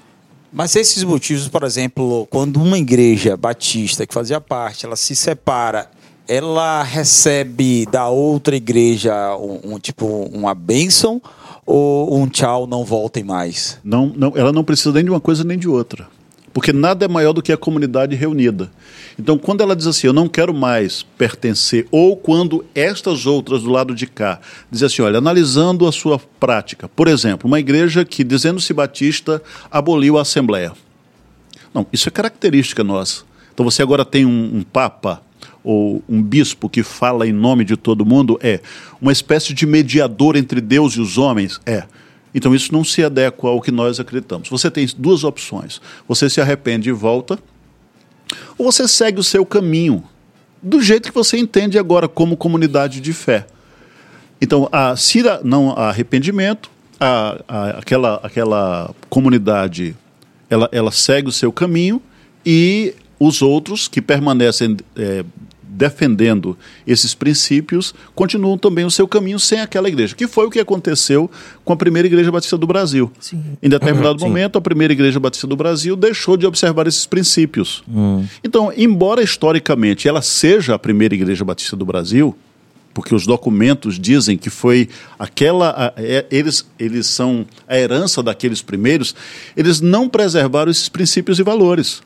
Mas 0.53 0.75
esses 0.75 1.05
motivos, 1.05 1.47
por 1.47 1.63
exemplo, 1.63 2.27
quando 2.29 2.61
uma 2.61 2.77
igreja 2.77 3.37
batista 3.37 4.05
que 4.05 4.13
fazia 4.13 4.41
parte, 4.41 4.85
ela 4.85 4.97
se 4.97 5.15
separa, 5.15 5.89
ela 6.31 6.85
recebe 6.85 7.85
da 7.87 8.09
outra 8.09 8.55
igreja 8.55 9.37
um, 9.37 9.75
um 9.75 9.79
tipo 9.81 10.07
uma 10.33 10.55
bênção 10.55 11.21
ou 11.67 12.23
um 12.23 12.29
tchau, 12.29 12.69
não 12.69 12.85
voltem 12.85 13.25
mais? 13.25 13.81
Não, 13.83 14.13
não, 14.15 14.33
ela 14.37 14.53
não 14.53 14.63
precisa 14.63 14.93
nem 14.93 15.03
de 15.03 15.11
uma 15.11 15.21
coisa 15.21 15.43
nem 15.43 15.59
de 15.59 15.69
outra. 15.69 16.07
Porque 16.53 16.73
nada 16.73 17.05
é 17.05 17.09
maior 17.09 17.33
do 17.33 17.43
que 17.43 17.53
a 17.53 17.57
comunidade 17.57 18.15
reunida. 18.15 18.71
Então, 19.19 19.37
quando 19.37 19.61
ela 19.61 19.75
diz 19.75 19.89
assim, 19.89 20.07
eu 20.07 20.13
não 20.13 20.29
quero 20.29 20.55
mais 20.55 21.03
pertencer, 21.19 21.89
ou 21.91 22.17
quando 22.17 22.65
estas 22.77 23.27
outras 23.27 23.65
do 23.65 23.71
lado 23.71 23.93
de 23.93 24.07
cá 24.07 24.39
dizem 24.71 24.87
assim, 24.87 25.03
olha, 25.03 25.19
analisando 25.19 25.85
a 25.85 25.91
sua 25.91 26.21
prática, 26.39 26.89
por 26.89 27.09
exemplo, 27.09 27.49
uma 27.49 27.59
igreja 27.59 28.05
que, 28.05 28.23
dizendo-se 28.23 28.73
batista, 28.73 29.43
aboliu 29.69 30.17
a 30.17 30.23
Assembleia. 30.23 30.73
Não, 31.75 31.85
isso 31.93 32.09
é 32.09 32.13
característica 32.13 32.85
nossa. 32.85 33.25
Então, 33.53 33.65
você 33.65 33.83
agora 33.83 34.05
tem 34.05 34.25
um, 34.25 34.59
um 34.59 34.63
papa 34.63 35.23
ou 35.63 36.03
um 36.09 36.23
bispo 36.23 36.69
que 36.69 36.83
fala 36.83 37.27
em 37.27 37.33
nome 37.33 37.65
de 37.65 37.77
todo 37.77 38.05
mundo? 38.07 38.39
É. 38.43 38.61
Uma 39.01 39.13
espécie 39.13 39.53
de 39.53 39.67
mediador 39.67 40.37
entre 40.37 40.61
Deus 40.61 40.95
e 40.95 41.01
os 41.01 41.19
homens? 41.19 41.61
É. 41.67 41.85
Então 42.35 42.55
isso 42.55 42.73
não 42.73 42.85
se 42.85 43.03
adequa 43.03 43.49
ao 43.49 43.61
que 43.61 43.71
nós 43.71 43.99
acreditamos. 43.99 44.49
Você 44.49 44.71
tem 44.71 44.87
duas 44.97 45.25
opções. 45.25 45.81
Você 46.09 46.31
se 46.31 46.41
arrepende 46.41 46.89
e 46.89 46.93
volta, 46.93 47.39
ou 48.57 48.71
você 48.71 48.87
segue 48.87 49.19
o 49.19 49.25
seu 49.25 49.45
caminho, 49.45 50.05
do 50.63 50.81
jeito 50.81 51.09
que 51.09 51.15
você 51.15 51.37
entende 51.39 51.79
agora 51.79 52.07
como 52.07 52.37
comunidade 52.37 53.01
de 53.01 53.13
fé. 53.13 53.47
Então, 54.41 54.69
a, 54.71 54.95
se 54.97 55.23
não 55.43 55.71
há 55.71 55.89
arrependimento, 55.89 56.71
a, 56.99 57.41
a- 57.49 57.71
aquela, 57.79 58.21
aquela 58.23 58.95
comunidade 59.09 59.97
ela, 60.49 60.69
ela 60.71 60.91
segue 60.93 61.29
o 61.29 61.33
seu 61.33 61.51
caminho 61.53 62.01
e 62.45 62.95
os 63.21 63.43
outros 63.43 63.87
que 63.87 64.01
permanecem 64.01 64.79
é, 64.97 65.25
defendendo 65.63 66.59
esses 66.87 67.15
princípios 67.15 67.95
continuam 68.15 68.59
também 68.59 68.85
o 68.85 68.91
seu 68.91 69.07
caminho 69.07 69.39
sem 69.39 69.61
aquela 69.61 69.89
igreja, 69.89 70.15
que 70.15 70.27
foi 70.27 70.47
o 70.47 70.51
que 70.51 70.59
aconteceu 70.59 71.31
com 71.65 71.73
a 71.73 71.77
primeira 71.77 72.09
igreja 72.09 72.33
batista 72.33 72.59
do 72.59 72.67
Brasil. 72.67 73.11
Sim. 73.21 73.43
Em 73.63 73.69
determinado 73.69 74.19
Sim. 74.19 74.27
momento, 74.27 74.59
a 74.59 74.61
primeira 74.61 74.93
igreja 74.93 75.21
batista 75.21 75.47
do 75.47 75.57
Brasil 75.57 75.95
deixou 75.95 76.37
de 76.37 76.47
observar 76.47 76.87
esses 76.87 77.07
princípios. 77.07 77.85
Então, 78.43 78.73
embora 78.77 79.23
historicamente 79.23 80.09
ela 80.09 80.23
seja 80.23 80.75
a 80.75 80.79
primeira 80.79 81.15
igreja 81.15 81.45
batista 81.45 81.77
do 81.77 81.87
Brasil, 81.87 82.37
porque 82.93 83.15
os 83.15 83.27
documentos 83.27 83.99
dizem 83.99 84.37
que 84.37 84.51
foi 84.51 84.89
aquela. 85.19 85.71
A, 85.71 85.93
é, 85.97 86.27
eles, 86.31 86.67
eles 86.79 87.07
são 87.07 87.47
a 87.69 87.79
herança 87.79 88.23
daqueles 88.23 88.61
primeiros, 88.63 89.15
eles 89.57 89.81
não 89.81 90.09
preservaram 90.09 90.71
esses 90.71 90.89
princípios 90.89 91.39
e 91.39 91.43
valores. 91.43 92.03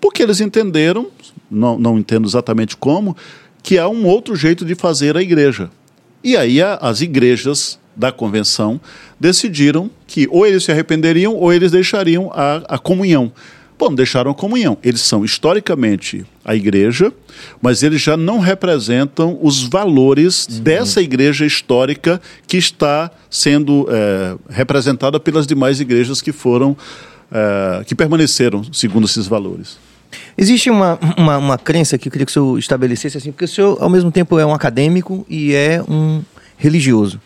Porque 0.00 0.22
eles 0.22 0.40
entenderam, 0.40 1.08
não, 1.50 1.78
não 1.78 1.98
entendo 1.98 2.26
exatamente 2.26 2.76
como, 2.76 3.16
que 3.62 3.78
há 3.78 3.88
um 3.88 4.06
outro 4.06 4.36
jeito 4.36 4.64
de 4.64 4.74
fazer 4.74 5.16
a 5.16 5.22
igreja. 5.22 5.70
E 6.22 6.36
aí 6.36 6.62
a, 6.62 6.74
as 6.74 7.00
igrejas 7.00 7.78
da 7.96 8.12
convenção 8.12 8.80
decidiram 9.18 9.90
que 10.06 10.28
ou 10.30 10.46
eles 10.46 10.64
se 10.64 10.70
arrependeriam 10.70 11.34
ou 11.34 11.52
eles 11.52 11.72
deixariam 11.72 12.30
a, 12.32 12.56
a 12.68 12.78
comunhão. 12.78 13.32
Bom, 13.78 13.94
deixaram 13.94 14.30
a 14.30 14.34
comunhão. 14.34 14.78
Eles 14.82 15.02
são 15.02 15.24
historicamente 15.24 16.24
a 16.44 16.54
igreja, 16.54 17.12
mas 17.60 17.82
eles 17.82 18.00
já 18.00 18.16
não 18.16 18.38
representam 18.38 19.38
os 19.42 19.62
valores 19.62 20.46
uhum. 20.46 20.62
dessa 20.62 21.02
igreja 21.02 21.44
histórica 21.44 22.20
que 22.46 22.56
está 22.56 23.10
sendo 23.28 23.86
é, 23.90 24.36
representada 24.48 25.20
pelas 25.20 25.46
demais 25.46 25.78
igrejas 25.78 26.22
que 26.22 26.32
foram, 26.32 26.74
é, 27.30 27.84
que 27.84 27.94
permaneceram 27.94 28.64
segundo 28.72 29.06
esses 29.06 29.26
valores. 29.26 29.78
Existe 30.36 30.70
uma, 30.70 30.98
uma, 31.16 31.38
uma, 31.38 31.58
crença 31.58 31.98
que 31.98 32.08
eu 32.08 32.12
queria 32.12 32.26
que 32.26 32.30
o 32.30 32.32
senhor 32.32 32.58
estabelecesse 32.58 33.16
assim, 33.16 33.32
porque 33.32 33.44
o 33.44 33.48
senhor, 33.48 33.82
ao 33.82 33.88
mesmo 33.88 34.10
tempo, 34.10 34.38
é 34.38 34.46
um 34.46 34.54
acadêmico 34.54 35.26
e 35.28 35.54
é 35.54 35.82
um 35.82 36.22
religioso. 36.56 37.20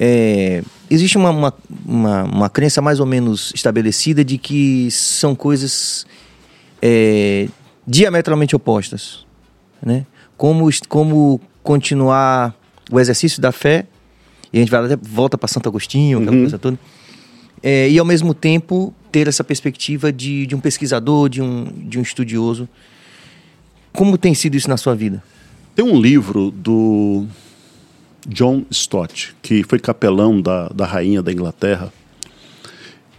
É, 0.00 0.62
existe 0.88 1.18
uma, 1.18 1.30
uma, 1.30 1.54
uma, 1.84 2.22
uma, 2.24 2.50
crença 2.50 2.80
mais 2.80 3.00
ou 3.00 3.06
menos 3.06 3.52
estabelecida 3.54 4.24
de 4.24 4.38
que 4.38 4.88
são 4.90 5.34
coisas 5.34 6.06
é, 6.80 7.48
diametralmente 7.86 8.54
opostas. 8.54 9.26
Né? 9.82 10.06
Como, 10.36 10.68
como 10.88 11.40
continuar 11.62 12.54
o 12.90 13.00
exercício 13.00 13.42
da 13.42 13.50
fé, 13.50 13.86
e 14.52 14.58
a 14.58 14.60
gente 14.60 14.70
vai 14.70 14.96
volta 15.02 15.36
para 15.36 15.48
Santo 15.48 15.68
Agostinho, 15.68 16.18
aquela 16.18 16.32
uhum. 16.32 16.42
coisa 16.42 16.58
toda, 16.58 16.78
é, 17.62 17.88
e 17.88 17.98
ao 17.98 18.04
mesmo 18.04 18.34
tempo 18.34 18.94
ter 19.10 19.28
essa 19.28 19.42
perspectiva 19.42 20.12
de, 20.12 20.46
de 20.46 20.54
um 20.54 20.60
pesquisador, 20.60 21.28
de 21.28 21.42
um, 21.42 21.64
de 21.88 21.98
um 21.98 22.02
estudioso. 22.02 22.68
Como 23.92 24.16
tem 24.16 24.34
sido 24.34 24.56
isso 24.56 24.68
na 24.68 24.76
sua 24.76 24.94
vida? 24.94 25.22
Tem 25.74 25.84
um 25.84 26.00
livro 26.00 26.50
do 26.50 27.26
John 28.26 28.64
Stott, 28.70 29.34
que 29.40 29.62
foi 29.64 29.78
capelão 29.78 30.40
da, 30.40 30.68
da 30.68 30.86
rainha 30.86 31.22
da 31.22 31.32
Inglaterra. 31.32 31.92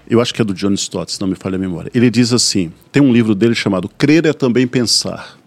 Eu 0.09 0.19
acho 0.19 0.33
que 0.33 0.41
é 0.41 0.45
do 0.45 0.53
John 0.53 0.73
Stott, 0.73 1.11
se 1.11 1.21
não 1.21 1.27
me 1.27 1.35
falha 1.35 1.55
a 1.55 1.59
memória. 1.59 1.91
Ele 1.93 2.09
diz 2.09 2.33
assim: 2.33 2.71
tem 2.91 3.01
um 3.01 3.11
livro 3.11 3.35
dele 3.35 3.55
chamado 3.55 3.89
Crer 3.89 4.25
é 4.25 4.33
também 4.33 4.67
pensar. 4.67 5.37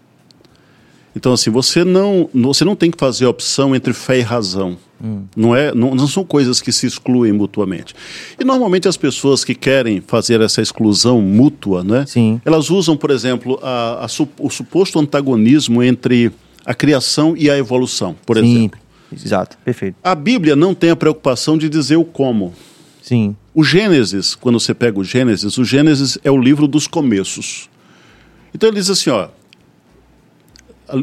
Então, 1.15 1.33
assim, 1.33 1.51
você 1.51 1.83
não, 1.83 2.29
você 2.33 2.65
não 2.65 2.75
tem 2.75 2.89
que 2.89 2.97
fazer 2.97 3.25
a 3.25 3.29
opção 3.29 3.75
entre 3.75 3.93
fé 3.93 4.17
e 4.17 4.21
razão. 4.21 4.77
Hum. 5.03 5.25
Não, 5.35 5.53
é, 5.53 5.75
não, 5.75 5.93
não, 5.93 6.07
são 6.07 6.23
coisas 6.23 6.61
que 6.61 6.71
se 6.71 6.87
excluem 6.87 7.33
mutuamente. 7.33 7.93
E 8.39 8.43
normalmente 8.45 8.87
as 8.87 8.95
pessoas 8.95 9.43
que 9.43 9.53
querem 9.53 9.99
fazer 9.99 10.39
essa 10.39 10.61
exclusão 10.61 11.21
mútua, 11.21 11.83
né, 11.83 12.05
Sim. 12.07 12.39
elas 12.45 12.69
usam, 12.69 12.95
por 12.95 13.11
exemplo, 13.11 13.59
a, 13.61 14.05
a, 14.05 14.07
o 14.39 14.49
suposto 14.49 14.97
antagonismo 14.97 15.83
entre 15.83 16.31
a 16.65 16.73
criação 16.73 17.35
e 17.35 17.49
a 17.49 17.57
evolução, 17.57 18.15
por 18.25 18.37
Sim. 18.37 18.43
exemplo. 18.43 18.79
Exato, 19.11 19.57
perfeito. 19.63 19.97
A 20.01 20.15
Bíblia 20.15 20.55
não 20.55 20.73
tem 20.73 20.89
a 20.89 20.95
preocupação 20.95 21.57
de 21.57 21.67
dizer 21.67 21.97
o 21.97 22.05
como. 22.05 22.53
Sim. 23.01 23.35
O 23.53 23.63
Gênesis, 23.63 24.33
quando 24.33 24.59
você 24.59 24.73
pega 24.73 24.97
o 24.97 25.03
Gênesis, 25.03 25.57
o 25.57 25.65
Gênesis 25.65 26.17
é 26.23 26.31
o 26.31 26.37
livro 26.37 26.65
dos 26.65 26.87
começos. 26.87 27.69
Então 28.55 28.69
ele 28.69 28.77
diz 28.77 28.89
assim, 28.89 29.09
ó, 29.09 29.27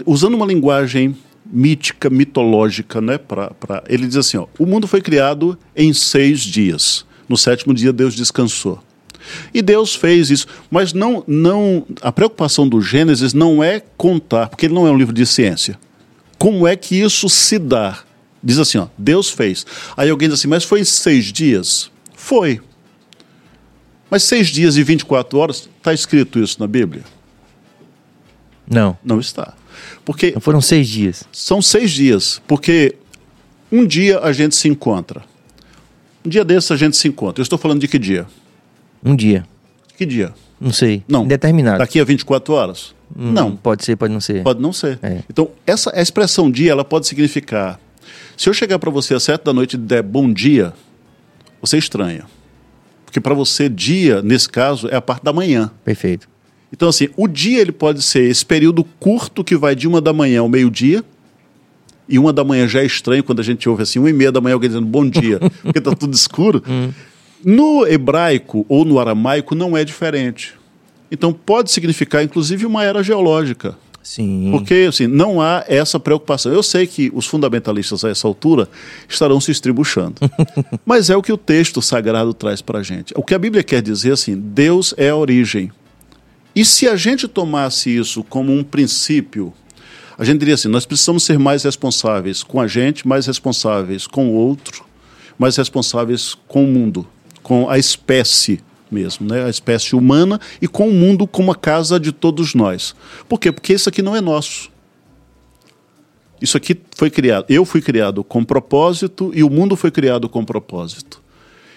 usando 0.06 0.34
uma 0.34 0.46
linguagem 0.46 1.14
mítica, 1.52 2.08
mitológica, 2.08 3.00
né, 3.00 3.18
pra, 3.18 3.50
pra, 3.50 3.82
ele 3.88 4.06
diz 4.06 4.16
assim, 4.16 4.36
ó, 4.36 4.46
o 4.58 4.66
mundo 4.66 4.86
foi 4.86 5.00
criado 5.00 5.58
em 5.74 5.92
seis 5.92 6.40
dias. 6.40 7.04
No 7.28 7.36
sétimo 7.36 7.74
dia 7.74 7.92
Deus 7.92 8.14
descansou. 8.14 8.82
E 9.52 9.60
Deus 9.62 9.94
fez 9.94 10.30
isso, 10.30 10.46
mas 10.70 10.92
não, 10.92 11.22
não, 11.26 11.86
a 12.00 12.10
preocupação 12.10 12.68
do 12.68 12.80
Gênesis 12.80 13.32
não 13.34 13.62
é 13.62 13.80
contar, 13.96 14.48
porque 14.48 14.66
ele 14.66 14.74
não 14.74 14.86
é 14.86 14.90
um 14.90 14.96
livro 14.96 15.14
de 15.14 15.26
ciência. 15.26 15.78
Como 16.38 16.66
é 16.66 16.74
que 16.74 16.96
isso 16.96 17.28
se 17.28 17.58
dá? 17.58 17.98
Diz 18.42 18.58
assim, 18.58 18.78
ó, 18.78 18.88
Deus 18.96 19.28
fez. 19.28 19.66
Aí 19.96 20.08
alguém 20.08 20.28
diz 20.28 20.38
assim, 20.38 20.48
mas 20.48 20.64
foi 20.64 20.80
em 20.80 20.84
seis 20.84 21.26
dias? 21.26 21.90
Foi. 22.14 22.60
Mas 24.10 24.22
seis 24.22 24.48
dias 24.48 24.76
e 24.76 24.82
24 24.82 25.38
horas, 25.38 25.68
está 25.76 25.92
escrito 25.92 26.38
isso 26.38 26.58
na 26.58 26.66
Bíblia? 26.66 27.04
Não. 28.68 28.96
Não 29.04 29.20
está. 29.20 29.54
Porque 30.10 30.32
Não 30.32 30.40
foram 30.40 30.60
seis 30.60 30.88
dias. 30.88 31.22
São 31.30 31.62
seis 31.62 31.92
dias, 31.92 32.42
porque 32.48 32.96
um 33.70 33.86
dia 33.86 34.18
a 34.18 34.32
gente 34.32 34.56
se 34.56 34.66
encontra. 34.66 35.22
Um 36.26 36.28
dia 36.28 36.44
desses 36.44 36.68
a 36.72 36.76
gente 36.76 36.96
se 36.96 37.06
encontra. 37.06 37.40
Eu 37.40 37.44
estou 37.44 37.56
falando 37.56 37.80
de 37.80 37.86
que 37.86 37.96
dia? 37.96 38.26
Um 39.04 39.14
dia. 39.14 39.46
Que 39.96 40.04
dia? 40.04 40.34
Não 40.60 40.72
sei. 40.72 41.04
Não. 41.06 41.24
Determinado. 41.28 41.78
Daqui 41.78 42.00
a 42.00 42.04
24 42.04 42.52
horas? 42.52 42.92
Hum, 43.16 43.30
não. 43.30 43.54
Pode 43.54 43.84
ser, 43.84 43.94
pode 43.94 44.12
não 44.12 44.20
ser. 44.20 44.42
Pode 44.42 44.60
não 44.60 44.72
ser. 44.72 44.98
É. 45.00 45.22
Então, 45.30 45.48
essa 45.64 45.96
a 45.96 46.02
expressão 46.02 46.50
dia, 46.50 46.72
ela 46.72 46.84
pode 46.84 47.06
significar. 47.06 47.78
Se 48.36 48.48
eu 48.48 48.52
chegar 48.52 48.80
para 48.80 48.90
você 48.90 49.14
às 49.14 49.22
sete 49.22 49.44
da 49.44 49.52
noite 49.52 49.74
e 49.74 49.76
der 49.76 50.02
bom 50.02 50.32
dia, 50.32 50.72
você 51.62 51.78
estranha. 51.78 52.24
Porque 53.04 53.20
para 53.20 53.32
você, 53.32 53.68
dia, 53.68 54.22
nesse 54.22 54.48
caso, 54.48 54.88
é 54.88 54.96
a 54.96 55.00
parte 55.00 55.22
da 55.22 55.32
manhã. 55.32 55.70
Perfeito. 55.84 56.28
Então, 56.72 56.88
assim, 56.88 57.08
o 57.16 57.26
dia 57.26 57.60
ele 57.60 57.72
pode 57.72 58.02
ser 58.02 58.22
esse 58.30 58.44
período 58.44 58.84
curto 58.84 59.42
que 59.42 59.56
vai 59.56 59.74
de 59.74 59.88
uma 59.88 60.00
da 60.00 60.12
manhã 60.12 60.40
ao 60.40 60.48
meio-dia. 60.48 61.04
E 62.08 62.18
uma 62.18 62.32
da 62.32 62.42
manhã 62.42 62.66
já 62.66 62.80
é 62.80 62.86
estranho 62.86 63.22
quando 63.22 63.40
a 63.40 63.44
gente 63.44 63.68
ouve 63.68 63.84
assim, 63.84 63.98
uma 63.98 64.10
e 64.10 64.12
meia 64.12 64.32
da 64.32 64.40
manhã 64.40 64.54
alguém 64.54 64.68
dizendo 64.68 64.86
bom 64.86 65.08
dia, 65.08 65.38
porque 65.62 65.78
está 65.78 65.94
tudo 65.94 66.12
escuro. 66.12 66.62
Hum. 66.68 66.90
No 67.44 67.86
hebraico 67.86 68.66
ou 68.68 68.84
no 68.84 68.98
aramaico 68.98 69.54
não 69.54 69.76
é 69.76 69.84
diferente. 69.84 70.54
Então 71.10 71.32
pode 71.32 71.70
significar, 71.70 72.22
inclusive, 72.22 72.66
uma 72.66 72.84
era 72.84 73.02
geológica. 73.02 73.76
Sim. 74.02 74.48
Porque 74.50 74.86
assim, 74.88 75.06
não 75.06 75.40
há 75.40 75.64
essa 75.68 76.00
preocupação. 76.00 76.52
Eu 76.52 76.62
sei 76.62 76.86
que 76.86 77.10
os 77.14 77.26
fundamentalistas 77.26 78.04
a 78.04 78.08
essa 78.08 78.26
altura 78.26 78.68
estarão 79.08 79.40
se 79.40 79.50
estribuchando. 79.50 80.16
mas 80.84 81.10
é 81.10 81.16
o 81.16 81.22
que 81.22 81.32
o 81.32 81.36
texto 81.36 81.82
sagrado 81.82 82.32
traz 82.32 82.60
para 82.62 82.80
a 82.80 82.82
gente. 82.82 83.12
O 83.16 83.22
que 83.22 83.34
a 83.34 83.38
Bíblia 83.38 83.62
quer 83.62 83.82
dizer 83.82 84.12
assim: 84.12 84.36
Deus 84.36 84.94
é 84.96 85.10
a 85.10 85.16
origem. 85.16 85.70
E 86.54 86.64
se 86.64 86.88
a 86.88 86.96
gente 86.96 87.28
tomasse 87.28 87.94
isso 87.94 88.24
como 88.24 88.52
um 88.52 88.64
princípio, 88.64 89.52
a 90.18 90.24
gente 90.24 90.40
diria 90.40 90.54
assim: 90.54 90.68
nós 90.68 90.84
precisamos 90.84 91.22
ser 91.22 91.38
mais 91.38 91.64
responsáveis 91.64 92.42
com 92.42 92.60
a 92.60 92.66
gente, 92.66 93.06
mais 93.06 93.26
responsáveis 93.26 94.06
com 94.06 94.28
o 94.28 94.34
outro, 94.34 94.84
mais 95.38 95.56
responsáveis 95.56 96.36
com 96.46 96.64
o 96.64 96.68
mundo, 96.68 97.06
com 97.42 97.68
a 97.68 97.78
espécie 97.78 98.60
mesmo, 98.90 99.26
né? 99.26 99.44
a 99.44 99.48
espécie 99.48 99.94
humana 99.94 100.40
e 100.60 100.66
com 100.66 100.88
o 100.88 100.92
mundo 100.92 101.26
como 101.26 101.52
a 101.52 101.54
casa 101.54 101.98
de 102.00 102.12
todos 102.12 102.54
nós. 102.54 102.94
Por 103.28 103.38
quê? 103.38 103.52
Porque 103.52 103.72
isso 103.72 103.88
aqui 103.88 104.02
não 104.02 104.16
é 104.16 104.20
nosso. 104.20 104.70
Isso 106.40 106.56
aqui 106.56 106.78
foi 106.96 107.10
criado, 107.10 107.44
eu 107.48 107.64
fui 107.64 107.82
criado 107.82 108.24
com 108.24 108.42
propósito 108.42 109.30
e 109.34 109.44
o 109.44 109.50
mundo 109.50 109.76
foi 109.76 109.90
criado 109.90 110.28
com 110.28 110.44
propósito. 110.44 111.22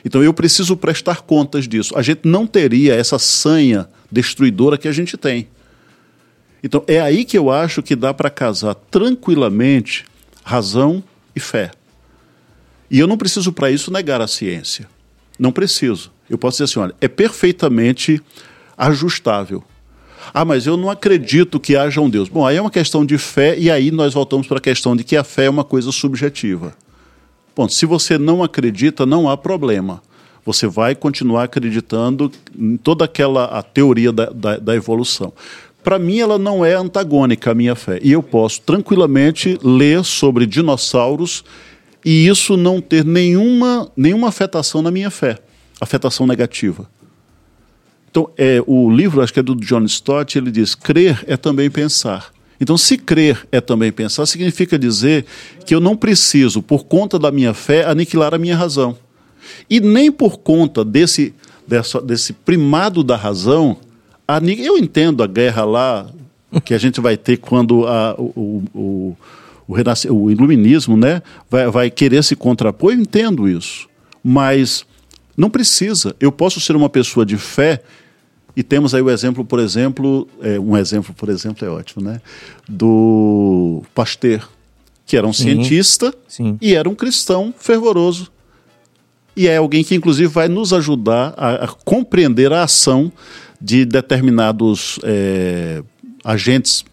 Então 0.06 0.24
eu 0.24 0.34
preciso 0.34 0.76
prestar 0.76 1.22
contas 1.22 1.68
disso. 1.68 1.98
A 1.98 2.02
gente 2.02 2.22
não 2.26 2.46
teria 2.46 2.94
essa 2.94 3.18
sanha 3.18 3.88
destruidora 4.12 4.78
que 4.78 4.88
a 4.88 4.92
gente 4.92 5.18
tem. 5.18 5.48
Então 6.64 6.84
é 6.88 7.00
aí 7.00 7.26
que 7.26 7.38
eu 7.38 7.50
acho 7.50 7.82
que 7.82 7.96
dá 7.96 8.14
para 8.14 8.30
casar 8.30 8.76
tranquilamente 8.76 10.06
razão 10.44 11.04
e 11.36 11.40
fé. 11.40 11.72
E 12.90 13.00
eu 13.00 13.08
não 13.08 13.18
preciso 13.18 13.52
para 13.52 13.72
isso 13.72 13.92
negar 13.92 14.22
a 14.22 14.28
ciência. 14.28 14.88
Não 15.40 15.52
preciso. 15.52 16.12
Eu 16.30 16.38
posso 16.38 16.58
dizer 16.58 16.66
assim: 16.66 16.80
olha, 16.80 16.96
é 17.02 17.08
perfeitamente 17.08 18.22
ajustável. 18.78 19.64
Ah, 20.34 20.46
mas 20.46 20.66
eu 20.66 20.78
não 20.78 20.90
acredito 20.90 21.60
que 21.60 21.76
haja 21.76 22.00
um 22.00 22.10
Deus. 22.10 22.30
Bom, 22.30 22.46
aí 22.46 22.56
é 22.56 22.62
uma 22.62 22.72
questão 22.72 23.06
de 23.06 23.18
fé, 23.18 23.58
e 23.58 23.70
aí 23.70 23.92
nós 23.92 24.14
voltamos 24.14 24.48
para 24.48 24.58
a 24.58 24.62
questão 24.62 24.96
de 24.96 25.04
que 25.04 25.18
a 25.18 25.24
fé 25.24 25.46
é 25.46 25.50
uma 25.50 25.64
coisa 25.64 25.92
subjetiva. 25.92 26.76
Bom, 27.56 27.68
se 27.68 27.86
você 27.86 28.18
não 28.18 28.44
acredita, 28.44 29.06
não 29.06 29.30
há 29.30 29.38
problema. 29.38 30.02
Você 30.46 30.68
vai 30.68 30.96
continuar 30.96 31.44
acreditando 31.44 32.32
em 32.58 32.76
toda 32.76 33.06
aquela 33.06 33.46
a 33.46 33.64
teoria 33.64 34.12
da, 34.12 34.26
da, 34.26 34.58
da 34.58 34.76
evolução. 34.76 35.32
Para 35.84 36.00
mim, 36.00 36.20
ela 36.20 36.38
não 36.38 36.66
é 36.66 36.74
antagônica 36.74 37.52
à 37.52 37.54
minha 37.54 37.76
fé. 37.76 38.00
E 38.02 38.12
eu 38.12 38.24
posso 38.24 38.62
tranquilamente 38.62 39.58
ler 39.64 40.04
sobre 40.04 40.46
dinossauros 40.46 41.44
e 42.04 42.28
isso 42.28 42.58
não 42.58 42.82
ter 42.82 43.06
nenhuma, 43.06 43.90
nenhuma 43.96 44.30
afetação 44.30 44.82
na 44.82 44.92
minha 44.92 45.10
fé 45.10 45.40
afetação 45.84 46.26
negativa. 46.26 46.90
Então, 48.10 48.30
é, 48.38 48.64
o 48.66 48.90
livro, 48.90 49.22
acho 49.22 49.34
que 49.34 49.40
é 49.40 49.44
do 49.44 49.56
John 49.56 49.84
Stott, 49.86 50.38
ele 50.38 50.52
diz: 50.52 50.76
crer 50.76 51.24
é 51.28 51.36
também 51.36 51.70
pensar. 51.70 52.32
Então, 52.64 52.78
se 52.78 52.98
crer 52.98 53.46
é 53.52 53.60
também 53.60 53.92
pensar, 53.92 54.26
significa 54.26 54.80
dizer 54.80 55.26
que 55.66 55.76
eu 55.76 55.82
não 55.82 55.98
preciso, 55.98 56.62
por 56.62 56.86
conta 56.86 57.20
da 57.20 57.30
minha 57.30 57.54
fé, 57.54 57.86
aniquilar 57.86 58.34
a 58.34 58.38
minha 58.38 58.56
razão. 58.56 58.98
E 59.70 59.82
nem 59.82 60.10
por 60.10 60.40
conta 60.40 60.84
desse, 60.86 61.34
dessa, 61.68 62.02
desse 62.02 62.32
primado 62.32 63.04
da 63.04 63.18
razão, 63.18 63.78
eu 64.58 64.78
entendo 64.78 65.22
a 65.22 65.28
guerra 65.28 65.66
lá 65.66 66.10
que 66.64 66.74
a 66.74 66.78
gente 66.78 67.02
vai 67.02 67.18
ter 67.18 67.38
quando 67.38 67.86
a, 67.86 68.16
o, 68.18 68.64
o, 68.74 69.18
o 69.68 69.74
o, 70.10 70.32
iluminismo 70.32 70.96
né, 70.96 71.22
vai, 71.50 71.70
vai 71.70 71.92
querer 71.92 72.24
se 72.24 72.36
contrapor, 72.36 72.94
eu 72.94 73.00
entendo 73.00 73.50
isso. 73.50 73.90
Mas 74.24 74.86
não 75.36 75.50
precisa. 75.50 76.16
Eu 76.18 76.32
posso 76.32 76.62
ser 76.62 76.76
uma 76.76 76.90
pessoa 76.90 77.26
de 77.26 77.38
fé 77.38 77.82
e 78.56 78.62
temos 78.62 78.94
aí 78.94 79.02
o 79.02 79.10
exemplo, 79.10 79.44
por 79.44 79.60
exemplo, 79.60 80.28
é, 80.42 80.60
um 80.60 80.78
exemplo, 80.78 81.14
por 81.14 81.30
exemplo, 81.30 81.66
é 81.66 81.70
ótimo, 81.70 82.04
né? 82.04 82.22
Do 82.70 83.84
Pasteur, 83.96 84.48
que 85.06 85.18
era 85.18 85.26
um 85.26 85.34
sim, 85.34 85.44
cientista 85.44 86.14
sim. 86.28 86.58
e 86.62 86.76
era 86.76 86.88
um 86.88 86.96
cristão 86.96 87.54
fervoroso. 87.58 88.32
E 89.36 89.48
é 89.48 89.58
alguém 89.58 89.84
que, 89.84 89.96
inclusive, 89.96 90.28
vai 90.28 90.48
nos 90.48 90.72
ajudar 90.72 91.34
a, 91.36 91.66
a 91.66 91.68
compreender 91.68 92.54
a 92.54 92.64
ação 92.64 93.12
de 93.60 93.86
determinados 93.86 95.00
é, 95.04 95.82
agentes 96.24 96.86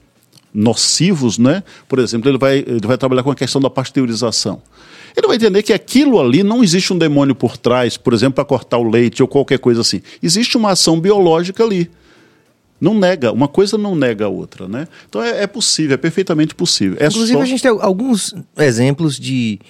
nocivos, 0.52 1.36
né? 1.36 1.62
Por 1.86 1.98
exemplo, 1.98 2.30
ele 2.30 2.38
vai, 2.38 2.58
ele 2.58 2.86
vai 2.86 2.96
trabalhar 2.96 3.22
com 3.22 3.30
a 3.30 3.34
questão 3.34 3.60
da 3.60 3.68
pasteurização. 3.68 4.62
Ele 5.16 5.26
vai 5.26 5.36
entender 5.36 5.62
que 5.62 5.72
aquilo 5.72 6.20
ali 6.20 6.42
não 6.42 6.62
existe 6.62 6.92
um 6.92 6.98
demônio 6.98 7.34
por 7.34 7.56
trás, 7.56 7.96
por 7.96 8.12
exemplo, 8.12 8.34
para 8.34 8.44
cortar 8.44 8.78
o 8.78 8.88
leite 8.88 9.22
ou 9.22 9.28
qualquer 9.28 9.58
coisa 9.58 9.80
assim. 9.80 10.00
Existe 10.22 10.56
uma 10.56 10.70
ação 10.70 11.00
biológica 11.00 11.64
ali. 11.64 11.90
Não 12.80 12.94
nega, 12.94 13.30
uma 13.30 13.46
coisa 13.46 13.76
não 13.76 13.94
nega 13.94 14.24
a 14.24 14.28
outra, 14.28 14.66
né? 14.66 14.88
Então 15.06 15.22
é, 15.22 15.42
é 15.42 15.46
possível, 15.46 15.94
é 15.94 15.96
perfeitamente 15.98 16.54
possível. 16.54 16.96
É 16.98 17.08
Inclusive, 17.08 17.36
só... 17.36 17.42
a 17.42 17.46
gente 17.46 17.62
tem 17.62 17.70
alguns 17.70 18.34
exemplos 18.56 19.18
de, 19.18 19.60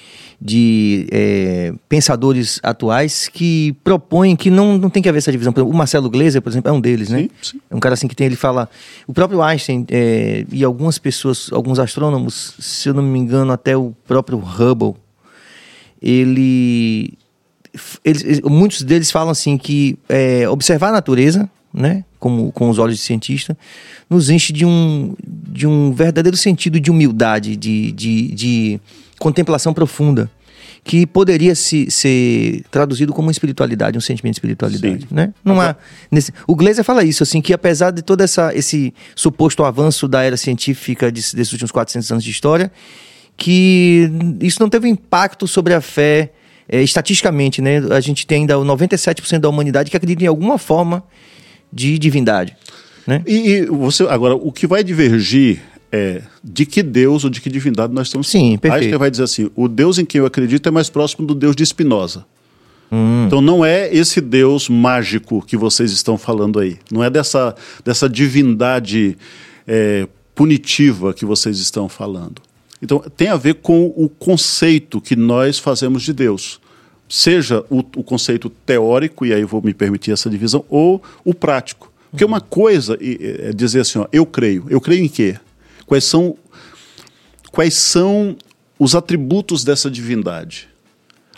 de 0.41 1.09
é, 1.11 1.73
pensadores 1.89 2.61
atuais 2.63 3.27
que 3.27 3.75
propõem 3.83 4.37
que 4.37 4.49
não, 4.49 4.79
não 4.79 4.89
tem 4.89 5.03
que 5.03 5.09
haver 5.09 5.19
essa 5.19 5.33
divisão. 5.33 5.53
o 5.57 5.73
Marcelo 5.73 6.09
Gleiser, 6.09 6.41
por 6.41 6.51
exemplo, 6.51 6.71
é 6.71 6.73
um 6.73 6.81
deles, 6.81 7.09
né? 7.09 7.23
Sim, 7.23 7.31
sim. 7.43 7.61
É 7.69 7.75
um 7.75 7.81
cara 7.81 7.95
assim 7.95 8.07
que 8.07 8.15
tem, 8.15 8.27
ele 8.27 8.37
fala. 8.37 8.71
O 9.09 9.13
próprio 9.13 9.43
Einstein 9.43 9.85
é, 9.91 10.47
e 10.53 10.63
algumas 10.63 10.97
pessoas, 10.97 11.51
alguns 11.53 11.81
astrônomos, 11.81 12.55
se 12.61 12.89
eu 12.89 12.95
não 12.95 13.03
me 13.03 13.19
engano, 13.19 13.51
até 13.51 13.77
o 13.77 13.93
próprio 14.07 14.39
Hubble 14.39 14.95
ele, 16.03 17.13
eles, 18.05 18.41
muitos 18.41 18.83
deles 18.83 19.11
falam 19.11 19.31
assim 19.31 19.59
que 19.59 19.99
é, 20.09 20.49
observar 20.49 20.89
a 20.89 20.93
natureza, 20.93 21.49
né, 21.73 22.05
como 22.19 22.51
com 22.53 22.69
os 22.69 22.79
olhos 22.79 22.97
de 22.97 23.03
cientista, 23.03 23.57
nos 24.09 24.29
enche 24.29 24.53
de 24.53 24.65
um, 24.65 25.15
de 25.27 25.67
um 25.67 25.93
verdadeiro 25.93 26.37
sentido 26.37 26.81
de 26.81 26.91
humildade, 26.91 27.57
de, 27.57 27.93
de, 27.93 28.33
de 28.33 28.81
contemplação 29.19 29.73
profunda, 29.73 30.31
que 30.83 31.07
poderia 31.07 31.55
se, 31.55 31.91
ser 31.91 32.65
traduzido 32.71 33.13
como 33.13 33.29
uma 33.29 33.33
espiritualidade, 33.33 33.97
um 33.97 34.01
sentimento 34.01 34.35
de 34.35 34.39
espiritualidade, 34.39 35.03
Sim. 35.03 35.15
né? 35.15 35.35
Não 35.45 35.61
há 35.61 35.77
nesse, 36.11 36.33
o 36.47 36.57
Gleiser 36.57 36.85
fala 36.85 37.05
isso 37.05 37.23
assim 37.23 37.41
que 37.41 37.53
apesar 37.53 37.91
de 37.91 38.03
todo 38.03 38.23
essa, 38.23 38.55
esse 38.55 38.95
suposto 39.15 39.63
avanço 39.63 40.09
da 40.09 40.23
era 40.23 40.37
científica 40.37 41.13
de, 41.13 41.21
desses 41.21 41.53
últimos 41.53 41.71
400 41.71 42.11
anos 42.13 42.25
de 42.25 42.31
história, 42.31 42.73
que 43.41 44.11
isso 44.43 44.61
não 44.61 44.69
teve 44.69 44.87
impacto 44.87 45.49
sobre 45.49 45.73
a 45.73 45.81
fé 45.81 46.31
é, 46.69 46.83
estatisticamente, 46.83 47.63
né? 47.63 47.79
A 47.91 47.99
gente 47.99 48.27
tem 48.27 48.43
ainda 48.43 48.55
97% 48.55 49.39
da 49.39 49.49
humanidade 49.49 49.91
que 49.91 49.97
acredita 49.97 50.23
em 50.23 50.27
alguma 50.27 50.59
forma 50.59 51.03
de 51.73 51.99
divindade. 51.99 52.55
Né? 53.07 53.23
E, 53.27 53.37
e, 53.49 53.65
você 53.65 54.03
agora 54.03 54.35
o 54.35 54.53
que 54.53 54.67
vai 54.67 54.85
divergir 54.85 55.63
é 55.91 56.21
de 56.45 56.67
que 56.67 56.83
Deus 56.83 57.25
ou 57.25 57.31
de 57.31 57.41
que 57.41 57.49
divindade 57.49 57.95
nós 57.95 58.09
estamos 58.09 58.29
Sim, 58.29 58.59
perfeito. 58.59 58.83
Einstein 58.83 58.99
vai 58.99 59.11
dizer 59.11 59.25
assim: 59.25 59.51
o 59.57 59.69
Deus 59.69 59.99
em 59.99 60.05
quem 60.05 60.19
eu 60.19 60.27
acredito 60.27 60.69
é 60.69 60.71
mais 60.71 60.91
próximo 60.91 61.27
do 61.27 61.35
Deus 61.35 61.57
de 61.57 61.65
Spinoza. 61.65 62.27
Hum. 62.93 63.25
Então 63.27 63.41
não 63.41 63.65
é 63.65 63.89
esse 63.91 64.21
Deus 64.21 64.69
mágico 64.69 65.43
que 65.47 65.57
vocês 65.57 65.93
estão 65.93 66.19
falando 66.19 66.59
aí. 66.59 66.77
Não 66.93 67.03
é 67.03 67.09
dessa, 67.09 67.55
dessa 67.83 68.07
divindade 68.07 69.17
é, 69.67 70.07
punitiva 70.35 71.15
que 71.15 71.25
vocês 71.25 71.59
estão 71.59 71.89
falando. 71.89 72.50
Então, 72.83 72.99
tem 73.17 73.29
a 73.29 73.37
ver 73.37 73.57
com 73.57 73.87
o 73.97 74.09
conceito 74.09 75.01
que 75.01 75.15
nós 75.15 75.59
fazemos 75.59 76.03
de 76.03 76.13
Deus. 76.13 76.61
Seja 77.09 77.65
o, 77.69 77.81
o 77.81 78.03
conceito 78.03 78.49
teórico, 78.49 79.27
e 79.27 79.35
aí 79.35 79.45
vou 79.45 79.61
me 79.61 79.75
permitir 79.75 80.13
essa 80.13 80.31
divisão, 80.31 80.65
ou 80.69 81.03
o 81.25 81.35
prático. 81.35 81.93
Porque 82.11 82.25
uma 82.25 82.41
coisa 82.41 82.99
é 83.01 83.53
dizer 83.53 83.81
assim, 83.81 83.99
ó, 83.99 84.07
eu 84.13 84.25
creio. 84.25 84.67
Eu 84.69 84.81
creio 84.81 85.05
em 85.05 85.09
quê? 85.09 85.37
Quais 85.87 86.05
são, 86.05 86.37
quais 87.53 87.75
são 87.75 88.37
os 88.79 88.95
atributos 88.95 89.63
dessa 89.63 89.91
divindade? 89.91 90.69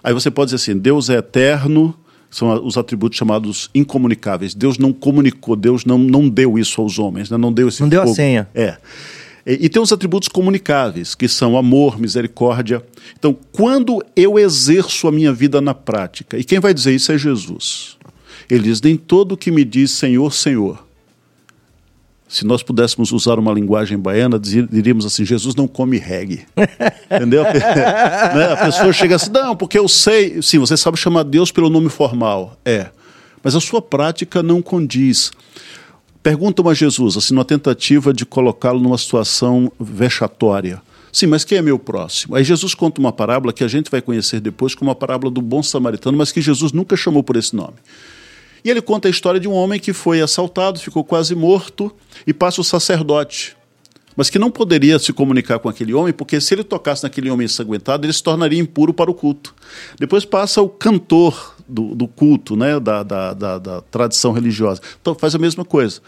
Aí 0.02 0.12
você 0.12 0.30
pode 0.30 0.52
dizer 0.52 0.56
assim, 0.56 0.78
Deus 0.78 1.10
é 1.10 1.18
eterno, 1.18 1.94
são 2.30 2.64
os 2.64 2.78
atributos 2.78 3.18
chamados 3.18 3.70
incomunicáveis. 3.74 4.54
Deus 4.54 4.78
não 4.78 4.92
comunicou, 4.92 5.54
Deus 5.54 5.84
não, 5.84 5.98
não 5.98 6.28
deu 6.28 6.58
isso 6.58 6.80
aos 6.80 6.98
homens, 6.98 7.30
né? 7.30 7.36
não 7.36 7.52
deu 7.52 7.68
esse 7.68 7.80
Não 7.82 7.90
fogo. 7.90 8.04
deu 8.04 8.12
a 8.12 8.14
senha. 8.14 8.48
É. 8.54 8.76
E, 9.46 9.66
e 9.66 9.68
tem 9.68 9.82
os 9.82 9.92
atributos 9.92 10.28
comunicáveis, 10.28 11.14
que 11.14 11.28
são 11.28 11.56
amor, 11.56 11.98
misericórdia. 11.98 12.82
Então, 13.18 13.36
quando 13.52 14.02
eu 14.14 14.38
exerço 14.38 15.08
a 15.08 15.12
minha 15.12 15.32
vida 15.32 15.60
na 15.60 15.74
prática, 15.74 16.38
e 16.38 16.44
quem 16.44 16.60
vai 16.60 16.72
dizer 16.72 16.94
isso 16.94 17.12
é 17.12 17.18
Jesus. 17.18 17.96
Ele 18.48 18.64
diz: 18.64 18.80
Nem 18.80 18.96
todo 18.96 19.36
que 19.36 19.50
me 19.50 19.64
diz 19.64 19.90
Senhor, 19.90 20.32
Senhor. 20.32 20.84
Se 22.28 22.46
nós 22.46 22.62
pudéssemos 22.62 23.12
usar 23.12 23.38
uma 23.38 23.52
linguagem 23.52 23.98
baiana, 23.98 24.38
diríamos 24.38 25.04
assim: 25.04 25.24
Jesus 25.24 25.54
não 25.54 25.68
come 25.68 25.98
reggae. 25.98 26.46
Entendeu? 27.14 27.44
né? 27.44 28.52
A 28.52 28.56
pessoa 28.64 28.92
chega 28.92 29.16
assim: 29.16 29.30
Não, 29.30 29.54
porque 29.54 29.78
eu 29.78 29.86
sei. 29.86 30.40
Sim, 30.40 30.58
você 30.58 30.76
sabe 30.76 30.96
chamar 30.96 31.24
Deus 31.24 31.52
pelo 31.52 31.68
nome 31.68 31.90
formal. 31.90 32.56
É. 32.64 32.88
Mas 33.42 33.54
a 33.54 33.60
sua 33.60 33.82
prática 33.82 34.42
não 34.42 34.62
condiz. 34.62 35.30
Perguntam 36.22 36.68
a 36.68 36.74
Jesus, 36.74 37.16
assim, 37.16 37.34
numa 37.34 37.44
tentativa 37.44 38.12
de 38.14 38.24
colocá-lo 38.24 38.78
numa 38.78 38.96
situação 38.96 39.72
vexatória. 39.80 40.80
Sim, 41.12 41.26
mas 41.26 41.44
quem 41.44 41.58
é 41.58 41.62
meu 41.62 41.78
próximo? 41.78 42.36
Aí 42.36 42.44
Jesus 42.44 42.74
conta 42.74 43.00
uma 43.00 43.12
parábola 43.12 43.52
que 43.52 43.64
a 43.64 43.68
gente 43.68 43.90
vai 43.90 44.00
conhecer 44.00 44.40
depois 44.40 44.74
como 44.74 44.90
a 44.90 44.94
parábola 44.94 45.32
do 45.32 45.42
bom 45.42 45.62
samaritano, 45.62 46.16
mas 46.16 46.30
que 46.30 46.40
Jesus 46.40 46.72
nunca 46.72 46.96
chamou 46.96 47.24
por 47.24 47.36
esse 47.36 47.56
nome. 47.56 47.74
E 48.64 48.70
ele 48.70 48.80
conta 48.80 49.08
a 49.08 49.10
história 49.10 49.40
de 49.40 49.48
um 49.48 49.52
homem 49.52 49.80
que 49.80 49.92
foi 49.92 50.20
assaltado, 50.20 50.78
ficou 50.78 51.02
quase 51.02 51.34
morto, 51.34 51.92
e 52.24 52.32
passa 52.32 52.60
o 52.60 52.64
sacerdote, 52.64 53.56
mas 54.16 54.30
que 54.30 54.38
não 54.38 54.50
poderia 54.50 55.00
se 55.00 55.12
comunicar 55.12 55.58
com 55.58 55.68
aquele 55.68 55.92
homem, 55.92 56.12
porque 56.12 56.40
se 56.40 56.54
ele 56.54 56.62
tocasse 56.62 57.02
naquele 57.02 57.30
homem 57.30 57.46
ensanguentado, 57.46 58.06
ele 58.06 58.12
se 58.12 58.22
tornaria 58.22 58.60
impuro 58.60 58.94
para 58.94 59.10
o 59.10 59.14
culto. 59.14 59.54
Depois 59.98 60.24
passa 60.24 60.62
o 60.62 60.68
cantor 60.68 61.56
do, 61.72 61.94
do 61.94 62.06
culto, 62.06 62.54
né, 62.54 62.78
da, 62.78 63.02
da, 63.02 63.32
da, 63.32 63.58
da, 63.58 63.80
tradição 63.82 64.32
religiosa. 64.32 64.80
Então 65.00 65.14
faz 65.14 65.34
a 65.34 65.38
mesma 65.38 65.64
coisa. 65.64 66.00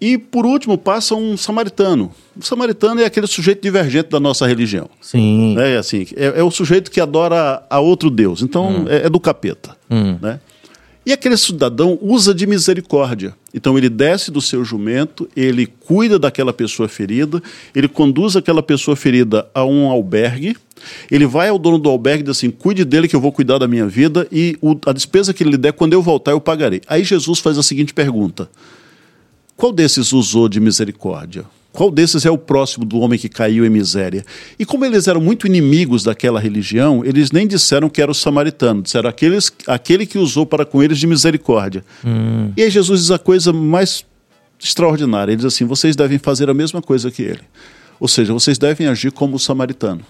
E 0.00 0.18
por 0.18 0.44
último 0.44 0.76
passa 0.76 1.14
um 1.14 1.36
samaritano. 1.36 2.12
O 2.38 2.44
samaritano 2.44 3.00
é 3.00 3.04
aquele 3.04 3.26
sujeito 3.26 3.62
divergente 3.62 4.10
da 4.10 4.20
nossa 4.20 4.46
religião. 4.46 4.90
Sim. 5.00 5.56
É 5.58 5.76
assim, 5.76 6.06
é, 6.16 6.40
é 6.40 6.42
o 6.42 6.50
sujeito 6.50 6.90
que 6.90 7.00
adora 7.00 7.64
a 7.68 7.80
outro 7.80 8.10
Deus. 8.10 8.42
Então 8.42 8.68
hum. 8.68 8.84
é, 8.88 9.06
é, 9.06 9.10
do 9.10 9.18
capeta, 9.18 9.76
hum. 9.90 10.18
né? 10.20 10.40
E 11.06 11.12
aquele 11.12 11.36
cidadão 11.36 11.96
usa 12.02 12.34
de 12.34 12.48
misericórdia. 12.48 13.32
Então 13.54 13.78
ele 13.78 13.88
desce 13.88 14.28
do 14.28 14.40
seu 14.40 14.64
jumento, 14.64 15.28
ele 15.36 15.64
cuida 15.64 16.18
daquela 16.18 16.52
pessoa 16.52 16.88
ferida, 16.88 17.40
ele 17.72 17.86
conduz 17.86 18.34
aquela 18.34 18.60
pessoa 18.60 18.96
ferida 18.96 19.48
a 19.54 19.64
um 19.64 19.88
albergue, 19.88 20.56
ele 21.08 21.24
vai 21.24 21.48
ao 21.48 21.60
dono 21.60 21.78
do 21.78 21.88
albergue 21.88 22.22
e 22.22 22.24
diz 22.24 22.36
assim: 22.36 22.50
cuide 22.50 22.84
dele 22.84 23.06
que 23.06 23.14
eu 23.14 23.20
vou 23.20 23.30
cuidar 23.30 23.58
da 23.58 23.68
minha 23.68 23.86
vida 23.86 24.26
e 24.32 24.58
o, 24.60 24.76
a 24.84 24.92
despesa 24.92 25.32
que 25.32 25.44
ele 25.44 25.50
lhe 25.50 25.56
der, 25.56 25.72
quando 25.72 25.92
eu 25.92 26.02
voltar, 26.02 26.32
eu 26.32 26.40
pagarei. 26.40 26.80
Aí 26.88 27.04
Jesus 27.04 27.38
faz 27.38 27.56
a 27.56 27.62
seguinte 27.62 27.94
pergunta: 27.94 28.50
qual 29.56 29.72
desses 29.72 30.12
usou 30.12 30.48
de 30.48 30.58
misericórdia? 30.58 31.44
Qual 31.76 31.90
desses 31.90 32.24
é 32.24 32.30
o 32.30 32.38
próximo 32.38 32.86
do 32.86 32.98
homem 33.00 33.18
que 33.18 33.28
caiu 33.28 33.62
em 33.66 33.68
miséria? 33.68 34.24
E 34.58 34.64
como 34.64 34.86
eles 34.86 35.06
eram 35.06 35.20
muito 35.20 35.46
inimigos 35.46 36.02
daquela 36.02 36.40
religião, 36.40 37.04
eles 37.04 37.30
nem 37.30 37.46
disseram 37.46 37.90
que 37.90 38.00
era 38.00 38.10
o 38.10 38.14
samaritano, 38.14 38.80
disseram 38.80 39.10
aqueles, 39.10 39.52
aquele 39.66 40.06
que 40.06 40.16
usou 40.16 40.46
para 40.46 40.64
com 40.64 40.82
eles 40.82 40.98
de 40.98 41.06
misericórdia. 41.06 41.84
Hum. 42.02 42.50
E 42.56 42.62
aí 42.62 42.70
Jesus 42.70 43.02
diz 43.02 43.10
a 43.10 43.18
coisa 43.18 43.52
mais 43.52 44.06
extraordinária: 44.58 45.32
ele 45.32 45.36
diz 45.36 45.44
assim, 45.44 45.66
vocês 45.66 45.94
devem 45.94 46.18
fazer 46.18 46.48
a 46.48 46.54
mesma 46.54 46.80
coisa 46.80 47.10
que 47.10 47.20
ele. 47.20 47.42
Ou 48.00 48.08
seja, 48.08 48.32
vocês 48.32 48.56
devem 48.56 48.86
agir 48.86 49.12
como 49.12 49.36
o 49.36 49.38
samaritano. 49.38 50.00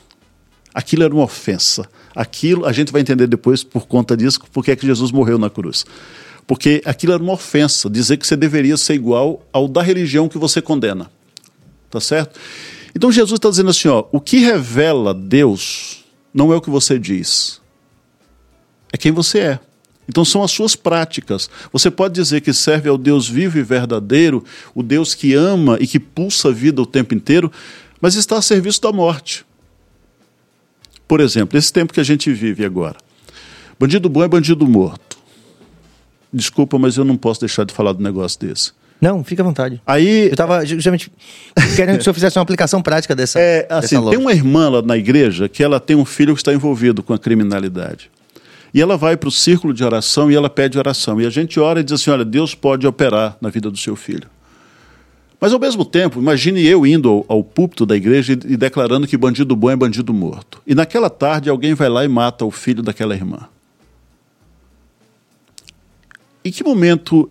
Aquilo 0.73 1.03
era 1.03 1.13
uma 1.13 1.25
ofensa. 1.25 1.89
Aquilo, 2.15 2.65
a 2.65 2.73
gente 2.73 2.93
vai 2.93 3.01
entender 3.01 3.27
depois, 3.27 3.65
por 3.65 3.89
conta 3.89 4.17
disso, 4.17 4.39
porque 4.53 4.71
é 4.71 4.77
que 4.77 4.87
Jesus 4.87 5.11
morreu 5.11 5.37
na 5.37 5.51
cruz. 5.51 5.85
Porque 6.47 6.81
aquilo 6.85 7.13
era 7.13 7.23
uma 7.23 7.33
ofensa, 7.33 7.91
dizer 7.91 8.19
que 8.19 8.27
você 8.27 8.37
deveria 8.37 8.77
ser 8.77 8.95
igual 8.95 9.45
ao 9.53 9.67
da 9.67 9.83
religião 9.83 10.29
que 10.29 10.39
você 10.39 10.63
condena. 10.63 11.11
Tá 11.97 12.01
certo? 12.01 12.39
Então 12.95 13.11
Jesus 13.11 13.39
está 13.39 13.49
dizendo 13.49 13.71
assim: 13.71 13.89
ó, 13.89 14.05
o 14.13 14.21
que 14.21 14.37
revela 14.37 15.15
Deus 15.15 16.05
não 16.33 16.53
é 16.53 16.57
o 16.57 16.61
que 16.61 16.69
você 16.69 16.99
diz, 16.99 17.59
é 18.93 18.99
quem 18.99 19.13
você 19.13 19.39
é. 19.39 19.61
Então 20.07 20.23
são 20.23 20.43
as 20.43 20.51
suas 20.51 20.77
práticas. 20.77 21.49
Você 21.73 21.91
pode 21.91 22.13
dizer 22.13 22.43
que 22.43 22.53
serve 22.53 22.91
ao 22.91 22.99
Deus 22.99 23.27
vivo 23.27 23.59
e 23.59 23.63
verdadeiro, 23.63 24.45
o 24.75 24.83
Deus 24.83 25.15
que 25.15 25.33
ama 25.33 25.79
e 25.81 25.87
que 25.87 25.99
pulsa 25.99 26.51
a 26.51 26.53
vida 26.53 26.83
o 26.83 26.87
tempo 26.87 27.15
inteiro, 27.15 27.51
mas 27.99 28.15
está 28.15 28.37
a 28.37 28.43
serviço 28.43 28.83
da 28.83 28.93
morte. 28.93 29.47
Por 31.09 31.23
exemplo, 31.23 31.57
esse 31.59 31.73
tempo 31.73 31.95
que 31.95 32.01
a 32.01 32.05
gente 32.05 32.31
vive 32.31 32.63
agora. 32.63 32.99
Bandido 33.81 34.11
bom 34.11 34.23
é 34.23 34.29
bandido 34.29 34.67
morto. 34.69 35.17
Desculpa, 36.31 36.79
mas 36.79 36.99
eu 36.99 37.07
não 37.07 37.17
posso 37.17 37.41
deixar 37.41 37.65
de 37.65 37.73
falar 37.73 37.95
do 37.95 38.03
negócio 38.03 38.39
desse. 38.39 38.73
Não, 39.01 39.23
fica 39.23 39.43
à 39.43 39.45
vontade. 39.45 39.81
Aí 39.87 40.27
Eu 40.27 40.31
estava 40.31 40.65
justamente 40.65 41.13
querendo 41.77 41.97
que 41.97 42.01
o 42.01 42.05
senhor 42.05 42.15
fizesse 42.15 42.39
uma 42.39 42.43
aplicação 42.43 42.81
prática 42.83 43.15
dessa. 43.15 43.39
É, 43.39 43.67
assim, 43.69 43.97
dessa 43.97 44.11
tem 44.11 44.19
uma 44.19 44.33
irmã 44.33 44.69
lá 44.69 44.83
na 44.83 44.97
igreja 44.97 45.49
que 45.49 45.63
ela 45.63 45.79
tem 45.79 45.97
um 45.97 46.05
filho 46.05 46.35
que 46.35 46.41
está 46.41 46.53
envolvido 46.53 47.03
com 47.03 47.13
a 47.13 47.19
criminalidade. 47.19 48.11
E 48.73 48.81
ela 48.81 48.97
vai 48.97 49.17
para 49.17 49.29
o 49.29 49.33
círculo 49.33 49.73
de 49.73 49.85
oração 49.85 50.31
e 50.31 50.35
ela 50.35 50.51
pede 50.51 50.79
oração. 50.79 51.21
E 51.21 51.27
a 51.27 51.31
gente 51.31 51.61
ora 51.61 51.81
e 51.81 51.85
diz 51.85 52.01
assim: 52.01 52.11
olha, 52.11 52.25
Deus 52.25 52.55
pode 52.55 52.87
operar 52.87 53.37
na 53.41 53.51
vida 53.51 53.71
do 53.71 53.79
seu 53.79 53.97
filho. 53.97 54.29
Mas 55.39 55.53
ao 55.53 55.61
mesmo 55.61 55.85
tempo, 55.85 56.19
imagine 56.19 56.65
eu 56.65 56.87
indo 56.87 57.09
ao, 57.09 57.25
ao 57.29 57.45
púlpito 57.45 57.85
da 57.85 57.95
igreja 57.95 58.33
e, 58.33 58.53
e 58.53 58.57
declarando 58.57 59.07
que 59.07 59.17
bandido 59.17 59.55
bom 59.55 59.71
é 59.71 59.77
bandido 59.77 60.13
morto. 60.13 60.63
E 60.67 60.75
naquela 60.75 61.11
tarde 61.11 61.51
alguém 61.51 61.75
vai 61.75 61.89
lá 61.89 62.05
e 62.05 62.09
mata 62.09 62.45
o 62.45 62.51
filho 62.51 62.83
daquela 62.83 63.15
irmã. 63.15 63.49
Em 66.43 66.51
que 66.51 66.65
momento 66.65 67.31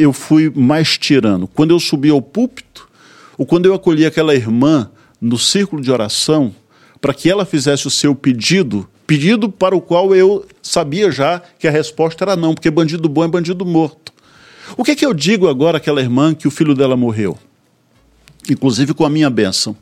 eu 0.00 0.12
fui 0.12 0.50
mais 0.54 0.96
tirano? 0.96 1.46
Quando 1.46 1.70
eu 1.72 1.80
subi 1.80 2.10
ao 2.10 2.22
púlpito 2.22 2.88
ou 3.36 3.44
quando 3.44 3.66
eu 3.66 3.74
acolhi 3.74 4.06
aquela 4.06 4.34
irmã 4.34 4.90
no 5.20 5.38
círculo 5.38 5.82
de 5.82 5.90
oração 5.90 6.54
para 7.00 7.14
que 7.14 7.30
ela 7.30 7.44
fizesse 7.44 7.86
o 7.86 7.90
seu 7.90 8.14
pedido, 8.14 8.88
pedido 9.06 9.50
para 9.50 9.76
o 9.76 9.80
qual 9.80 10.14
eu 10.14 10.46
sabia 10.62 11.10
já 11.10 11.40
que 11.58 11.66
a 11.66 11.70
resposta 11.70 12.24
era 12.24 12.36
não, 12.36 12.54
porque 12.54 12.70
bandido 12.70 13.08
bom 13.08 13.24
é 13.24 13.28
bandido 13.28 13.64
morto. 13.64 14.12
O 14.76 14.84
que, 14.84 14.92
é 14.92 14.94
que 14.94 15.04
eu 15.04 15.12
digo 15.12 15.48
agora 15.48 15.78
àquela 15.78 16.00
irmã 16.00 16.34
que 16.34 16.46
o 16.46 16.50
filho 16.50 16.74
dela 16.74 16.96
morreu? 16.96 17.36
Inclusive 18.48 18.94
com 18.94 19.04
a 19.04 19.10
minha 19.10 19.28
bênção. 19.28 19.76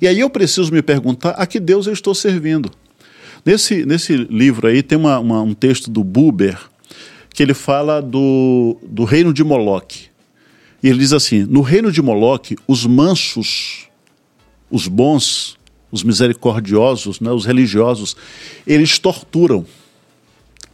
E 0.00 0.08
aí 0.08 0.20
eu 0.20 0.30
preciso 0.30 0.72
me 0.72 0.82
perguntar 0.82 1.30
a 1.30 1.46
que 1.46 1.60
Deus 1.60 1.86
eu 1.86 1.92
estou 1.92 2.14
servindo. 2.14 2.70
Nesse, 3.44 3.84
nesse 3.84 4.16
livro 4.16 4.66
aí 4.66 4.82
tem 4.82 4.98
uma, 4.98 5.18
uma, 5.18 5.42
um 5.42 5.54
texto 5.54 5.90
do 5.90 6.02
Buber 6.02 6.58
que 7.34 7.42
ele 7.42 7.52
fala 7.52 8.00
do, 8.00 8.78
do 8.82 9.02
reino 9.04 9.34
de 9.34 9.42
Moloque. 9.42 10.06
E 10.80 10.88
ele 10.88 11.00
diz 11.00 11.12
assim: 11.12 11.42
no 11.42 11.60
reino 11.60 11.90
de 11.90 12.00
Moloque, 12.00 12.56
os 12.66 12.86
mansos, 12.86 13.88
os 14.70 14.86
bons, 14.86 15.58
os 15.90 16.04
misericordiosos, 16.04 17.20
né, 17.20 17.32
os 17.32 17.44
religiosos, 17.44 18.16
eles 18.64 18.98
torturam, 18.98 19.66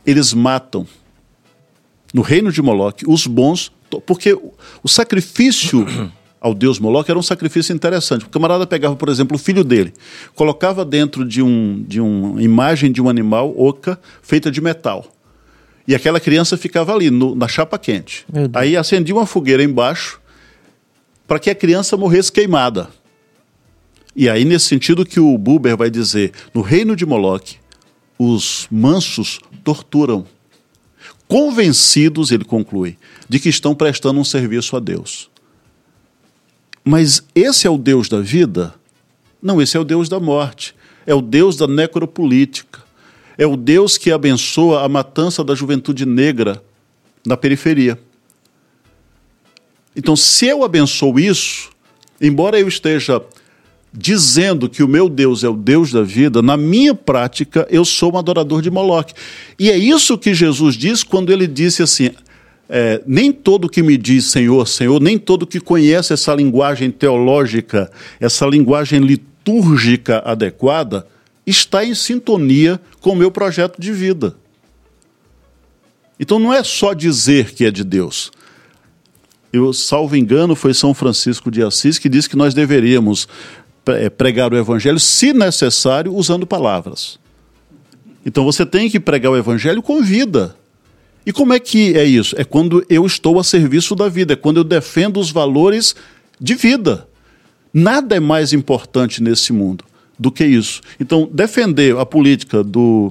eles 0.06 0.34
matam. 0.34 0.86
No 2.12 2.22
reino 2.22 2.52
de 2.52 2.60
Moloque, 2.60 3.04
os 3.08 3.26
bons, 3.26 3.72
porque 4.04 4.36
o 4.82 4.88
sacrifício 4.88 5.86
ao 6.40 6.52
deus 6.52 6.78
Moloque 6.78 7.10
era 7.10 7.18
um 7.18 7.22
sacrifício 7.22 7.74
interessante. 7.74 8.26
O 8.26 8.28
camarada 8.28 8.66
pegava, 8.66 8.96
por 8.96 9.08
exemplo, 9.08 9.36
o 9.36 9.38
filho 9.38 9.64
dele, 9.64 9.94
colocava 10.34 10.84
dentro 10.84 11.24
de, 11.24 11.40
um, 11.40 11.82
de 11.86 12.00
uma 12.00 12.42
imagem 12.42 12.92
de 12.92 13.00
um 13.00 13.08
animal 13.08 13.54
oca 13.56 13.98
feita 14.20 14.50
de 14.50 14.60
metal. 14.60 15.06
E 15.86 15.94
aquela 15.94 16.20
criança 16.20 16.56
ficava 16.56 16.94
ali, 16.94 17.10
no, 17.10 17.34
na 17.34 17.48
chapa 17.48 17.78
quente. 17.78 18.24
Aí 18.52 18.76
acendia 18.76 19.14
uma 19.14 19.26
fogueira 19.26 19.62
embaixo 19.62 20.20
para 21.26 21.38
que 21.38 21.50
a 21.50 21.54
criança 21.54 21.96
morresse 21.96 22.30
queimada. 22.30 22.88
E 24.14 24.28
aí, 24.28 24.44
nesse 24.44 24.66
sentido 24.66 25.06
que 25.06 25.20
o 25.20 25.38
Buber 25.38 25.76
vai 25.76 25.88
dizer, 25.88 26.32
no 26.52 26.60
reino 26.60 26.96
de 26.96 27.06
Moloque, 27.06 27.56
os 28.18 28.66
mansos 28.70 29.38
torturam. 29.62 30.26
Convencidos, 31.28 32.32
ele 32.32 32.44
conclui, 32.44 32.98
de 33.28 33.38
que 33.38 33.48
estão 33.48 33.74
prestando 33.74 34.18
um 34.18 34.24
serviço 34.24 34.76
a 34.76 34.80
Deus. 34.80 35.30
Mas 36.84 37.22
esse 37.34 37.66
é 37.66 37.70
o 37.70 37.78
Deus 37.78 38.08
da 38.08 38.20
vida? 38.20 38.74
Não, 39.40 39.62
esse 39.62 39.76
é 39.76 39.80
o 39.80 39.84
Deus 39.84 40.08
da 40.08 40.18
morte. 40.18 40.74
É 41.06 41.14
o 41.14 41.22
Deus 41.22 41.56
da 41.56 41.66
necropolítica. 41.68 42.80
É 43.40 43.46
o 43.46 43.56
Deus 43.56 43.96
que 43.96 44.12
abençoa 44.12 44.84
a 44.84 44.88
matança 44.88 45.42
da 45.42 45.54
juventude 45.54 46.04
negra 46.04 46.62
na 47.26 47.38
periferia. 47.38 47.98
Então, 49.96 50.14
se 50.14 50.44
eu 50.44 50.62
abençoo 50.62 51.18
isso, 51.18 51.70
embora 52.20 52.60
eu 52.60 52.68
esteja 52.68 53.22
dizendo 53.90 54.68
que 54.68 54.82
o 54.82 54.88
meu 54.88 55.08
Deus 55.08 55.42
é 55.42 55.48
o 55.48 55.56
Deus 55.56 55.90
da 55.90 56.02
vida, 56.02 56.42
na 56.42 56.54
minha 56.54 56.94
prática 56.94 57.66
eu 57.70 57.82
sou 57.82 58.12
um 58.12 58.18
adorador 58.18 58.60
de 58.60 58.70
Moloque. 58.70 59.14
E 59.58 59.70
é 59.70 59.78
isso 59.78 60.18
que 60.18 60.34
Jesus 60.34 60.74
diz 60.74 61.02
quando 61.02 61.32
ele 61.32 61.46
disse 61.46 61.82
assim: 61.82 62.10
é, 62.68 63.02
nem 63.06 63.32
todo 63.32 63.70
que 63.70 63.82
me 63.82 63.96
diz 63.96 64.26
Senhor, 64.26 64.68
Senhor, 64.68 65.00
nem 65.00 65.16
todo 65.16 65.46
que 65.46 65.60
conhece 65.60 66.12
essa 66.12 66.34
linguagem 66.34 66.90
teológica, 66.90 67.90
essa 68.20 68.44
linguagem 68.44 69.00
litúrgica 69.00 70.18
adequada, 70.26 71.06
está 71.46 71.82
em 71.82 71.94
sintonia 71.94 72.78
com 73.00 73.10
o 73.10 73.16
meu 73.16 73.30
projeto 73.30 73.80
de 73.80 73.92
vida. 73.92 74.36
Então 76.18 76.38
não 76.38 76.52
é 76.52 76.62
só 76.62 76.92
dizer 76.92 77.52
que 77.54 77.64
é 77.64 77.70
de 77.70 77.82
Deus. 77.82 78.30
Eu, 79.52 79.72
salvo 79.72 80.14
engano, 80.14 80.54
foi 80.54 80.74
São 80.74 80.94
Francisco 80.94 81.50
de 81.50 81.62
Assis 81.62 81.98
que 81.98 82.08
disse 82.08 82.28
que 82.28 82.36
nós 82.36 82.54
deveríamos 82.54 83.26
eh, 83.86 84.10
pregar 84.10 84.52
o 84.52 84.56
evangelho, 84.56 85.00
se 85.00 85.32
necessário, 85.32 86.14
usando 86.14 86.46
palavras. 86.46 87.18
Então 88.24 88.44
você 88.44 88.66
tem 88.66 88.88
que 88.88 89.00
pregar 89.00 89.32
o 89.32 89.36
evangelho 89.36 89.82
com 89.82 90.02
vida. 90.02 90.54
E 91.24 91.32
como 91.32 91.52
é 91.52 91.58
que 91.58 91.96
é 91.96 92.04
isso? 92.04 92.34
É 92.38 92.44
quando 92.44 92.84
eu 92.88 93.04
estou 93.06 93.40
a 93.40 93.44
serviço 93.44 93.96
da 93.96 94.08
vida, 94.08 94.34
é 94.34 94.36
quando 94.36 94.58
eu 94.58 94.64
defendo 94.64 95.18
os 95.18 95.30
valores 95.30 95.96
de 96.38 96.54
vida. 96.54 97.08
Nada 97.72 98.16
é 98.16 98.20
mais 98.20 98.52
importante 98.52 99.22
nesse 99.22 99.52
mundo 99.52 99.84
do 100.20 100.30
que 100.30 100.44
isso. 100.44 100.82
Então, 101.00 101.26
defender 101.32 101.96
a 101.96 102.04
política 102.04 102.62
do, 102.62 103.10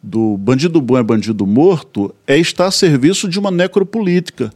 do 0.00 0.36
bandido 0.36 0.80
bom 0.80 0.96
é 0.96 1.02
bandido 1.02 1.44
morto 1.44 2.14
é 2.24 2.38
estar 2.38 2.66
a 2.66 2.70
serviço 2.70 3.28
de 3.28 3.36
uma 3.36 3.50
necropolítica 3.50 4.52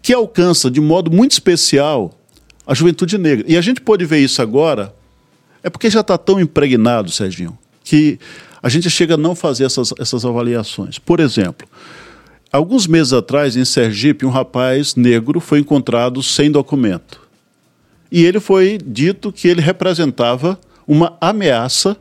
que 0.00 0.14
alcança 0.14 0.70
de 0.70 0.80
modo 0.80 1.10
muito 1.10 1.32
especial 1.32 2.18
a 2.66 2.72
juventude 2.72 3.18
negra. 3.18 3.44
E 3.46 3.58
a 3.58 3.60
gente 3.60 3.82
pode 3.82 4.06
ver 4.06 4.20
isso 4.20 4.40
agora, 4.40 4.94
é 5.62 5.68
porque 5.68 5.90
já 5.90 6.00
está 6.00 6.16
tão 6.16 6.40
impregnado, 6.40 7.10
Serginho, 7.10 7.58
que 7.84 8.18
a 8.62 8.70
gente 8.70 8.88
chega 8.88 9.14
a 9.14 9.18
não 9.18 9.34
fazer 9.34 9.64
essas, 9.64 9.92
essas 9.98 10.24
avaliações. 10.24 10.98
Por 10.98 11.20
exemplo, 11.20 11.68
alguns 12.50 12.86
meses 12.86 13.12
atrás, 13.12 13.54
em 13.54 13.66
Sergipe, 13.66 14.24
um 14.24 14.30
rapaz 14.30 14.96
negro 14.96 15.40
foi 15.40 15.58
encontrado 15.58 16.22
sem 16.22 16.50
documento. 16.50 17.20
E 18.10 18.24
ele 18.24 18.40
foi 18.40 18.78
dito 18.82 19.30
que 19.30 19.46
ele 19.46 19.60
representava 19.60 20.58
uma 20.88 21.16
ameaça 21.20 21.96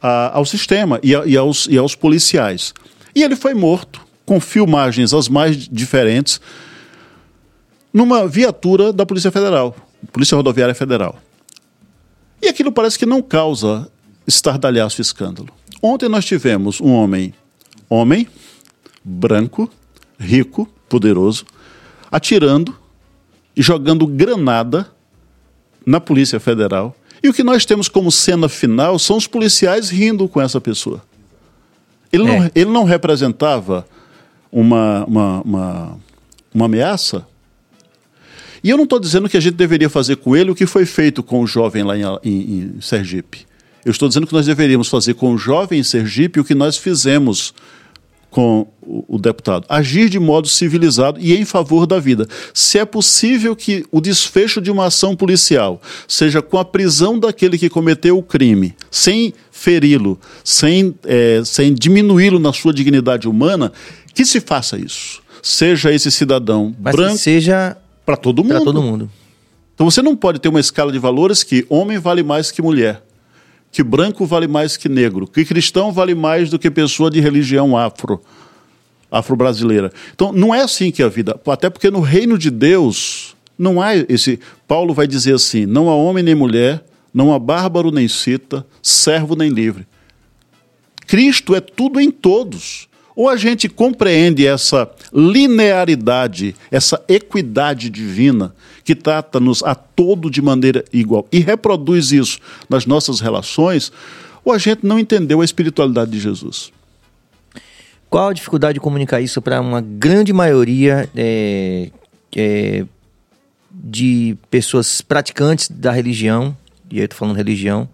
a, 0.00 0.36
ao 0.36 0.46
sistema 0.46 0.98
e, 1.02 1.14
a, 1.14 1.26
e, 1.26 1.36
aos, 1.36 1.68
e 1.68 1.76
aos 1.76 1.94
policiais. 1.94 2.72
E 3.14 3.22
ele 3.22 3.36
foi 3.36 3.52
morto, 3.52 4.00
com 4.24 4.40
filmagens 4.40 5.12
as 5.12 5.28
mais 5.28 5.68
diferentes, 5.68 6.40
numa 7.92 8.26
viatura 8.26 8.92
da 8.92 9.04
Polícia 9.04 9.30
Federal, 9.30 9.76
Polícia 10.12 10.36
Rodoviária 10.36 10.74
Federal. 10.74 11.18
E 12.40 12.48
aquilo 12.48 12.72
parece 12.72 12.98
que 12.98 13.06
não 13.06 13.20
causa 13.20 13.90
estardalhaço 14.26 15.00
e 15.00 15.02
escândalo. 15.02 15.48
Ontem 15.82 16.08
nós 16.08 16.24
tivemos 16.24 16.80
um 16.80 16.92
homem, 16.92 17.34
homem, 17.88 18.28
branco, 19.04 19.70
rico, 20.18 20.68
poderoso, 20.88 21.44
atirando 22.10 22.76
e 23.56 23.62
jogando 23.62 24.06
granada 24.06 24.90
na 25.84 26.00
Polícia 26.00 26.38
Federal. 26.38 26.94
E 27.22 27.28
o 27.28 27.32
que 27.32 27.42
nós 27.42 27.64
temos 27.64 27.88
como 27.88 28.10
cena 28.12 28.48
final 28.48 28.98
são 28.98 29.16
os 29.16 29.26
policiais 29.26 29.90
rindo 29.90 30.28
com 30.28 30.40
essa 30.40 30.60
pessoa. 30.60 31.02
Ele, 32.12 32.24
É. 32.24 32.26
não, 32.40 32.50
ele 32.54 32.70
não 32.70 32.84
representava 32.84 33.86
uma, 34.50 35.04
uma, 35.06 35.40
uma, 35.42 35.98
uma 36.54 36.64
ameaça? 36.66 37.26
E 38.62 38.70
eu 38.70 38.76
não 38.76 38.84
estou 38.84 38.98
dizendo 38.98 39.28
que 39.28 39.36
a 39.36 39.40
gente 39.40 39.54
deveria 39.54 39.88
fazer 39.88 40.16
com 40.16 40.36
ele 40.36 40.50
o 40.50 40.54
que 40.54 40.66
foi 40.66 40.84
feito 40.86 41.22
com 41.22 41.40
o 41.42 41.46
jovem 41.46 41.82
lá 41.84 41.96
em, 41.96 42.02
em- 42.24 42.74
em 42.76 42.80
Sergipe. 42.80 43.46
Eu 43.84 43.92
estou 43.92 44.08
dizendo 44.08 44.26
que 44.26 44.32
nós 44.32 44.46
deveríamos 44.46 44.88
fazer 44.88 45.14
com 45.14 45.32
o 45.32 45.38
jovem 45.38 45.78
em 45.80 45.84
Sergipe 45.84 46.40
o 46.40 46.44
que 46.44 46.54
nós 46.54 46.76
fizemos 46.76 47.54
com 48.38 48.68
o, 48.80 49.18
deputado. 49.18 49.66
Agir 49.68 50.08
de 50.08 50.20
modo 50.20 50.46
civilizado 50.46 51.18
e 51.20 51.34
em 51.34 51.44
favor 51.44 51.88
da 51.88 51.98
vida. 51.98 52.24
Se 52.54 52.78
é 52.78 52.84
possível 52.84 53.56
que 53.56 53.84
o 53.90 54.00
desfecho 54.00 54.60
de 54.60 54.70
uma 54.70 54.86
ação 54.86 55.16
policial 55.16 55.82
seja 56.06 56.40
com 56.40 56.56
a 56.56 56.64
prisão 56.64 57.18
daquele 57.18 57.58
que 57.58 57.68
cometeu 57.68 58.16
o 58.16 58.22
crime, 58.22 58.76
sem 58.92 59.34
feri-lo, 59.50 60.20
sem, 60.44 60.94
eh, 61.04 61.42
sem 61.44 61.74
diminuí-lo 61.74 62.38
na 62.38 62.52
sua 62.52 62.72
dignidade 62.72 63.28
humana, 63.28 63.72
que 64.14 64.24
se 64.24 64.40
faça 64.40 64.78
isso. 64.78 65.20
Seja 65.42 65.92
esse 65.92 66.08
cidadão 66.12 66.72
Mas 66.80 66.94
branco 66.94 67.18
seja 67.18 67.76
para 68.06 68.16
todo 68.16 68.44
mundo. 68.44 68.54
para 68.54 68.64
todo 68.64 68.80
mundo. 68.80 69.10
Então 69.74 69.90
você 69.90 70.00
não 70.00 70.14
pode 70.14 70.38
ter 70.38 70.48
uma 70.48 70.60
escala 70.60 70.92
de 70.92 70.98
valores 71.00 71.42
que 71.42 71.66
homem 71.68 71.98
vale 71.98 72.22
mais 72.22 72.52
que 72.52 72.62
mulher, 72.62 73.02
que 73.70 73.82
branco 73.82 74.24
vale 74.26 74.48
mais 74.48 74.76
que 74.76 74.88
negro, 74.88 75.26
que 75.26 75.44
cristão 75.44 75.92
vale 75.92 76.14
mais 76.14 76.50
do 76.50 76.58
que 76.58 76.70
pessoa 76.70 77.10
de 77.10 77.20
religião 77.20 77.76
afro, 77.76 78.20
afro-brasileira. 79.10 79.92
Então 80.14 80.32
não 80.32 80.54
é 80.54 80.62
assim 80.62 80.90
que 80.90 81.02
é 81.02 81.04
a 81.04 81.08
vida, 81.08 81.38
até 81.46 81.68
porque 81.68 81.90
no 81.90 82.00
reino 82.00 82.38
de 82.38 82.50
Deus 82.50 83.36
não 83.58 83.80
há 83.80 83.94
esse. 83.96 84.38
Paulo 84.66 84.94
vai 84.94 85.06
dizer 85.06 85.34
assim: 85.34 85.66
não 85.66 85.88
há 85.88 85.94
homem 85.94 86.22
nem 86.22 86.34
mulher, 86.34 86.84
não 87.12 87.32
há 87.32 87.38
bárbaro 87.38 87.90
nem 87.90 88.08
cita, 88.08 88.66
servo 88.82 89.34
nem 89.34 89.50
livre. 89.50 89.86
Cristo 91.06 91.54
é 91.54 91.60
tudo 91.60 92.00
em 92.00 92.10
todos. 92.10 92.86
Ou 93.16 93.28
a 93.28 93.36
gente 93.36 93.68
compreende 93.68 94.46
essa 94.46 94.88
linearidade, 95.12 96.54
essa 96.70 97.02
equidade 97.08 97.90
divina 97.90 98.54
que 98.88 98.94
trata-nos 98.94 99.62
a 99.62 99.74
todo 99.74 100.30
de 100.30 100.40
maneira 100.40 100.82
igual 100.90 101.28
e 101.30 101.40
reproduz 101.40 102.10
isso 102.10 102.38
nas 102.70 102.86
nossas 102.86 103.20
relações, 103.20 103.92
ou 104.42 104.50
a 104.50 104.56
gente 104.56 104.86
não 104.86 104.98
entendeu 104.98 105.42
a 105.42 105.44
espiritualidade 105.44 106.10
de 106.10 106.18
Jesus. 106.18 106.72
Qual 108.08 108.30
a 108.30 108.32
dificuldade 108.32 108.76
de 108.76 108.80
comunicar 108.80 109.20
isso 109.20 109.42
para 109.42 109.60
uma 109.60 109.82
grande 109.82 110.32
maioria 110.32 111.06
é, 111.14 111.90
é, 112.34 112.86
de 113.70 114.38
pessoas 114.50 115.02
praticantes 115.02 115.68
da 115.68 115.92
religião, 115.92 116.56
e 116.90 117.00
eu 117.00 117.04
estou 117.04 117.18
falando 117.18 117.36
religião, 117.36 117.86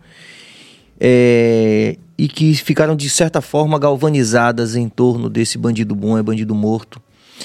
é, 1.00 1.96
e 2.16 2.28
que 2.28 2.54
ficaram 2.54 2.94
de 2.94 3.10
certa 3.10 3.40
forma 3.40 3.80
galvanizadas 3.80 4.76
em 4.76 4.88
torno 4.88 5.28
desse 5.28 5.58
bandido 5.58 5.92
bom 5.92 6.16
é 6.16 6.22
bandido 6.22 6.54
morto. 6.54 7.02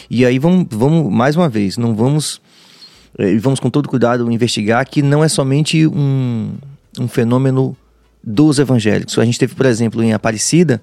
E 0.07 0.23
aí 0.23 0.37
vamos, 0.37 0.67
vamos 0.69 1.11
mais 1.11 1.35
uma 1.35 1.49
vez, 1.49 1.77
não 1.77 1.95
vamos 1.95 2.39
é, 3.17 3.37
vamos 3.37 3.59
com 3.59 3.69
todo 3.69 3.89
cuidado 3.89 4.31
investigar 4.31 4.87
que 4.87 5.01
não 5.01 5.23
é 5.23 5.27
somente 5.27 5.87
um, 5.87 6.53
um 6.99 7.07
fenômeno 7.07 7.75
dos 8.23 8.59
evangélicos. 8.59 9.17
A 9.17 9.25
gente 9.25 9.39
teve, 9.39 9.55
por 9.55 9.65
exemplo, 9.65 10.03
em 10.03 10.13
Aparecida, 10.13 10.81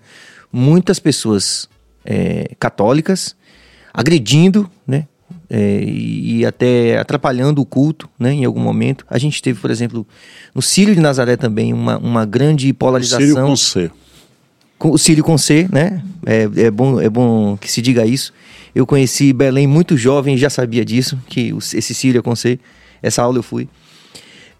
muitas 0.53 0.99
pessoas 0.99 1.69
é, 2.05 2.51
católicas 2.59 3.37
agredindo, 3.93 4.71
né? 4.87 5.07
É, 5.49 5.81
e, 5.83 6.39
e 6.39 6.47
até 6.47 6.99
atrapalhando 6.99 7.61
o 7.61 7.67
culto, 7.67 8.09
né, 8.19 8.33
em 8.33 8.45
algum 8.45 8.61
momento. 8.61 9.07
A 9.09 9.17
gente 9.17 9.41
teve, 9.41 9.61
por 9.61 9.71
exemplo, 9.71 10.05
no 10.53 10.61
Círio 10.61 10.93
de 10.93 11.01
Nazaré 11.01 11.37
também 11.37 11.73
uma, 11.73 11.99
uma 11.99 12.25
grande 12.25 12.73
polarização. 12.73 13.21
Círio 13.21 13.47
com 13.47 13.57
C. 13.57 13.91
Com, 14.79 14.91
o 14.91 14.99
Círio 14.99 15.25
com 15.25 15.39
C, 15.39 15.69
né? 15.73 16.03
É, 16.25 16.49
é, 16.67 16.71
bom, 16.71 17.01
é 17.01 17.09
bom 17.09 17.57
que 17.57 17.71
se 17.71 17.81
diga 17.81 18.05
isso. 18.05 18.33
Eu 18.75 18.87
conheci 18.87 19.33
Belém 19.33 19.67
muito 19.67 19.97
jovem 19.97 20.35
e 20.35 20.39
já 20.39 20.51
sabia 20.51 20.85
disso, 20.85 21.19
que 21.29 21.55
esse 21.75 21.95
Círio 21.95 22.19
é 22.19 22.23
com 22.23 22.37
C. 22.37 22.59
Essa 23.03 23.23
aula 23.23 23.39
eu 23.39 23.43
fui. 23.43 23.69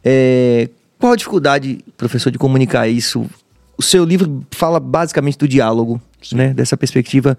É, 0.03 0.69
qual 0.99 1.13
a 1.13 1.17
dificuldade, 1.17 1.81
professor, 1.97 2.31
de 2.31 2.39
comunicar 2.39 2.89
isso? 2.89 3.27
O 3.77 3.83
seu 3.83 4.05
livro 4.05 4.43
fala 4.51 4.81
basicamente 4.81 5.37
do 5.37 5.47
diálogo, 5.47 6.01
Sim. 6.23 6.37
né? 6.37 6.55
Dessa 6.55 6.77
perspectiva 6.77 7.37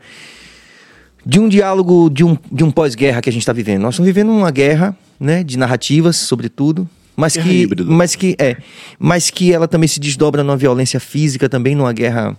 de 1.26 1.40
um 1.40 1.50
diálogo 1.50 2.10
de 2.10 2.24
um, 2.24 2.38
de 2.50 2.64
um 2.64 2.72
pós-guerra 2.72 3.22
que 3.22 3.30
a 3.30 3.34
gente 3.34 3.42
está 3.42 3.52
vivendo. 3.52 3.82
Nós 3.82 3.96
estamos 3.96 4.08
vivendo 4.08 4.32
uma 4.32 4.52
guerra, 4.52 4.96
né? 5.20 5.44
De 5.44 5.58
narrativas, 5.58 6.16
sobretudo, 6.16 6.88
mas 7.16 7.34
guerra 7.34 7.48
que, 7.50 7.62
híbrida. 7.62 7.84
mas 7.86 8.16
que 8.16 8.36
é, 8.40 8.58
mas 8.98 9.30
que 9.30 9.52
ela 9.52 9.68
também 9.68 9.88
se 9.88 10.00
desdobra 10.00 10.44
numa 10.44 10.56
violência 10.56 11.00
física 11.00 11.50
também, 11.50 11.76
numa 11.76 11.92
guerra 11.92 12.38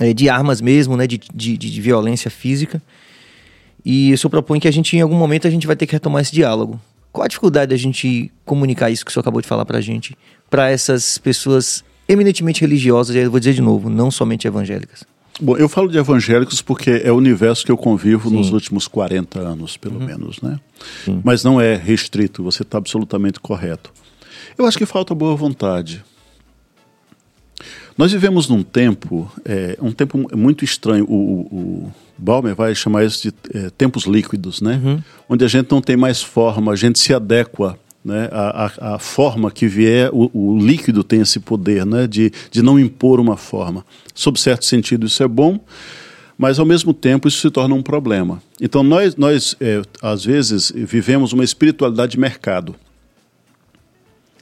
é, 0.00 0.12
de 0.12 0.28
armas 0.28 0.60
mesmo, 0.60 0.96
né? 0.96 1.06
De, 1.06 1.20
de, 1.32 1.56
de 1.56 1.80
violência 1.80 2.30
física. 2.30 2.82
E 3.84 4.12
eu 4.12 4.30
propõe 4.30 4.60
que 4.60 4.68
a 4.68 4.70
gente, 4.70 4.96
em 4.96 5.00
algum 5.00 5.16
momento, 5.16 5.46
a 5.46 5.50
gente 5.50 5.66
vai 5.66 5.74
ter 5.74 5.86
que 5.86 5.92
retomar 5.92 6.22
esse 6.22 6.32
diálogo. 6.32 6.80
Qual 7.12 7.24
a 7.24 7.28
dificuldade 7.28 7.70
da 7.70 7.76
gente 7.76 8.30
comunicar 8.44 8.90
isso 8.90 9.04
que 9.04 9.10
o 9.10 9.12
senhor 9.12 9.22
acabou 9.22 9.40
de 9.40 9.48
falar 9.48 9.64
para 9.64 9.78
a 9.78 9.80
gente, 9.80 10.16
para 10.48 10.70
essas 10.70 11.18
pessoas 11.18 11.84
eminentemente 12.08 12.60
religiosas, 12.60 13.14
e 13.14 13.18
eu 13.18 13.30
vou 13.30 13.38
dizer 13.40 13.54
de 13.54 13.60
novo, 13.60 13.90
não 13.90 14.10
somente 14.10 14.46
evangélicas? 14.46 15.04
Bom, 15.40 15.56
eu 15.56 15.68
falo 15.68 15.88
de 15.88 15.98
evangélicos 15.98 16.60
porque 16.60 17.02
é 17.04 17.10
o 17.10 17.16
universo 17.16 17.64
que 17.64 17.72
eu 17.72 17.76
convivo 17.76 18.28
Sim. 18.28 18.36
nos 18.36 18.50
últimos 18.50 18.86
40 18.86 19.40
anos, 19.40 19.76
pelo 19.76 19.98
uhum. 19.98 20.06
menos, 20.06 20.40
né? 20.40 20.58
Sim. 21.04 21.20
Mas 21.24 21.42
não 21.42 21.60
é 21.60 21.74
restrito, 21.74 22.42
você 22.42 22.62
está 22.62 22.78
absolutamente 22.78 23.40
correto. 23.40 23.92
Eu 24.56 24.66
acho 24.66 24.78
que 24.78 24.86
falta 24.86 25.14
boa 25.14 25.34
vontade. 25.34 26.04
Nós 27.96 28.12
vivemos 28.12 28.48
num 28.48 28.62
tempo, 28.62 29.30
é, 29.44 29.76
um 29.80 29.92
tempo 29.92 30.18
muito 30.36 30.64
estranho. 30.64 31.04
O, 31.04 31.40
o, 31.50 31.92
Balmer 32.16 32.54
vai 32.54 32.74
chamar 32.74 33.04
isso 33.04 33.22
de 33.22 33.34
é, 33.52 33.70
tempos 33.70 34.04
líquidos, 34.04 34.60
né? 34.60 34.80
Uhum. 34.82 35.02
Onde 35.28 35.44
a 35.44 35.48
gente 35.48 35.70
não 35.70 35.80
tem 35.80 35.96
mais 35.96 36.22
forma, 36.22 36.72
a 36.72 36.76
gente 36.76 36.98
se 36.98 37.12
adequa 37.12 37.76
né? 38.04 38.28
A, 38.32 38.66
a, 38.66 38.94
a, 38.94 38.98
forma 38.98 39.50
que 39.50 39.66
vier, 39.68 40.10
o, 40.12 40.30
o, 40.32 40.58
líquido 40.58 41.04
tem 41.04 41.20
esse 41.20 41.38
poder 41.38 41.86
né? 41.86 42.06
de, 42.06 42.32
de 42.50 42.62
não 42.62 42.78
impor 42.78 43.20
uma 43.20 43.36
forma. 43.36 43.84
Sob 44.14 44.38
certo 44.40 44.64
sentido, 44.64 45.06
isso 45.06 45.22
é 45.22 45.28
bom, 45.28 45.60
mas 46.36 46.58
ao 46.58 46.66
mesmo 46.66 46.92
tempo 46.92 47.28
isso 47.28 47.40
se 47.40 47.50
torna 47.50 47.74
um 47.74 47.82
problema. 47.82 48.42
Então, 48.60 48.82
nós, 48.82 49.14
nós 49.14 49.56
é, 49.60 49.82
às 50.00 50.24
vezes, 50.24 50.72
vivemos 50.74 51.32
uma 51.32 51.44
espiritualidade 51.44 52.12
de 52.12 52.18
mercado. 52.18 52.74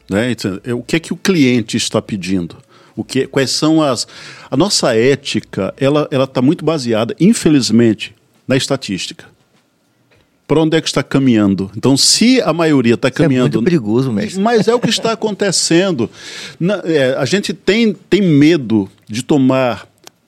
Né? 0.08 0.30
Então, 0.30 0.58
é, 0.64 0.72
o 0.72 0.82
que 0.82 0.96
é 0.96 1.00
que 1.00 1.12
o 1.12 1.16
cliente 1.16 1.76
está 1.76 2.00
pedindo? 2.00 2.56
O 2.96 3.04
que, 3.04 3.26
quais 3.26 3.50
são 3.50 3.82
as. 3.82 4.06
A 4.50 4.56
nossa 4.56 4.96
ética 4.96 5.72
ela 5.78 6.08
está 6.12 6.42
muito 6.42 6.64
baseada, 6.64 7.14
infelizmente, 7.18 8.14
na 8.46 8.56
estatística. 8.56 9.26
Para 10.50 10.62
onde 10.62 10.76
é 10.76 10.80
que 10.80 10.88
está 10.88 11.00
caminhando? 11.00 11.70
Então, 11.76 11.96
se 11.96 12.42
a 12.42 12.52
maioria 12.52 12.94
está 12.94 13.08
caminhando. 13.08 13.54
É 13.54 13.56
muito 13.58 13.64
perigoso, 13.64 14.12
mestre. 14.12 14.42
Mas 14.42 14.66
é 14.66 14.74
o 14.74 14.80
que 14.80 14.90
está 14.90 15.12
acontecendo. 15.12 16.10
Na, 16.58 16.82
é, 16.84 17.14
a 17.16 17.24
gente 17.24 17.54
tem, 17.54 17.92
tem 17.92 18.20
medo 18.20 18.90
de 19.08 19.22
tomar 19.22 19.86